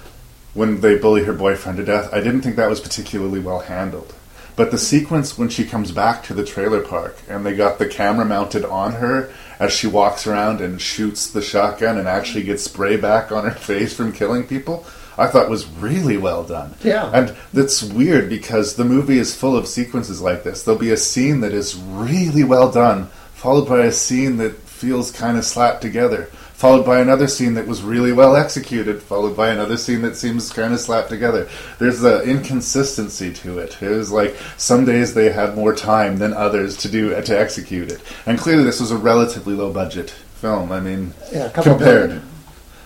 [0.53, 2.13] when they bully her boyfriend to death.
[2.13, 4.13] I didn't think that was particularly well handled.
[4.55, 7.87] But the sequence when she comes back to the trailer park and they got the
[7.87, 12.63] camera mounted on her as she walks around and shoots the shotgun and actually gets
[12.63, 14.85] spray back on her face from killing people,
[15.17, 16.73] I thought was really well done.
[16.83, 17.09] Yeah.
[17.13, 20.63] And that's weird because the movie is full of sequences like this.
[20.63, 25.11] There'll be a scene that is really well done, followed by a scene that feels
[25.11, 26.29] kind of slapped together,
[26.63, 30.49] followed by another scene that was really well executed, followed by another scene that seems
[30.49, 31.49] kind of slapped together.
[31.77, 33.81] There's an inconsistency to it.
[33.81, 37.91] It was like some days they had more time than others to do to execute
[37.91, 37.99] it.
[38.25, 40.71] And clearly this was a relatively low budget film.
[40.71, 42.21] I mean, Yeah, compared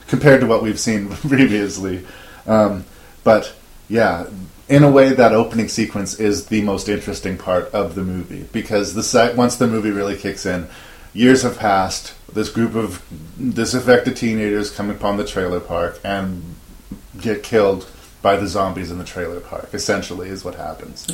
[0.07, 2.03] compared to what we've seen previously.
[2.47, 2.83] Um,
[3.23, 3.53] but
[3.89, 4.25] yeah,
[4.67, 8.95] in a way, that opening sequence is the most interesting part of the movie because
[8.95, 10.67] the sec- once the movie really kicks in,
[11.18, 12.14] years have passed.
[12.31, 13.03] This group of
[13.53, 16.56] disaffected teenagers come upon the trailer park and
[17.19, 17.89] get killed
[18.22, 19.69] by the zombies in the trailer park.
[19.73, 21.07] Essentially, is what happens.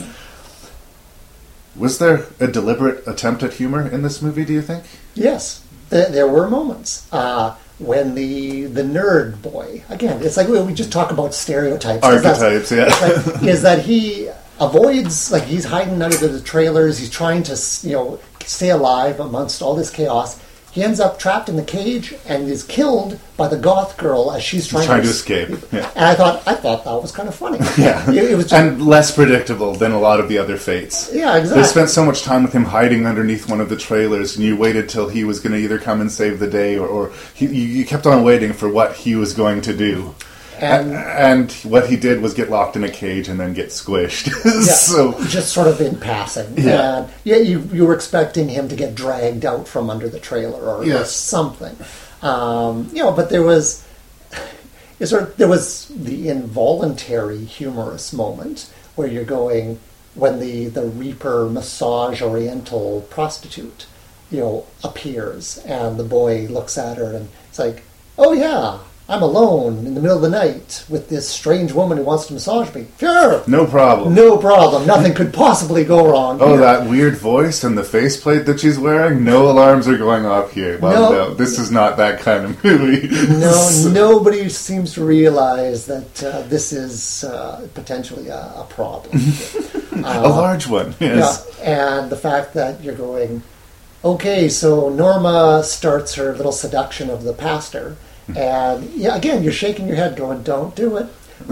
[1.76, 4.46] Was there a deliberate attempt at humor in this movie?
[4.46, 4.84] Do you think?
[5.16, 10.22] Yes, there, there were moments uh, when the the nerd boy again.
[10.22, 12.04] It's like we we just talk about stereotypes.
[12.04, 12.86] Archetypes, yeah.
[12.86, 17.00] like- is that he avoids like he's hiding under the trailers.
[17.00, 20.40] He's trying to you know stay alive amongst all this chaos.
[20.72, 24.42] He ends up trapped in the cage and is killed by the goth girl as
[24.42, 25.50] she's trying, Trying to es- escape.
[25.72, 25.88] Yeah.
[25.96, 27.60] And I thought I thought that was kind of funny.
[27.78, 31.12] Yeah, it, it was just, and less predictable than a lot of the other fates.
[31.14, 31.62] Yeah, exactly.
[31.62, 34.58] They spent so much time with him hiding underneath one of the trailers, and you
[34.58, 37.46] waited till he was going to either come and save the day, or, or he,
[37.46, 40.16] you, you kept on waiting for what he was going to do.
[40.60, 44.28] And- and what he did was get locked in a cage and then get squished.
[44.46, 46.54] Yeah, so just sort of in passing.
[46.58, 46.98] Yeah.
[47.04, 50.60] And yeah, you you were expecting him to get dragged out from under the trailer
[50.62, 51.12] or, or Yes.
[51.12, 51.76] something.
[52.22, 53.84] Um, you know, but there was
[55.04, 59.80] sort of, there was the involuntary humorous moment where you're going
[60.16, 63.86] when the the Reaper massage Oriental prostitute,
[64.32, 67.84] you know, appears and the boy looks at her and it's like,
[68.18, 68.78] oh yeah.
[69.10, 72.34] I'm alone in the middle of the night with this strange woman who wants to
[72.34, 72.88] massage me.
[73.00, 74.16] Sure, no problem.
[74.16, 74.88] no problem.
[74.88, 76.38] Nothing could possibly go wrong.
[76.42, 76.58] Oh, here.
[76.60, 79.26] that weird voice and the faceplate that she's wearing.
[79.26, 80.80] No alarms are going off here.
[80.80, 81.28] Well, No.
[81.30, 83.10] no, this is not that kind of movie.
[83.44, 89.20] No, nobody seems to realize that uh, this is uh, potentially a, a problem.
[89.92, 90.96] a large one.
[91.02, 91.46] Yes.
[91.60, 93.44] Yeah, and the fact that you're going,
[94.06, 97.98] okay, so Norma starts her little seduction of the pastor,
[98.36, 101.08] and yeah, again, you're shaking your head, going, "Don't do it."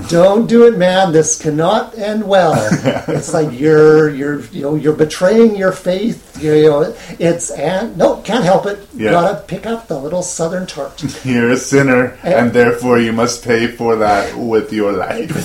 [0.07, 1.11] Don't do it, man.
[1.11, 2.53] This cannot end well.
[3.09, 6.41] it's like you're you're you know you're betraying your faith.
[6.41, 8.79] You know it's and no can't help it.
[8.95, 9.11] You Yeah.
[9.11, 11.03] gotta pick up the little southern tart.
[11.25, 15.35] You're a sinner, and therefore you must pay for that with your life.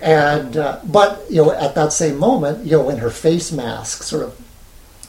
[0.02, 4.02] and uh, but you know at that same moment, you know when her face mask
[4.02, 4.32] sort of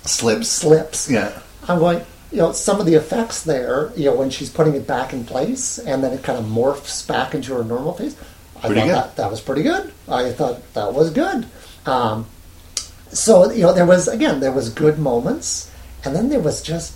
[0.03, 0.49] Slips.
[0.49, 1.31] slips, Yeah.
[1.69, 2.01] I'm going.
[2.31, 3.91] You know some of the effects there.
[3.95, 7.05] You know when she's putting it back in place, and then it kind of morphs
[7.07, 8.15] back into her normal face.
[8.57, 8.95] I Pretty thought good.
[8.95, 9.91] that that was pretty good.
[10.07, 11.47] I thought that was good.
[11.85, 12.25] Um,
[13.11, 15.71] so you know there was again there was good moments,
[16.05, 16.95] and then there was just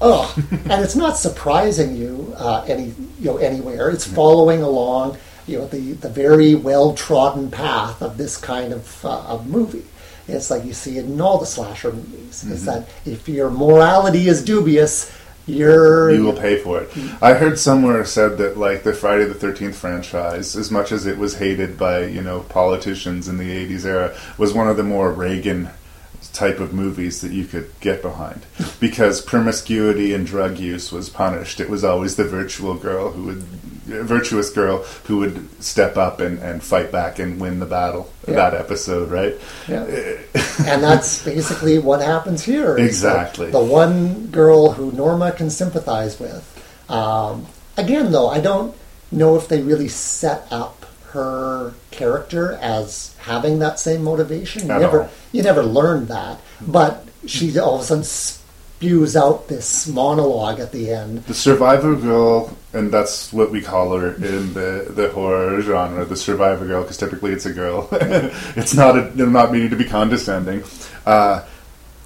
[0.00, 3.90] oh, and it's not surprising you uh, any you know anywhere.
[3.90, 9.04] It's following along you know the the very well trodden path of this kind of
[9.04, 9.84] uh, of movie.
[10.28, 12.44] It's like you see it in all the slasher movies.
[12.44, 12.64] Is Mhm.
[12.66, 15.10] that if your morality is dubious,
[15.46, 16.90] you're You will pay for it.
[17.22, 21.18] I heard somewhere said that like the Friday the Thirteenth franchise, as much as it
[21.18, 25.12] was hated by you know politicians in the '80s era, was one of the more
[25.12, 25.68] Reagan
[26.32, 28.44] type of movies that you could get behind
[28.80, 31.60] because promiscuity and drug use was punished.
[31.60, 33.44] It was always the virtual girl who would
[33.86, 38.10] virtuous girl who would step up and, and fight back and win the battle.
[38.26, 38.34] Yeah.
[38.34, 39.34] That episode, right?
[39.68, 39.84] Yeah.
[40.66, 43.46] and that's basically what happens here Exactly.
[43.46, 46.52] The, the one girl who Norma can sympathize with.
[46.88, 48.76] Um, again, though, I don't
[49.10, 50.85] know if they really set up
[51.16, 54.66] her character as having that same motivation.
[54.66, 55.10] You At never, all.
[55.32, 60.72] you never learned that, but she all of a sudden spews out this monologue at
[60.72, 61.24] the end.
[61.24, 66.16] The survivor girl, and that's what we call her in the, the horror genre, the
[66.16, 67.88] survivor girl, because typically it's a girl.
[67.92, 70.62] it's not a, I'm not meaning to be condescending.
[71.06, 71.46] Uh,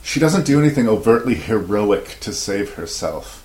[0.02, 3.39] she doesn't do anything overtly heroic to save herself.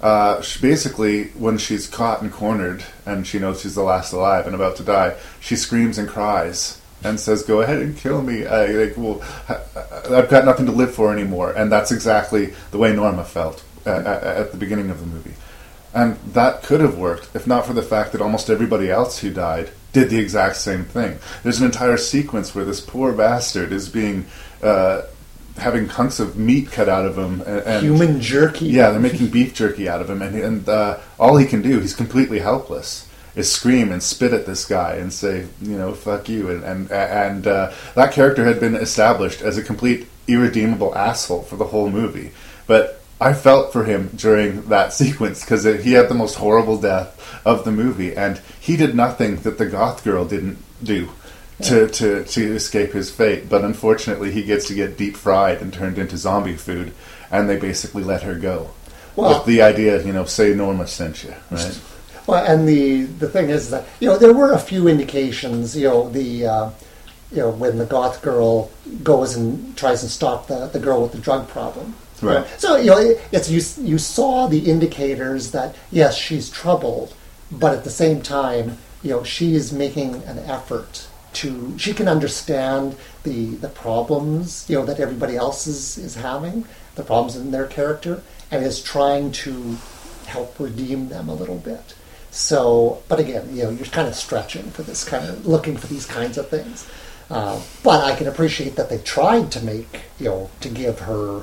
[0.00, 4.46] Uh, she basically, when she's caught and cornered, and she knows she's the last alive
[4.46, 8.46] and about to die, she screams and cries and says, "Go ahead and kill me.
[8.46, 12.78] I, like, well, I- I've got nothing to live for anymore." And that's exactly the
[12.78, 15.34] way Norma felt uh, at, at the beginning of the movie.
[15.92, 19.30] And that could have worked if not for the fact that almost everybody else who
[19.30, 21.18] died did the exact same thing.
[21.42, 24.26] There's an entire sequence where this poor bastard is being
[24.62, 25.02] uh,
[25.56, 28.66] having hunks of meat cut out of him and, and Human jerky.
[28.66, 31.80] Yeah, they're making beef jerky out of him, and and uh, all he can do,
[31.80, 36.28] he's completely helpless, is scream and spit at this guy and say, you know, fuck
[36.28, 41.42] you, and and and uh, that character had been established as a complete irredeemable asshole
[41.42, 42.32] for the whole movie,
[42.66, 42.96] but.
[43.22, 47.66] I felt for him during that sequence because he had the most horrible death of
[47.66, 51.10] the movie, and he did nothing that the goth girl didn't do
[51.62, 53.48] to, to, to escape his fate.
[53.48, 56.92] But unfortunately, he gets to get deep fried and turned into zombie food,
[57.30, 58.70] and they basically let her go.
[59.16, 61.80] Well- With the idea, you know, say Norma sent you, right?
[62.26, 65.76] Well, and the the thing is that you know there were a few indications.
[65.76, 66.70] You know the uh,
[67.32, 68.70] you know when the goth girl
[69.02, 71.94] goes and tries and stop the, the girl with the drug problem.
[72.22, 72.46] Right.
[72.60, 77.14] So you know it- it's you you saw the indicators that yes she's troubled,
[77.50, 82.08] but at the same time you know she is making an effort to she can
[82.08, 86.64] understand the the problems you know that everybody else is is having
[86.96, 89.76] the problems in their character and is trying to
[90.26, 91.94] help redeem them a little bit.
[92.30, 95.88] So, but again, you know, you're kind of stretching for this kind of looking for
[95.88, 96.88] these kinds of things.
[97.28, 101.42] Uh, but I can appreciate that they tried to make you know to give her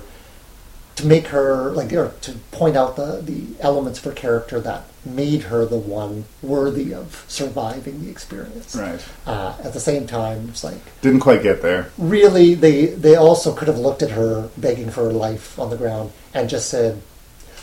[0.95, 4.85] to make her like or to point out the the elements of her character that
[5.15, 8.75] made her the one worthy of surviving the experience.
[8.75, 9.03] Right.
[9.25, 11.89] Uh, at the same time, it's like Didn't quite get there.
[11.97, 15.77] really they they also could have looked at her begging for her life on the
[15.77, 17.01] ground and just said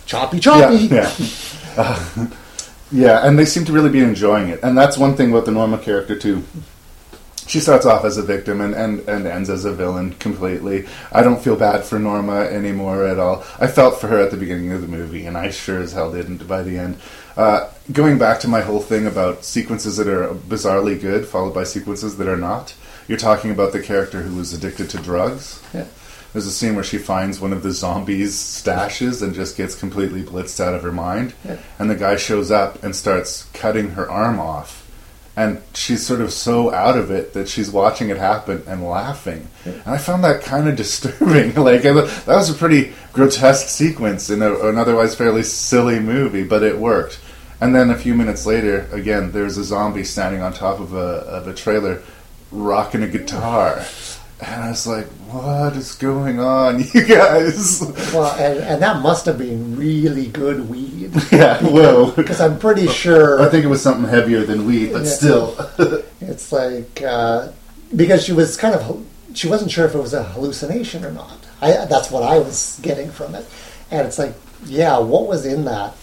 [0.06, 1.26] choppy choppy Yeah, yeah.
[1.76, 2.26] Uh,
[2.92, 4.60] yeah, and they seem to really be enjoying it.
[4.62, 6.44] And that's one thing about the Norma character, too.
[7.46, 10.86] She starts off as a victim and, and, and ends as a villain completely.
[11.12, 13.44] I don't feel bad for Norma anymore at all.
[13.58, 16.10] I felt for her at the beginning of the movie, and I sure as hell
[16.10, 16.98] didn't by the end.
[17.36, 21.64] Uh, going back to my whole thing about sequences that are bizarrely good, followed by
[21.64, 22.74] sequences that are not,
[23.08, 25.62] you're talking about the character who was addicted to drugs.
[25.74, 25.86] Yeah.
[26.32, 30.22] There's a scene where she finds one of the zombies' stashes and just gets completely
[30.22, 31.34] blitzed out of her mind.
[31.44, 31.58] Yeah.
[31.78, 34.83] And the guy shows up and starts cutting her arm off.
[35.36, 39.48] And she's sort of so out of it that she's watching it happen and laughing.
[39.64, 41.54] And I found that kind of disturbing.
[41.54, 46.62] like, that was a pretty grotesque sequence in a, an otherwise fairly silly movie, but
[46.62, 47.18] it worked.
[47.60, 50.98] And then a few minutes later, again, there's a zombie standing on top of a,
[50.98, 52.02] of a trailer
[52.50, 53.84] rocking a guitar.
[54.40, 57.82] And I was like, what is going on, you guys?
[58.12, 61.12] Well, and, and that must have been really good weed.
[61.32, 62.10] Yeah, well.
[62.16, 63.42] Because I'm pretty sure.
[63.42, 65.10] I think it was something heavier than weed, but Yeah.
[65.10, 65.70] still.
[66.20, 67.48] It's like uh,
[67.94, 69.04] because she was kind of
[69.34, 71.38] she wasn't sure if it was a hallucination or not.
[71.60, 73.46] I that's what I was getting from it,
[73.90, 74.34] and it's like,
[74.64, 75.94] yeah, what was in that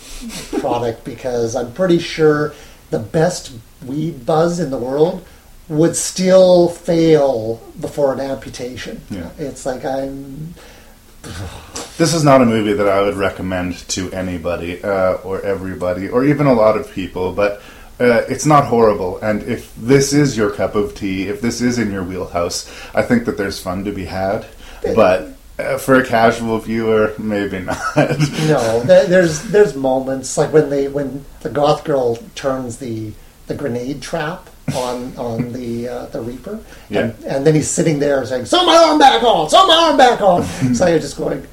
[0.60, 1.03] product?
[1.06, 2.53] Because I'm pretty sure
[2.90, 3.53] the best
[3.86, 5.26] weed buzz in the world
[5.72, 9.02] would still fail before an amputation.
[9.10, 9.30] Yeah.
[9.38, 10.53] It's like I'm
[11.98, 16.26] This is not a movie that I would recommend to anybody uh, or everybody or
[16.26, 17.61] even a lot of people, but
[18.02, 19.18] uh, it's not horrible.
[19.19, 23.03] And if this is your cup of tea, if this is in your wheelhouse, I
[23.03, 24.45] think that there's fun to be had.
[24.84, 27.77] But uh, for a casual viewer, maybe not.
[27.95, 28.81] no.
[28.85, 33.14] There's there's moments like when they when the goth girl turns the
[33.48, 38.26] the grenade trap on on the uh, the Reaper, and, and then he's sitting there
[38.26, 40.43] saying, "Sew my arm back on, sew my arm back on."
[40.76, 41.45] so you're just going,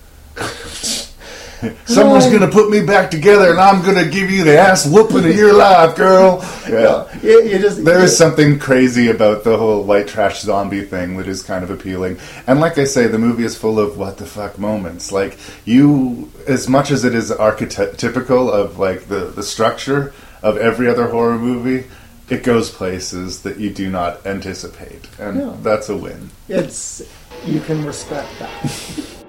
[1.86, 5.36] Someone's gonna put me back together, and I'm gonna give you the ass whooping of
[5.36, 6.44] your life, girl.
[6.68, 11.16] Yeah, you, you just there is something crazy about the whole white trash zombie thing
[11.16, 12.18] that is kind of appealing.
[12.46, 15.10] And like I say, the movie is full of what the fuck moments.
[15.10, 20.12] Like you, as much as it is archetypical of like the the structure
[20.42, 21.88] of every other horror movie,
[22.30, 25.56] it goes places that you do not anticipate, and Yeah.
[25.62, 26.30] that's a win.
[26.48, 27.02] it's
[27.44, 29.14] you can respect that.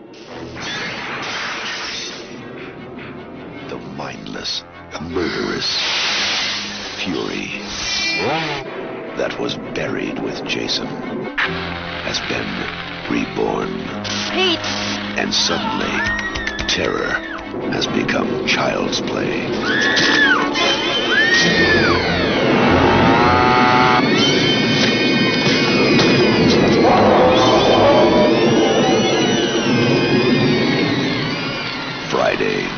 [3.70, 4.64] The mindless,
[5.02, 5.70] murderous
[7.04, 7.48] fury
[9.18, 12.50] that was buried with Jason has been
[13.14, 13.70] reborn.
[14.34, 14.60] Pete!
[15.20, 15.94] And suddenly,
[16.68, 17.12] terror
[17.72, 19.46] has become child's play.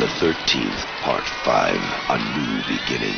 [0.02, 1.76] The 13th, Part 5,
[2.10, 3.16] A New Beginning.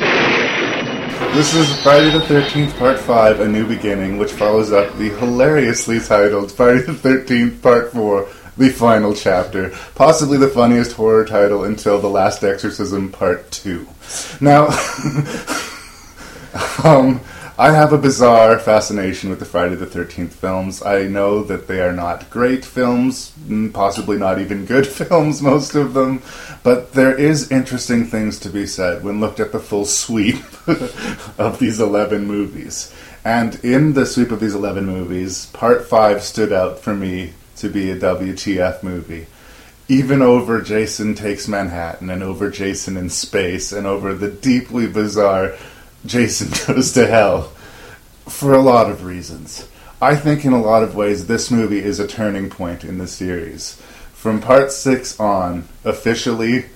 [1.34, 5.98] This is Friday the 13th, Part 5, A New Beginning, which follows up the hilariously
[5.98, 8.28] titled Friday the 13th, Part 4,
[8.58, 9.70] The Final Chapter.
[9.94, 13.88] Possibly the funniest horror title until The Last Exorcism, Part 2.
[14.42, 14.66] Now,
[16.84, 17.18] um,
[17.56, 20.82] I have a bizarre fascination with the Friday the 13th films.
[20.82, 25.76] I know that they are not great films, mm, possibly not even good films, most
[25.76, 26.20] of them,
[26.64, 30.42] but there is interesting things to be said when looked at the full sweep
[31.38, 32.92] of these 11 movies.
[33.24, 37.68] And in the sweep of these 11 movies, Part 5 stood out for me to
[37.68, 39.28] be a WTF movie.
[39.86, 45.54] Even over Jason Takes Manhattan and over Jason in Space and over the deeply bizarre
[46.06, 47.52] Jason Goes to Hell
[48.28, 49.68] for a lot of reasons.
[50.00, 53.06] I think in a lot of ways this movie is a turning point in the
[53.06, 53.80] series.
[54.12, 56.66] From part 6 on, officially,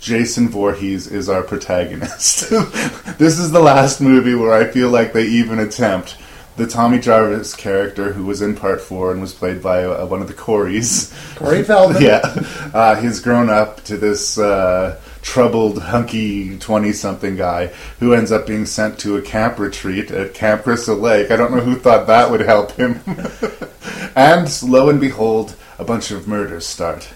[0.00, 2.50] Jason Voorhees is our protagonist.
[3.18, 6.16] this is the last movie where I feel like they even attempt
[6.56, 10.22] the Tommy Jarvis character who was in part 4 and was played by uh, one
[10.22, 11.14] of the Coreys.
[11.36, 12.02] Corey Feldman.
[12.02, 12.20] yeah.
[12.72, 17.66] Uh, he's grown up to this uh, troubled, hunky 20 something guy
[17.98, 21.32] who ends up being sent to a camp retreat at Camp Crystal Lake.
[21.32, 23.00] I don't know who thought that would help him.
[24.16, 27.08] and lo and behold, a bunch of murders start.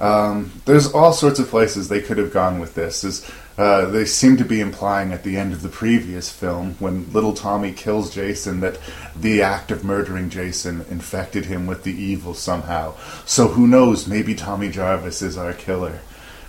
[0.00, 3.04] Um, there's all sorts of places they could have gone with this.
[3.04, 7.12] As uh, they seem to be implying at the end of the previous film, when
[7.12, 8.80] little Tommy kills Jason, that
[9.14, 12.94] the act of murdering Jason infected him with the evil somehow.
[13.26, 14.08] So who knows?
[14.08, 16.00] Maybe Tommy Jarvis is our killer.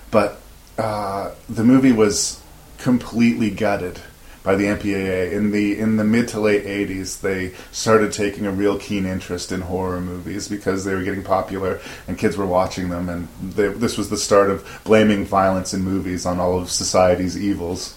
[0.10, 0.40] But
[0.78, 2.42] uh, the movie was
[2.78, 4.00] completely gutted
[4.44, 8.52] by the MPAA in the in the mid to late 80s they started taking a
[8.52, 12.90] real keen interest in horror movies because they were getting popular and kids were watching
[12.90, 16.70] them and they, this was the start of blaming violence in movies on all of
[16.70, 17.96] society's evils.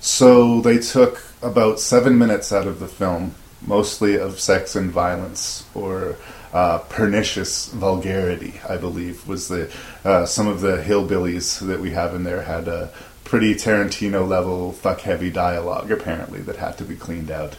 [0.00, 5.66] So they took about 7 minutes out of the film mostly of sex and violence
[5.74, 6.16] or
[6.52, 9.72] uh, pernicious vulgarity, I believe, was the
[10.04, 12.90] uh, some of the hillbillies that we have in there had a
[13.24, 17.56] pretty Tarantino level fuck heavy dialogue apparently that had to be cleaned out.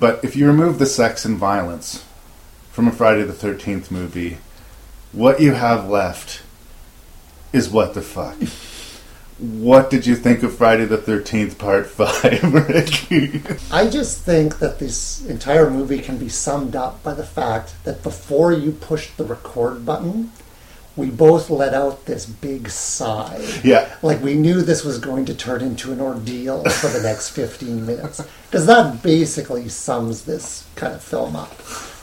[0.00, 2.04] But if you remove the sex and violence
[2.72, 4.38] from a Friday the Thirteenth movie,
[5.12, 6.42] what you have left
[7.52, 8.36] is what the fuck.
[9.38, 13.42] What did you think of Friday the Thirteenth Part Five, Ricky?
[13.70, 18.02] I just think that this entire movie can be summed up by the fact that
[18.02, 20.32] before you pushed the record button,
[20.96, 23.46] we both let out this big sigh.
[23.62, 23.94] Yeah.
[24.00, 27.84] Like we knew this was going to turn into an ordeal for the next 15
[27.84, 28.26] minutes.
[28.46, 31.52] Because that basically sums this kind of film up.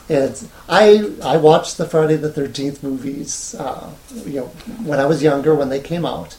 [0.08, 3.90] It's I I watched the Friday the 13th movies, uh,
[4.24, 4.46] you know,
[4.84, 6.36] when I was younger when they came out.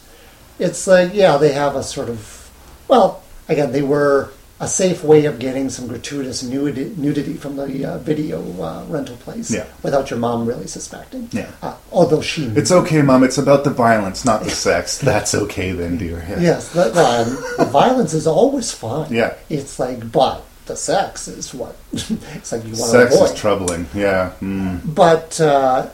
[0.59, 2.49] It's like yeah, they have a sort of
[2.87, 7.85] well, again, they were a safe way of getting some gratuitous nudity, nudity from the
[7.85, 9.65] uh, video uh, rental place Yeah.
[9.83, 11.27] without your mom really suspecting.
[11.33, 11.51] Yeah.
[11.61, 13.23] Uh, although she It's okay, Mom.
[13.23, 14.97] It's about the violence, not the sex.
[14.97, 16.25] That's okay, then, dear.
[16.29, 16.39] Yeah.
[16.39, 19.11] Yes, the, and the violence is always fine.
[19.13, 19.33] Yeah.
[19.49, 23.87] It's like, but the sex is what it's like you want to Sex is troubling.
[23.93, 24.31] Yeah.
[24.41, 24.95] Mm.
[24.95, 25.89] But uh,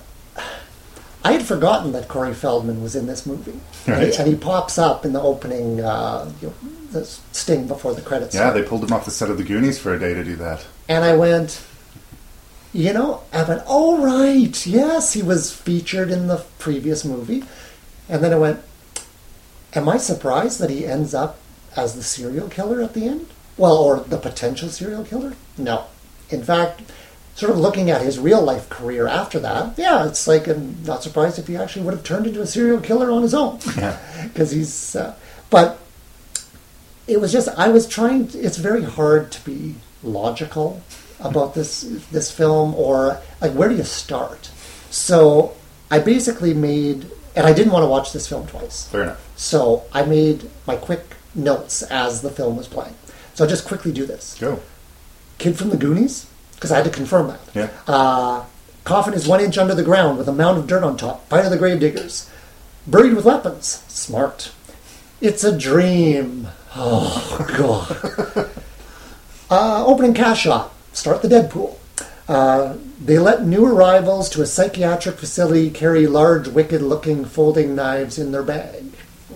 [1.24, 3.52] I had forgotten that Corey Feldman was in this movie,
[3.86, 4.14] and, Right.
[4.14, 6.54] he, and he pops up in the opening, uh, you know,
[6.92, 8.34] the sting before the credits.
[8.34, 10.36] Yeah, they pulled him off the set of the Goonies for a day to do
[10.38, 10.66] that.
[10.90, 11.62] And I went,
[12.74, 17.44] you know, I went, all right, yes, he was featured in the previous movie.
[18.10, 18.60] And then I went,
[19.74, 21.38] am I surprised that he ends up
[21.76, 23.28] as the serial killer at the end?
[23.58, 25.34] Well, or the potential serial killer?
[25.58, 25.86] No.
[26.30, 26.82] In fact,
[27.36, 31.04] sort of looking at his real life career after that, yeah, it's like I'm not
[31.04, 33.60] surprised if he actually would have turned into a serial killer on his own.
[33.78, 33.98] Yeah.
[34.32, 35.16] Because he's, uh,
[35.50, 35.80] but
[37.08, 38.30] it was just I was trying.
[38.34, 40.82] It's very hard to be logical
[41.20, 41.82] about this
[42.12, 44.52] this film, or like where do you start?
[44.90, 45.56] So
[45.90, 48.88] I basically made, and I didn't want to watch this film twice.
[48.88, 49.32] Fair enough.
[49.36, 52.96] So I made my quick notes as the film was playing.
[53.34, 54.38] So I'll just quickly do this.
[54.40, 54.60] Go.
[55.38, 56.28] Kid from the Goonies,
[56.62, 57.40] because I had to confirm that.
[57.56, 57.70] Yeah.
[57.88, 58.46] Uh,
[58.84, 61.28] coffin is one inch under the ground with a mound of dirt on top.
[61.28, 62.30] Fight of the Gravediggers.
[62.86, 63.84] Buried with weapons.
[63.88, 64.54] Smart.
[65.22, 66.50] It's a dream.
[66.76, 68.52] Oh, God.
[69.50, 70.72] uh, opening cash shot.
[70.94, 71.78] Start the Deadpool.
[72.28, 78.20] Uh, they let new arrivals to a psychiatric facility carry large, wicked looking folding knives
[78.20, 78.86] in their bag.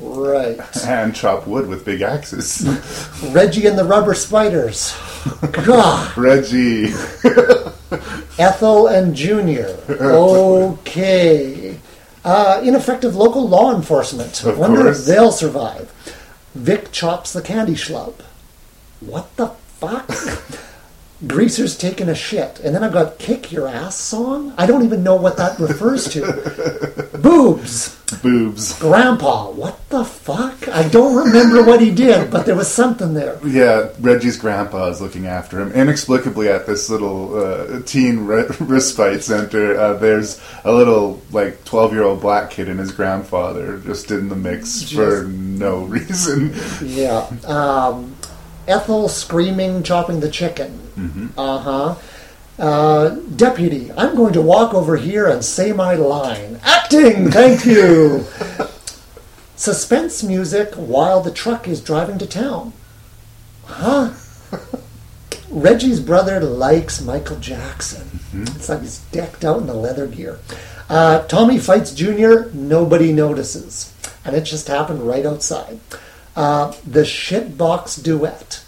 [0.01, 0.59] Right.
[0.85, 2.63] And chop wood with big axes.
[3.31, 4.95] Reggie and the Rubber Spiders.
[5.51, 6.15] God.
[6.17, 6.93] Reggie.
[8.37, 9.77] Ethel and Junior.
[9.89, 11.79] Okay.
[12.23, 14.43] Uh, ineffective local law enforcement.
[14.43, 14.99] Of Wonder course.
[15.01, 15.91] if they'll survive.
[16.53, 18.15] Vic chops the candy schlub.
[18.99, 19.47] What the
[19.79, 20.07] fuck?
[21.25, 22.59] Greaser's taking a shit.
[22.59, 24.53] And then I've got Kick Your Ass song?
[24.57, 27.09] I don't even know what that refers to.
[27.21, 27.95] Boobs.
[28.21, 28.77] Boobs.
[28.79, 29.49] Grandpa.
[29.49, 30.67] What the fuck?
[30.67, 33.39] I don't remember what he did, but there was something there.
[33.47, 35.71] Yeah, Reggie's grandpa is looking after him.
[35.71, 42.21] Inexplicably, at this little uh, teen re- respite center, uh, there's a little like twelve-year-old
[42.21, 46.53] black kid and his grandfather just in the mix for no reason.
[46.83, 47.25] Yeah.
[47.45, 48.15] Um,
[48.67, 50.84] Ethel screaming, chopping the chicken.
[50.97, 51.29] Mhm.
[51.37, 51.95] Uh-huh.
[52.57, 56.59] Uh Deputy, I'm going to walk over here and say my line.
[56.63, 58.25] Acting, thank you.
[59.55, 62.73] Suspense music while the truck is driving to town.
[63.65, 64.11] Huh?
[65.49, 68.19] Reggie's brother likes Michael Jackson.
[68.33, 70.39] It's like he's decked out in the leather gear.
[70.89, 73.93] Uh, Tommy fights Junior, nobody notices.
[74.25, 75.79] And it just happened right outside.
[76.35, 78.61] Uh, the shitbox duet.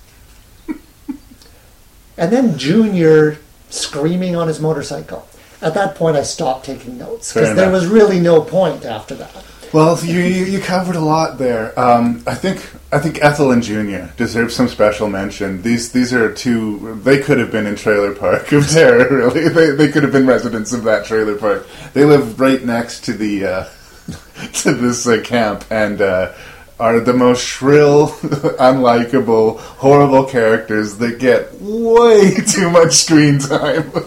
[2.17, 3.37] And then Junior
[3.69, 5.27] screaming on his motorcycle.
[5.61, 9.43] At that point, I stopped taking notes because there was really no point after that.
[9.73, 11.77] Well, you, you covered a lot there.
[11.77, 15.61] Um, I think I think Ethel and Junior deserve some special mention.
[15.61, 16.95] These these are two.
[17.03, 19.09] They could have been in Trailer Park of Terror.
[19.09, 21.67] Really, they they could have been residents of that trailer park.
[21.93, 23.69] They live right next to the uh,
[24.53, 26.01] to this uh, camp and.
[26.01, 26.33] Uh,
[26.79, 28.07] are the most shrill,
[28.59, 33.91] unlikable, horrible characters that get way too much screen time.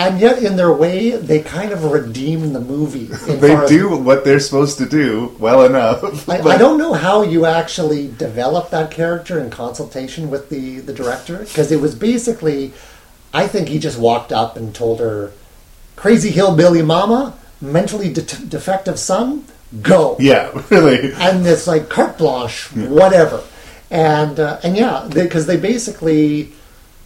[0.00, 3.06] And yet, in their way, they kind of redeem the movie.
[3.06, 6.28] they far as- do what they're supposed to do well enough.
[6.28, 10.92] I, I don't know how you actually developed that character in consultation with the, the
[10.92, 12.72] director because it was basically,
[13.34, 15.32] I think he just walked up and told her,
[15.96, 19.46] "Crazy hillbilly mama, mentally de- defective son,
[19.82, 21.12] go." Yeah, really.
[21.14, 23.42] And it's like carte blanche, whatever,
[23.90, 26.52] and uh, and yeah, because they, basically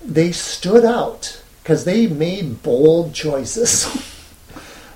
[0.05, 4.09] they stood out because they made bold choices.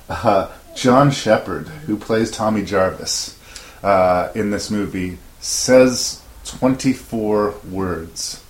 [0.09, 3.37] Uh, John Shepherd, who plays Tommy Jarvis
[3.83, 8.45] uh, in this movie, says 24 words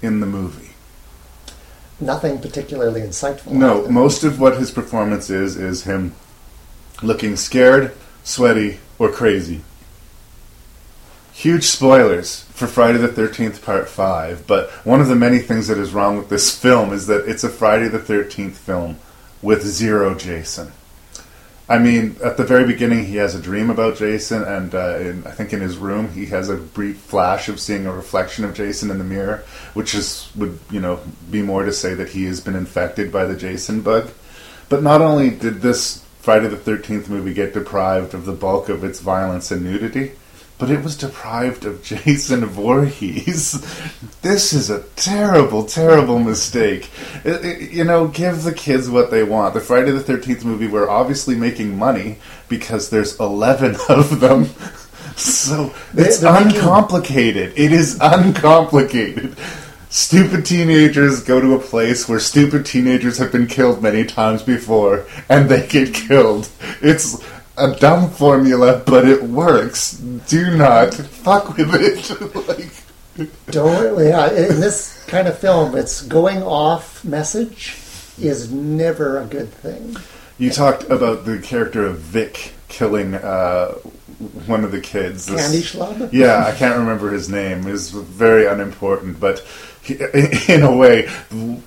[0.00, 0.70] in the movie.
[2.00, 3.52] Nothing particularly insightful.
[3.52, 6.14] No, most of what his performance is is him
[7.02, 9.62] looking scared, sweaty, or crazy.
[11.32, 15.78] Huge spoilers for Friday the 13th Part 5, but one of the many things that
[15.78, 18.98] is wrong with this film is that it's a Friday the 13th film
[19.42, 20.70] with zero Jason.
[21.68, 25.26] I mean, at the very beginning, he has a dream about Jason, and uh, in,
[25.26, 28.54] I think in his room, he has a brief flash of seeing a reflection of
[28.54, 31.00] Jason in the mirror, which is would you know
[31.30, 34.10] be more to say that he has been infected by the Jason bug.
[34.68, 38.82] But not only did this Friday the Thirteenth movie get deprived of the bulk of
[38.82, 40.12] its violence and nudity,
[40.56, 43.52] but it was deprived of Jason Voorhees.
[44.22, 46.88] this is a terrible, terrible mistake.
[47.24, 49.52] It- it- you know, give the kids what they want.
[49.52, 52.16] The Friday the 13th movie, we're obviously making money
[52.48, 54.46] because there's 11 of them.
[55.16, 57.52] So They- it's they're making- uncomplicated.
[57.54, 59.36] It is uncomplicated.
[59.94, 65.06] Stupid teenagers go to a place where stupid teenagers have been killed many times before,
[65.28, 66.48] and they get killed.
[66.82, 67.24] It's
[67.56, 69.92] a dumb formula, but it works.
[69.92, 72.48] Do not fuck with it.
[72.48, 74.32] like, Don't yeah.
[74.32, 77.76] In this kind of film, it's going off message
[78.20, 79.96] is never a good thing.
[80.38, 83.76] you talked about the character of Vic killing uh,
[84.46, 85.26] one of the kids.
[85.26, 86.12] This- Candy Schlub?
[86.12, 87.66] Yeah, I can't remember his name.
[87.66, 89.44] It was very unimportant, but
[89.84, 89.94] he,
[90.48, 91.08] in a way,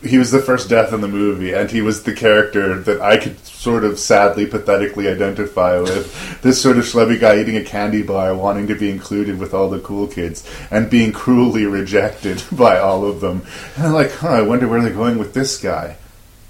[0.03, 3.17] he was the first death in the movie, and he was the character that I
[3.17, 6.41] could sort of sadly, pathetically identify with.
[6.41, 9.69] This sort of schlubby guy eating a candy bar, wanting to be included with all
[9.69, 13.43] the cool kids, and being cruelly rejected by all of them.
[13.75, 15.97] And I'm like, huh, I wonder where they're going with this guy.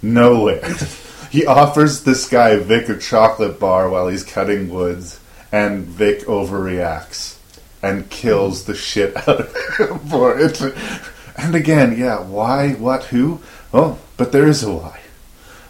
[0.02, 0.64] Nowhere.
[1.32, 5.20] he offers this guy Vic a chocolate bar while he's cutting woods,
[5.52, 7.38] and Vic overreacts
[7.82, 10.62] and kills the shit out of him for it.
[11.38, 13.42] And again, yeah, why, what, who?
[13.74, 15.02] Oh, but there is a why.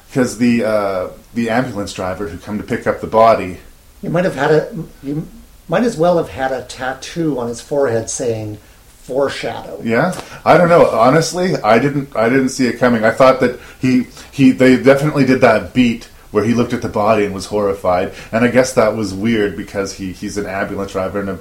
[0.08, 3.58] Because the uh, the ambulance driver who come to pick up the body,
[4.02, 4.86] You might have had a.
[5.04, 5.28] You
[5.68, 8.58] might as well have had a tattoo on his forehead saying
[9.02, 10.90] "foreshadow." yeah, I don't know.
[10.90, 13.04] Honestly, I didn't I didn't see it coming.
[13.04, 16.88] I thought that he he they definitely did that beat where he looked at the
[16.88, 20.92] body and was horrified, and I guess that was weird because he he's an ambulance
[20.92, 21.40] driver and a,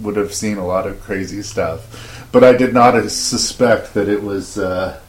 [0.00, 2.28] would have seen a lot of crazy stuff.
[2.30, 4.56] But I did not suspect that it was.
[4.56, 5.00] Uh,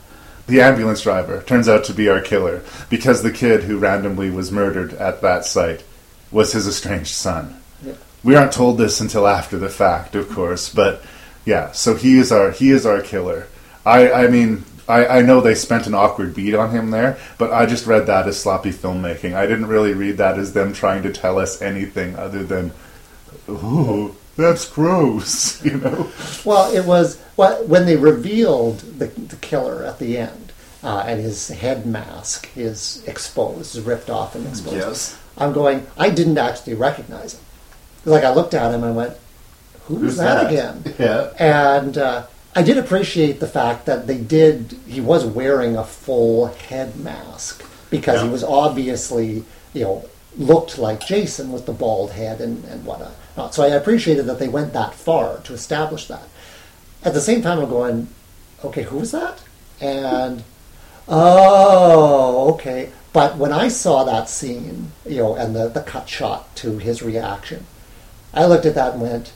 [0.47, 4.51] the ambulance driver turns out to be our killer because the kid who randomly was
[4.51, 5.83] murdered at that site
[6.31, 7.61] was his estranged son.
[7.85, 7.93] Yeah.
[8.23, 11.03] We aren't told this until after the fact, of course, but
[11.45, 11.73] yeah.
[11.73, 13.45] So he is our he is our killer.
[13.85, 17.51] I I mean I, I know they spent an awkward beat on him there, but
[17.51, 19.33] I just read that as sloppy filmmaking.
[19.33, 22.71] I didn't really read that as them trying to tell us anything other than,
[23.49, 26.09] ooh, that's gross, you know.
[26.45, 30.53] Well, it was well, when they revealed the, the killer at the end,
[30.83, 34.75] uh, and his head mask is exposed, is ripped off and exposed.
[34.75, 35.19] Yes.
[35.37, 35.85] I'm going.
[35.97, 37.41] I didn't actually recognize him.
[38.05, 39.17] Like I looked at him and went,
[39.83, 41.33] "Who's, Who's that, that?" again?" Yeah.
[41.37, 42.27] And uh,
[42.57, 44.79] I did appreciate the fact that they did.
[44.87, 49.43] He was wearing a full head mask because he was obviously,
[49.75, 53.53] you know, looked like Jason with the bald head and, and whatnot.
[53.53, 56.23] So I appreciated that they went that far to establish that.
[57.03, 58.07] At the same time, I'm going,
[58.65, 59.39] okay, who was that?
[59.79, 60.43] And
[61.07, 62.91] oh, okay.
[63.13, 67.03] But when I saw that scene, you know, and the, the cut shot to his
[67.03, 67.67] reaction,
[68.33, 69.33] I looked at that and went,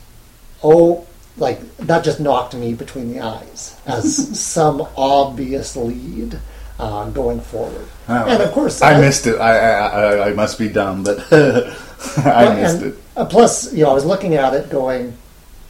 [0.64, 1.06] oh,
[1.38, 6.40] like that just knocked me between the eyes as some obvious lead
[6.80, 7.88] uh, going forward.
[8.08, 9.40] Oh, and of course, I as- missed it.
[9.40, 13.00] I, I, I, I must be dumb, but I missed and, it.
[13.16, 15.16] uh, plus, you know, I was looking at it going,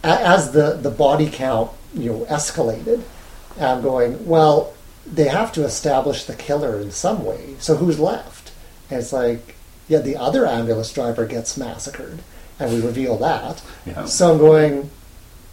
[0.04, 3.04] a- as the, the body count, you know, escalated,
[3.60, 4.74] I'm going, well,
[5.06, 7.56] they have to establish the killer in some way.
[7.60, 8.52] So who's left?
[8.90, 9.56] And it's like,
[9.90, 12.20] yeah, the other ambulance driver gets massacred,
[12.60, 13.62] and we reveal that.
[13.86, 14.06] Yeah.
[14.06, 14.90] So I'm going,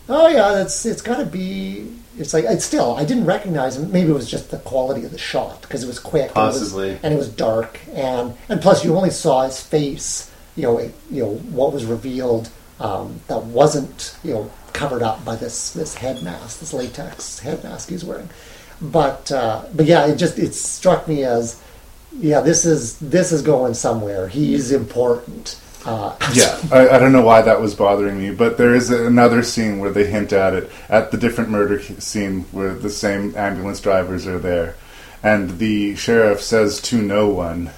[0.08, 1.94] oh yeah, it's it's got to be.
[2.18, 2.96] It's like it's still.
[2.96, 3.92] I didn't recognize him.
[3.92, 6.30] Maybe it was just the quality of the shot because it was quick.
[6.34, 6.98] and it was- Possibly.
[7.02, 10.30] and it was dark, and and plus you only saw his face.
[10.56, 15.24] You know, it, you know what was revealed um, that wasn't you know covered up
[15.24, 18.28] by this this head mask, this latex head mask he's wearing.
[18.80, 21.60] But uh, but yeah, it just it struck me as
[22.12, 24.26] yeah, this is this is going somewhere.
[24.26, 25.60] He's important.
[25.84, 29.42] Uh, Yeah, I, I don't know why that was bothering me, but there is another
[29.42, 33.80] scene where they hint at it at the different murder scene where the same ambulance
[33.80, 34.74] drivers are there,
[35.22, 37.70] and the sheriff says to no one,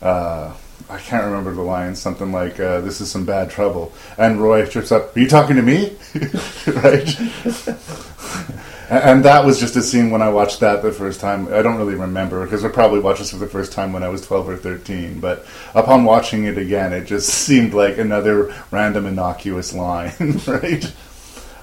[0.00, 0.54] uh,
[0.88, 4.64] I can't remember the line, something like uh, "This is some bad trouble," and Roy
[4.66, 5.16] trips up.
[5.16, 5.96] Are you talking to me?
[6.66, 7.16] right.
[8.88, 11.52] And that was just a scene when I watched that the first time.
[11.52, 14.08] I don't really remember because I probably watched this for the first time when I
[14.08, 15.18] was 12 or 13.
[15.18, 15.44] But
[15.74, 20.12] upon watching it again, it just seemed like another random innocuous line,
[20.46, 20.92] right?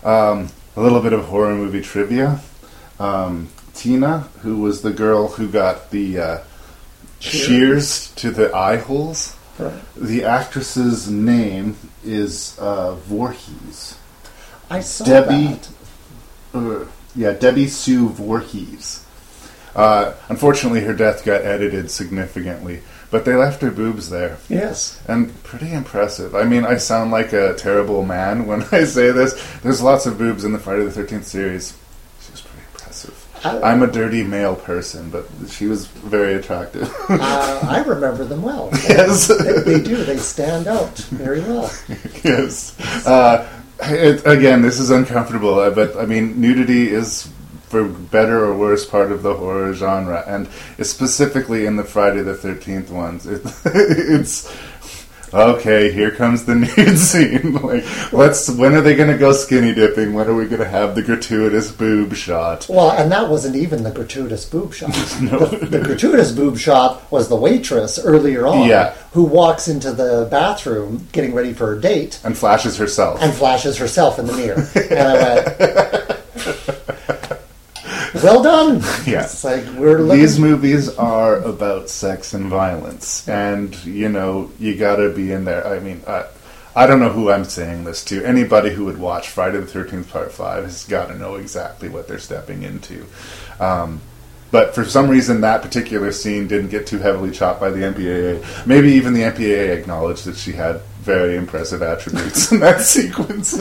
[0.03, 2.41] Um, a little bit of horror movie trivia.
[2.99, 6.43] Um, Tina, who was the girl who got the uh,
[7.19, 7.45] Shears?
[7.47, 9.73] shears to the eye holes, Right.
[9.95, 13.97] The actress's name is uh, Voorhees.
[14.69, 15.45] I saw Debbie.
[15.45, 15.69] that.
[16.55, 16.85] Uh,
[17.15, 19.05] yeah, Debbie Sue Voorhees.
[19.75, 24.37] Uh, unfortunately, her death got edited significantly, but they left her boobs there.
[24.47, 25.01] Yes.
[25.07, 26.35] And pretty impressive.
[26.35, 29.33] I mean, I sound like a terrible man when I say this.
[29.61, 31.75] There's lots of boobs in the Friday the 13th series.
[32.21, 33.19] She was pretty impressive.
[33.43, 36.93] I- I'm a dirty male person, but she was very attractive.
[37.09, 38.69] Uh, I remember them well.
[38.87, 39.27] Yes.
[39.27, 39.97] they, they do.
[40.03, 41.71] They stand out very well.
[42.23, 42.79] yes.
[43.07, 43.49] Uh,
[43.91, 47.29] it, again, this is uncomfortable, uh, but I mean, nudity is,
[47.67, 50.47] for better or worse, part of the horror genre, and
[50.85, 54.53] specifically in the Friday the Thirteenth ones, it, it's
[55.33, 55.91] okay.
[55.91, 57.53] Here comes the nude scene.
[57.61, 57.83] like,
[58.13, 58.49] let's.
[58.49, 60.13] When are they going to go skinny dipping?
[60.13, 62.67] When are we going to have the gratuitous boob shot?
[62.69, 64.91] Well, and that wasn't even the gratuitous boob shot.
[65.21, 65.39] No.
[65.45, 68.93] the, the gratuitous boob shot was the waitress earlier on, Yeah.
[69.13, 73.21] who walks into the bathroom getting ready for her date And flashes herself.
[73.21, 74.67] and flashes herself in the mirror.
[74.75, 76.22] and I went,
[78.15, 79.23] "Well done." Yeah.
[79.23, 80.03] It's like we're.
[80.03, 85.45] These movies are about sex and violence, and you know you got to be in
[85.45, 85.65] there.
[85.65, 86.25] I mean, I,
[86.75, 88.23] I don't know who I'm saying this to.
[88.23, 92.07] Anybody who would watch Friday the Thirteenth Part Five has got to know exactly what
[92.07, 93.05] they're stepping into.
[93.59, 94.01] Um,
[94.53, 98.67] but for some reason, that particular scene didn't get too heavily chopped by the MPAA.
[98.67, 103.57] Maybe even the MPAA acknowledged that she had very impressive attributes in that sequence.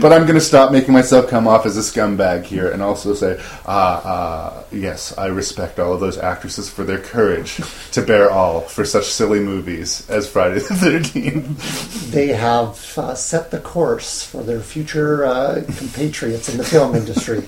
[0.00, 3.14] but I'm going to stop making myself come off as a scumbag here and also
[3.14, 7.60] say, uh, uh, yes, I respect all of those actresses for their courage
[7.92, 12.10] to bear all for such silly movies as Friday the 13th.
[12.10, 17.42] they have uh, set the course for their future uh, compatriots in the film industry.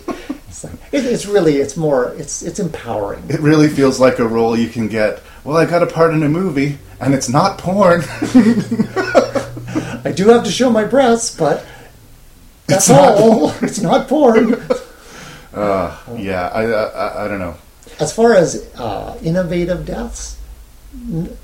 [0.49, 3.23] It's, like, it, it's really, it's more, it's it's empowering.
[3.29, 5.23] It really feels like a role you can get.
[5.49, 8.03] Well, I got a part in a movie, and it's not porn.
[10.05, 11.65] I do have to show my breasts, but
[12.67, 14.63] that's It's Not it's not porn.
[15.55, 17.57] uh, yeah, I, I, I don't know.
[17.99, 20.37] As far as uh, innovative deaths,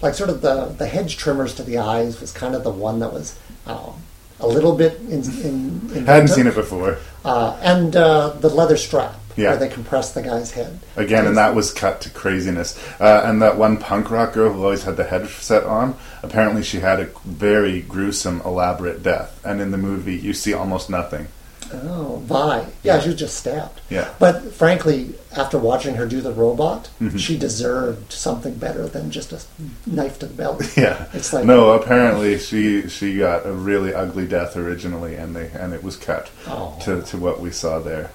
[0.03, 2.99] like sort of the, the hedge trimmers to the eyes was kind of the one
[2.99, 4.03] that was um,
[4.39, 5.23] a little bit in.
[5.23, 6.99] in, in Hadn't seen it before.
[7.25, 9.51] Uh, and uh, the leather strap, Yeah.
[9.51, 10.79] where they compress the guy's head.
[10.97, 12.79] Again, and that was cut to craziness.
[13.01, 16.81] Uh, and that one punk rock girl who always had the headset on, apparently she
[16.81, 19.41] had a very gruesome, elaborate death.
[19.45, 21.27] And in the movie, you see almost nothing.
[21.73, 22.67] Oh, Vi.
[22.85, 23.81] Yeah, she was just stabbed.
[23.91, 24.09] Yeah.
[24.21, 27.19] But frankly, after watching her do the robot, Mhm.
[27.19, 29.41] she deserved something better than just a
[29.87, 30.67] knife to the belly.
[30.77, 31.07] Yeah.
[31.13, 35.73] It's like no, apparently she she got a really ugly death originally, and they and
[35.75, 36.77] it was cut Oh.
[36.85, 38.11] to to what we saw there.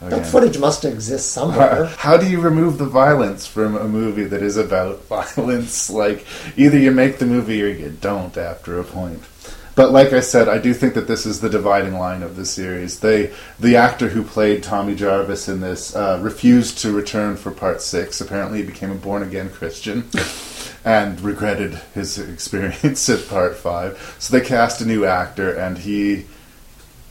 [0.00, 1.86] That footage must exist How, somewhere.
[1.98, 5.90] how do you remove the violence from a movie that is about violence?
[5.90, 6.24] Like,
[6.56, 9.22] either you make the movie or you don't after a point.
[9.78, 12.44] But like I said, I do think that this is the dividing line of the
[12.44, 12.98] series.
[12.98, 17.80] They, the actor who played Tommy Jarvis in this, uh, refused to return for part
[17.80, 18.20] six.
[18.20, 20.08] Apparently, he became a born again Christian
[20.84, 24.16] and regretted his experience at part five.
[24.18, 26.26] So they cast a new actor, and he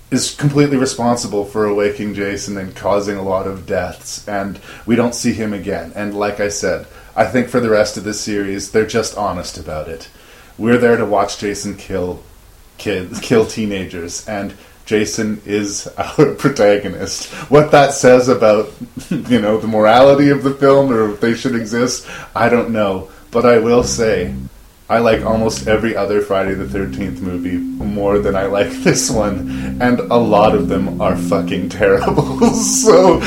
[0.09, 5.15] is completely responsible for awaking Jason and causing a lot of deaths, and we don't
[5.15, 5.91] see him again.
[5.95, 9.57] And like I said, I think for the rest of this series, they're just honest
[9.57, 10.09] about it.
[10.57, 12.23] We're there to watch Jason kill
[12.77, 14.53] kids, kill teenagers, and
[14.85, 17.25] Jason is our protagonist.
[17.51, 18.71] What that says about,
[19.09, 23.09] you know, the morality of the film or if they should exist, I don't know.
[23.29, 24.33] But I will say,
[24.89, 29.77] I like almost every other Friday the 13th movie more than I like this one,
[29.81, 32.39] and a lot of them are fucking terrible.
[32.53, 33.21] so.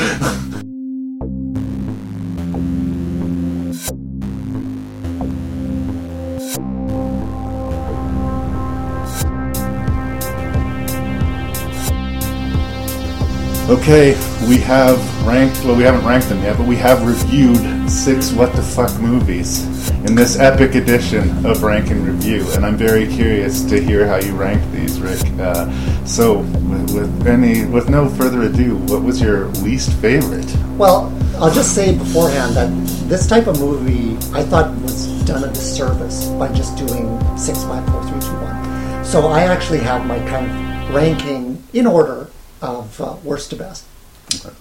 [13.69, 14.15] Okay,
[14.49, 14.97] we have
[15.27, 18.99] ranked, well, we haven't ranked them yet, but we have reviewed six what the fuck
[18.99, 19.70] movies
[20.05, 24.15] in this epic edition of Rank and Review, and I'm very curious to hear how
[24.15, 25.21] you rank these, Rick.
[25.39, 25.69] Uh,
[26.05, 30.51] so, with, with any, with no further ado, what was your least favorite?
[30.77, 32.69] Well, I'll just say beforehand that
[33.07, 37.87] this type of movie I thought was done a disservice by just doing six, five,
[37.89, 39.05] four, three, two, one.
[39.05, 42.29] So I actually have my kind of ranking in order
[42.61, 43.85] of uh, worst to best.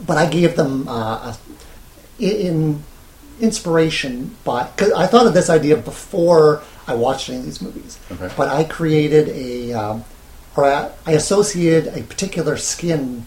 [0.07, 1.35] But I gave them uh,
[2.19, 2.83] a, in
[3.41, 7.99] inspiration by because I thought of this idea before I watched any of these movies.
[8.11, 8.33] Okay.
[8.37, 10.05] But I created a um,
[10.57, 13.25] or I, I associated a particular skin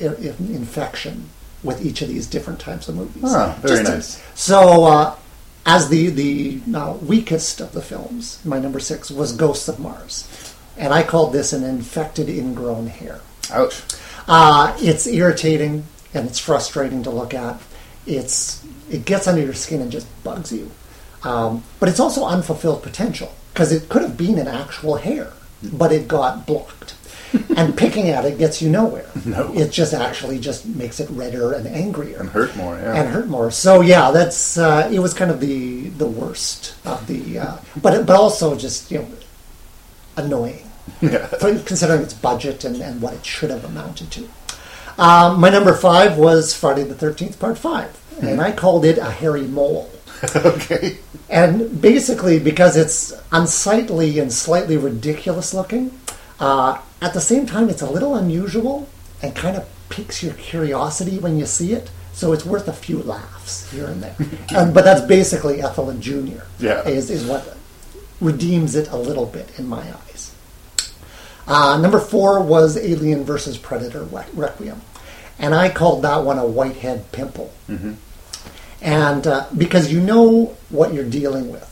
[0.00, 1.28] infection
[1.62, 3.22] with each of these different types of movies.
[3.26, 4.22] Ah, very Just to- nice.
[4.34, 5.16] so uh,
[5.64, 10.26] as the the uh, weakest of the films, my number six was Ghosts of Mars,
[10.76, 13.20] and I called this an infected ingrown hair.
[13.52, 13.80] Ouch.
[14.28, 17.60] Uh, it's irritating and it's frustrating to look at.
[18.06, 18.61] It's
[18.92, 20.70] it gets under your skin and just bugs you.
[21.24, 25.32] Um, but it's also unfulfilled potential because it could have been an actual hair,
[25.72, 26.94] but it got blocked.
[27.56, 29.08] and picking at it gets you nowhere.
[29.24, 29.54] No.
[29.54, 32.94] It just actually just makes it redder and angrier And hurt more, yeah.
[32.94, 33.50] and hurt more.
[33.50, 38.04] So yeah, that's uh, it was kind of the the worst of the, uh, but
[38.06, 39.08] but also just you know
[40.18, 40.68] annoying,
[41.00, 41.26] Yeah.
[41.64, 44.28] considering its budget and, and what it should have amounted to.
[44.98, 49.10] Um, my number five was Friday the Thirteenth Part 5 and I called it a
[49.10, 49.90] hairy mole.
[50.36, 50.98] okay.
[51.28, 55.98] And basically, because it's unsightly and slightly ridiculous looking,
[56.38, 58.88] uh, at the same time, it's a little unusual
[59.22, 61.90] and kind of piques your curiosity when you see it.
[62.12, 64.16] So it's worth a few laughs here and there.
[64.54, 66.86] and, but that's basically Ethel and Junior Yeah.
[66.86, 67.56] Is, is what
[68.20, 70.34] redeems it a little bit in my eyes.
[71.46, 74.80] Uh, number four was Alien versus Predator Requiem.
[75.38, 77.92] And I called that one a whitehead pimple Mm-hmm.
[78.80, 81.68] and uh, because you know what you're dealing with,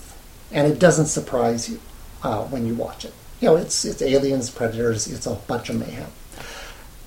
[0.53, 1.81] and it doesn't surprise you
[2.23, 3.13] uh, when you watch it.
[3.41, 6.11] You know, it's it's aliens, predators, it's a bunch of mayhem.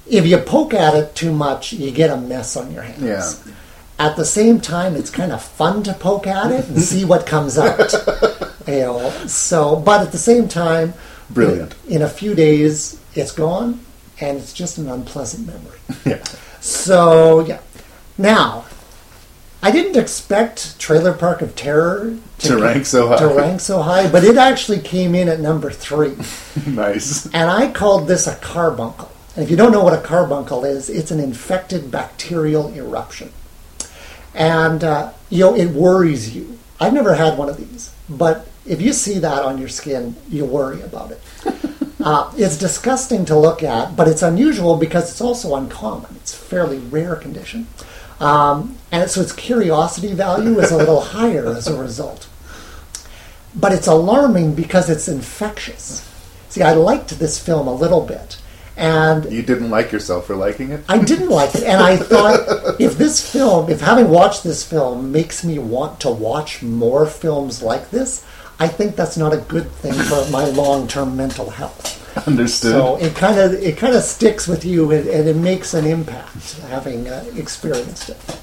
[0.10, 3.42] If you poke at it too much, you get a mess on your hands.
[3.46, 3.54] Yeah.
[4.00, 7.26] At the same time, it's kind of fun to poke at it and see what
[7.26, 7.94] comes out.
[8.68, 10.94] you know, so but at the same time,
[11.30, 11.74] Brilliant.
[11.88, 13.80] In a few days, it's gone,
[14.24, 15.80] and it's just an unpleasant memory.
[16.06, 16.24] Yeah.
[16.60, 17.60] So yeah.
[18.18, 18.66] Now,
[19.62, 23.18] I didn't expect Trailer Park of Terror To rank so high.
[23.18, 26.16] To rank so high, but it actually came in at number three,
[26.68, 27.26] nice.
[27.28, 29.12] and I called this a carbuncle.
[29.36, 33.32] And if you don't know what a carbuncle is, it's an infected bacterial eruption,
[34.36, 36.60] and uh, you know it worries you.
[36.80, 40.46] I've never had one of these, but if you see that on your skin, you
[40.46, 41.22] worry about it.
[42.04, 46.14] Uh, it's disgusting to look at, but it's unusual because it's also uncommon.
[46.18, 47.68] It's a fairly rare condition.
[48.20, 52.28] Um, and so its curiosity value is a little higher as a result.
[53.56, 56.08] But it's alarming because it's infectious.
[56.50, 58.38] See, I liked this film a little bit.
[58.76, 60.84] And You didn't like yourself for liking it?
[60.90, 65.12] I didn't like it, and I thought if this film, if having watched this film
[65.12, 68.26] makes me want to watch more films like this,
[68.64, 72.00] I think that's not a good thing for my long-term mental health.
[72.26, 72.72] Understood.
[72.72, 75.86] So it kind of it kind of sticks with you, and, and it makes an
[75.86, 78.40] impact having uh, experienced it.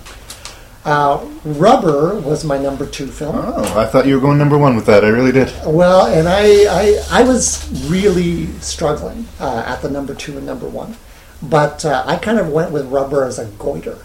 [0.85, 3.35] Uh, Rubber was my number two film.
[3.39, 5.07] Oh, I thought you were going number one with that.
[5.07, 5.51] I really did.
[5.65, 10.69] Well, and I, I, I was really struggling uh, at the number two and number
[10.69, 10.99] one,
[11.41, 14.05] but uh, I kind of went with rubber as a goiter,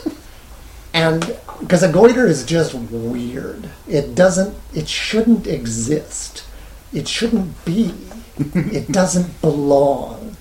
[0.92, 1.34] and
[1.64, 3.70] because a goiter is just weird.
[3.88, 4.54] It doesn't.
[4.74, 6.44] It shouldn't exist.
[6.92, 7.94] It shouldn't be.
[8.38, 10.36] it doesn't belong.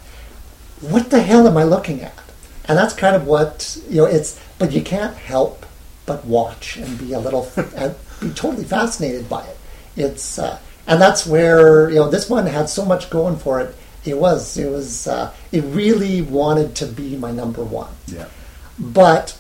[0.82, 2.14] What the hell am I looking at?
[2.66, 4.06] And that's kind of what you know.
[4.06, 5.66] It's but you can't help
[6.06, 9.58] but watch and be a little and be totally fascinated by it.
[9.96, 13.76] It's uh, and that's where you know this one had so much going for it.
[14.04, 17.94] It was it was uh, it really wanted to be my number one.
[18.08, 18.28] Yeah.
[18.78, 19.38] But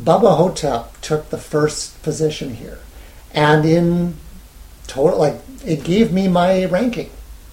[0.00, 2.78] Bubba Ho-Tep took the first position here,
[3.34, 4.16] and in
[4.86, 7.10] total, like it gave me my ranking,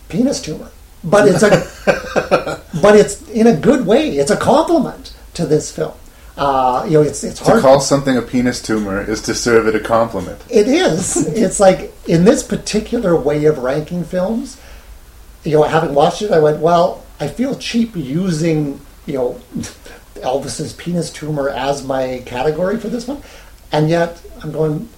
[0.08, 0.72] penis tumor.
[1.04, 4.18] But it's a, but it's in a good way.
[4.18, 5.94] It's a compliment to this film.
[6.38, 9.68] Uh, you know, it's it's hard To call something a penis tumor is to serve
[9.68, 10.42] it a compliment.
[10.50, 11.28] It is.
[11.38, 14.60] It's like in this particular way of ranking films.
[15.44, 19.42] You know, having watched it, I went, well, I feel cheap using you know
[20.22, 23.22] Elvis's penis tumor as my category for this one,
[23.72, 24.90] and yet I'm going.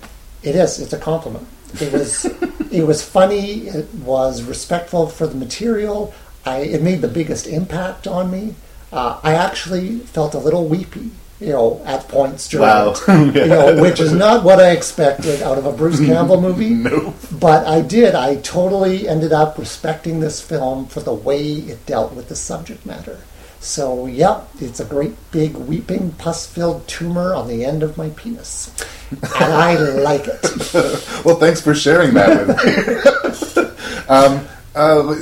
[0.44, 0.80] It is.
[0.80, 1.48] It's a compliment.
[1.80, 2.26] It was.
[2.72, 3.68] it was funny.
[3.68, 6.14] It was respectful for the material.
[6.46, 6.58] I.
[6.60, 8.56] It made the biggest impact on me.
[8.92, 11.12] Uh, I actually felt a little weepy.
[11.40, 12.92] You know, at points during Wow.
[12.92, 16.70] it, you know, which is not what I expected out of a Bruce Campbell movie.
[16.70, 17.16] No.
[17.32, 18.14] But I did.
[18.14, 22.86] I totally ended up respecting this film for the way it dealt with the subject
[22.86, 23.22] matter.
[23.62, 28.10] So, yep, it's a great big weeping pus filled tumor on the end of my
[28.10, 28.76] penis.
[29.12, 30.42] And I like it.
[31.24, 34.08] well, thanks for sharing that with me.
[34.10, 35.16] um, uh,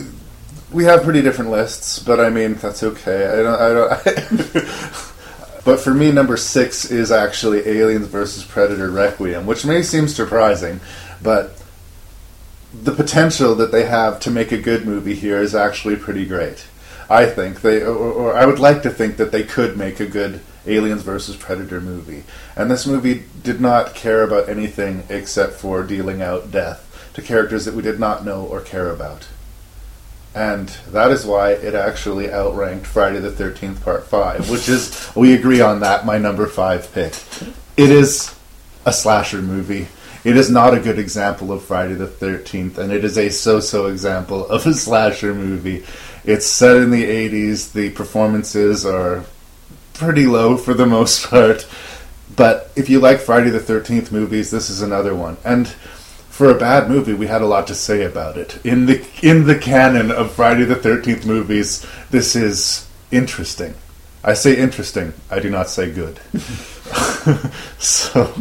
[0.72, 3.28] we have pretty different lists, but I mean that's okay.
[3.28, 3.60] I don't.
[3.60, 3.90] I don't.
[5.66, 10.80] but for me, number six is actually Aliens versus Predator Requiem, which may seem surprising,
[11.22, 11.62] but
[12.74, 16.66] the potential that they have to make a good movie here is actually pretty great.
[17.10, 20.06] I think they, or, or I would like to think that they could make a
[20.06, 22.24] good Aliens versus Predator movie.
[22.56, 27.66] And this movie did not care about anything except for dealing out death to characters
[27.66, 29.28] that we did not know or care about.
[30.36, 35.34] And that is why it actually outranked Friday the 13th Part 5, which is, we
[35.34, 37.16] agree on that, my number 5 pick.
[37.76, 38.36] It is
[38.86, 39.88] a slasher movie.
[40.24, 43.60] It is not a good example of Friday the 13th, and it is a so
[43.60, 45.84] so example of a slasher movie.
[46.30, 49.26] It's set in the 80s, the performances are
[49.96, 51.68] pretty low for the most part.
[52.36, 55.38] But if you like Friday the 13th movies, this is another one.
[55.44, 55.68] And
[56.30, 58.64] for a bad movie, we had a lot to say about it.
[58.64, 63.74] In the in the canon of Friday the 13th movies, this is interesting.
[64.24, 65.14] I say interesting.
[65.32, 66.20] I do not say good.
[67.80, 68.32] so,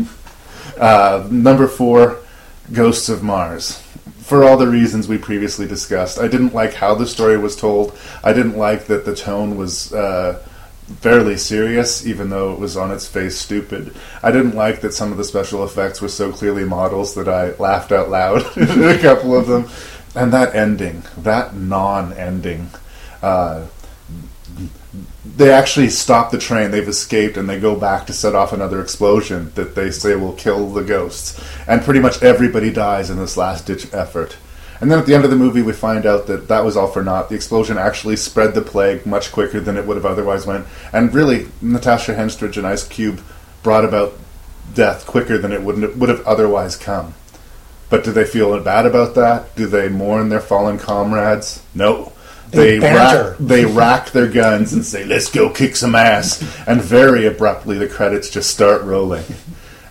[0.77, 2.19] uh, number four,
[2.71, 3.83] Ghosts of Mars.
[4.29, 7.99] For all the reasons we previously discussed, I didn't like how the story was told.
[8.23, 10.47] I didn't like that the tone was uh,
[11.01, 13.97] fairly serious, even though it was on its face stupid.
[14.23, 17.53] I didn't like that some of the special effects were so clearly models that I
[17.53, 19.67] laughed out loud a couple of them.
[20.15, 22.69] And that ending, that non ending,
[23.23, 23.65] uh,
[25.37, 26.71] they actually stop the train.
[26.71, 30.33] They've escaped, and they go back to set off another explosion that they say will
[30.33, 31.43] kill the ghosts.
[31.67, 34.37] And pretty much everybody dies in this last ditch effort.
[34.81, 36.87] And then at the end of the movie, we find out that that was all
[36.87, 37.29] for naught.
[37.29, 40.67] The explosion actually spread the plague much quicker than it would have otherwise went.
[40.93, 43.21] And really, Natasha Henstridge and Ice Cube
[43.63, 44.15] brought about
[44.75, 47.15] death quicker than it would would have otherwise come.
[47.91, 49.55] But do they feel bad about that?
[49.57, 51.63] Do they mourn their fallen comrades?
[51.75, 52.13] No.
[52.51, 57.27] They rack, they rack their guns and say, "Let's go kick some ass." And very
[57.27, 59.25] abruptly, the credits just start rolling,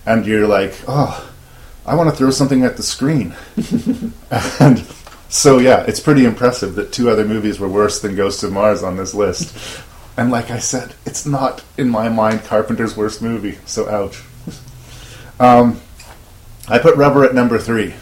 [0.06, 1.30] and you're like, "Oh,
[1.86, 3.36] I want to throw something at the screen."
[4.60, 4.86] and
[5.30, 8.82] so, yeah, it's pretty impressive that two other movies were worse than Ghost of Mars
[8.82, 9.56] on this list.
[10.16, 13.58] And like I said, it's not in my mind Carpenter's worst movie.
[13.66, 14.24] So, ouch.
[15.40, 15.80] Um,
[16.68, 17.94] I put Rubber at number three.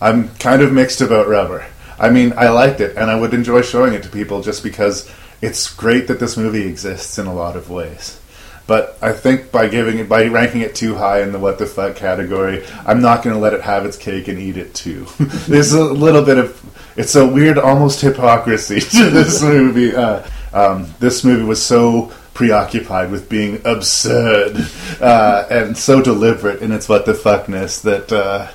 [0.00, 1.66] I'm kind of mixed about Rubber.
[2.04, 5.10] I mean, I liked it, and I would enjoy showing it to people just because
[5.40, 8.20] it's great that this movie exists in a lot of ways.
[8.66, 11.64] But I think by giving it, by ranking it too high in the what the
[11.64, 15.06] fuck category, I'm not going to let it have its cake and eat it too.
[15.48, 19.96] There's a little bit of, it's a weird, almost hypocrisy to this movie.
[19.96, 24.56] Uh, um, this movie was so preoccupied with being absurd
[25.00, 28.12] uh, and so deliberate in its what the fuckness that.
[28.12, 28.50] Uh,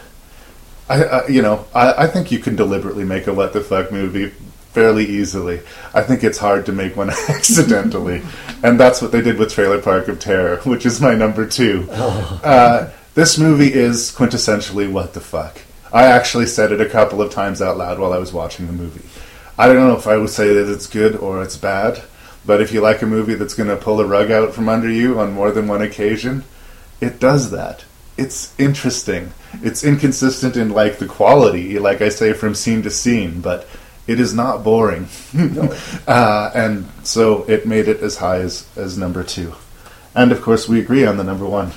[0.90, 3.92] I, I you know, I, I think you can deliberately make a what the fuck
[3.92, 4.32] movie
[4.74, 5.62] fairly easily.
[5.94, 8.22] I think it's hard to make one accidentally,
[8.64, 11.88] and that's what they did with Trailer Park of Terror, which is my number two.
[11.92, 15.62] Uh, this movie is quintessentially what the fuck.
[15.92, 18.74] I actually said it a couple of times out loud while I was watching the
[18.74, 19.08] movie.
[19.58, 22.04] I don't know if I would say that it's good or it's bad,
[22.46, 24.90] but if you like a movie that's going to pull the rug out from under
[24.90, 26.44] you on more than one occasion,
[27.02, 27.84] it does that.
[28.20, 29.32] It's interesting.
[29.64, 33.66] It's inconsistent in like the quality, like I say, from scene to scene, but
[34.08, 35.08] it is not boring.
[36.08, 39.54] uh, and so it made it as high as, as number two.
[40.14, 41.72] And of course, we agree on the number one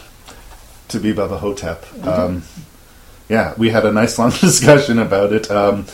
[0.89, 1.87] to be Bubba Ho-Tep.
[2.05, 2.43] Um,
[3.29, 5.49] yeah, we had a nice long discussion about it.
[5.49, 5.87] Um,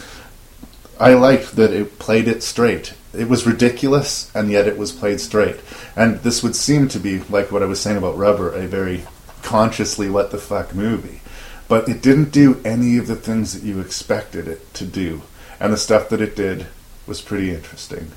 [0.98, 2.94] I liked that it played it straight.
[3.12, 5.60] It was ridiculous, and yet it was played straight.
[5.94, 9.04] And this would seem to be, like what I was saying about Rubber, a very
[9.48, 11.22] consciously what the fuck movie.
[11.68, 15.22] But it didn't do any of the things that you expected it to do.
[15.58, 16.66] And the stuff that it did
[17.06, 18.12] was pretty interesting.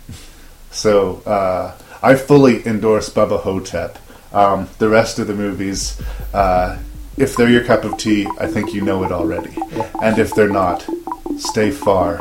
[0.71, 3.97] So uh, I fully endorse Bubba Ho-Tep.
[4.33, 6.01] Um, the rest of the movies,
[6.33, 6.77] uh,
[7.15, 9.55] if they're your cup of tea, I think you know it already.
[10.01, 10.85] And if they're not,
[11.37, 12.19] stay far,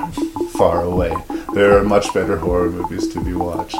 [0.57, 1.13] far away.
[1.53, 3.77] There are much better horror movies to be watched.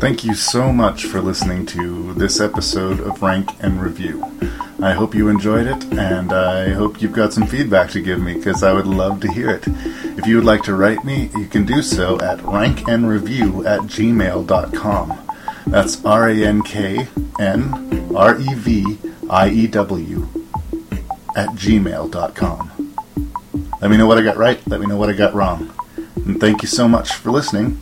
[0.00, 4.24] Thank you so much for listening to this episode of Rank and Review.
[4.82, 8.32] I hope you enjoyed it, and I hope you've got some feedback to give me
[8.32, 9.64] because I would love to hear it.
[10.16, 15.36] If you would like to write me, you can do so at rankandreview at gmail.com.
[15.66, 17.06] That's R A N K
[17.38, 18.98] N R E V
[19.28, 20.28] I E W
[21.36, 22.94] at gmail.com.
[23.82, 25.70] Let me know what I got right, let me know what I got wrong.
[26.16, 27.80] And thank you so much for listening,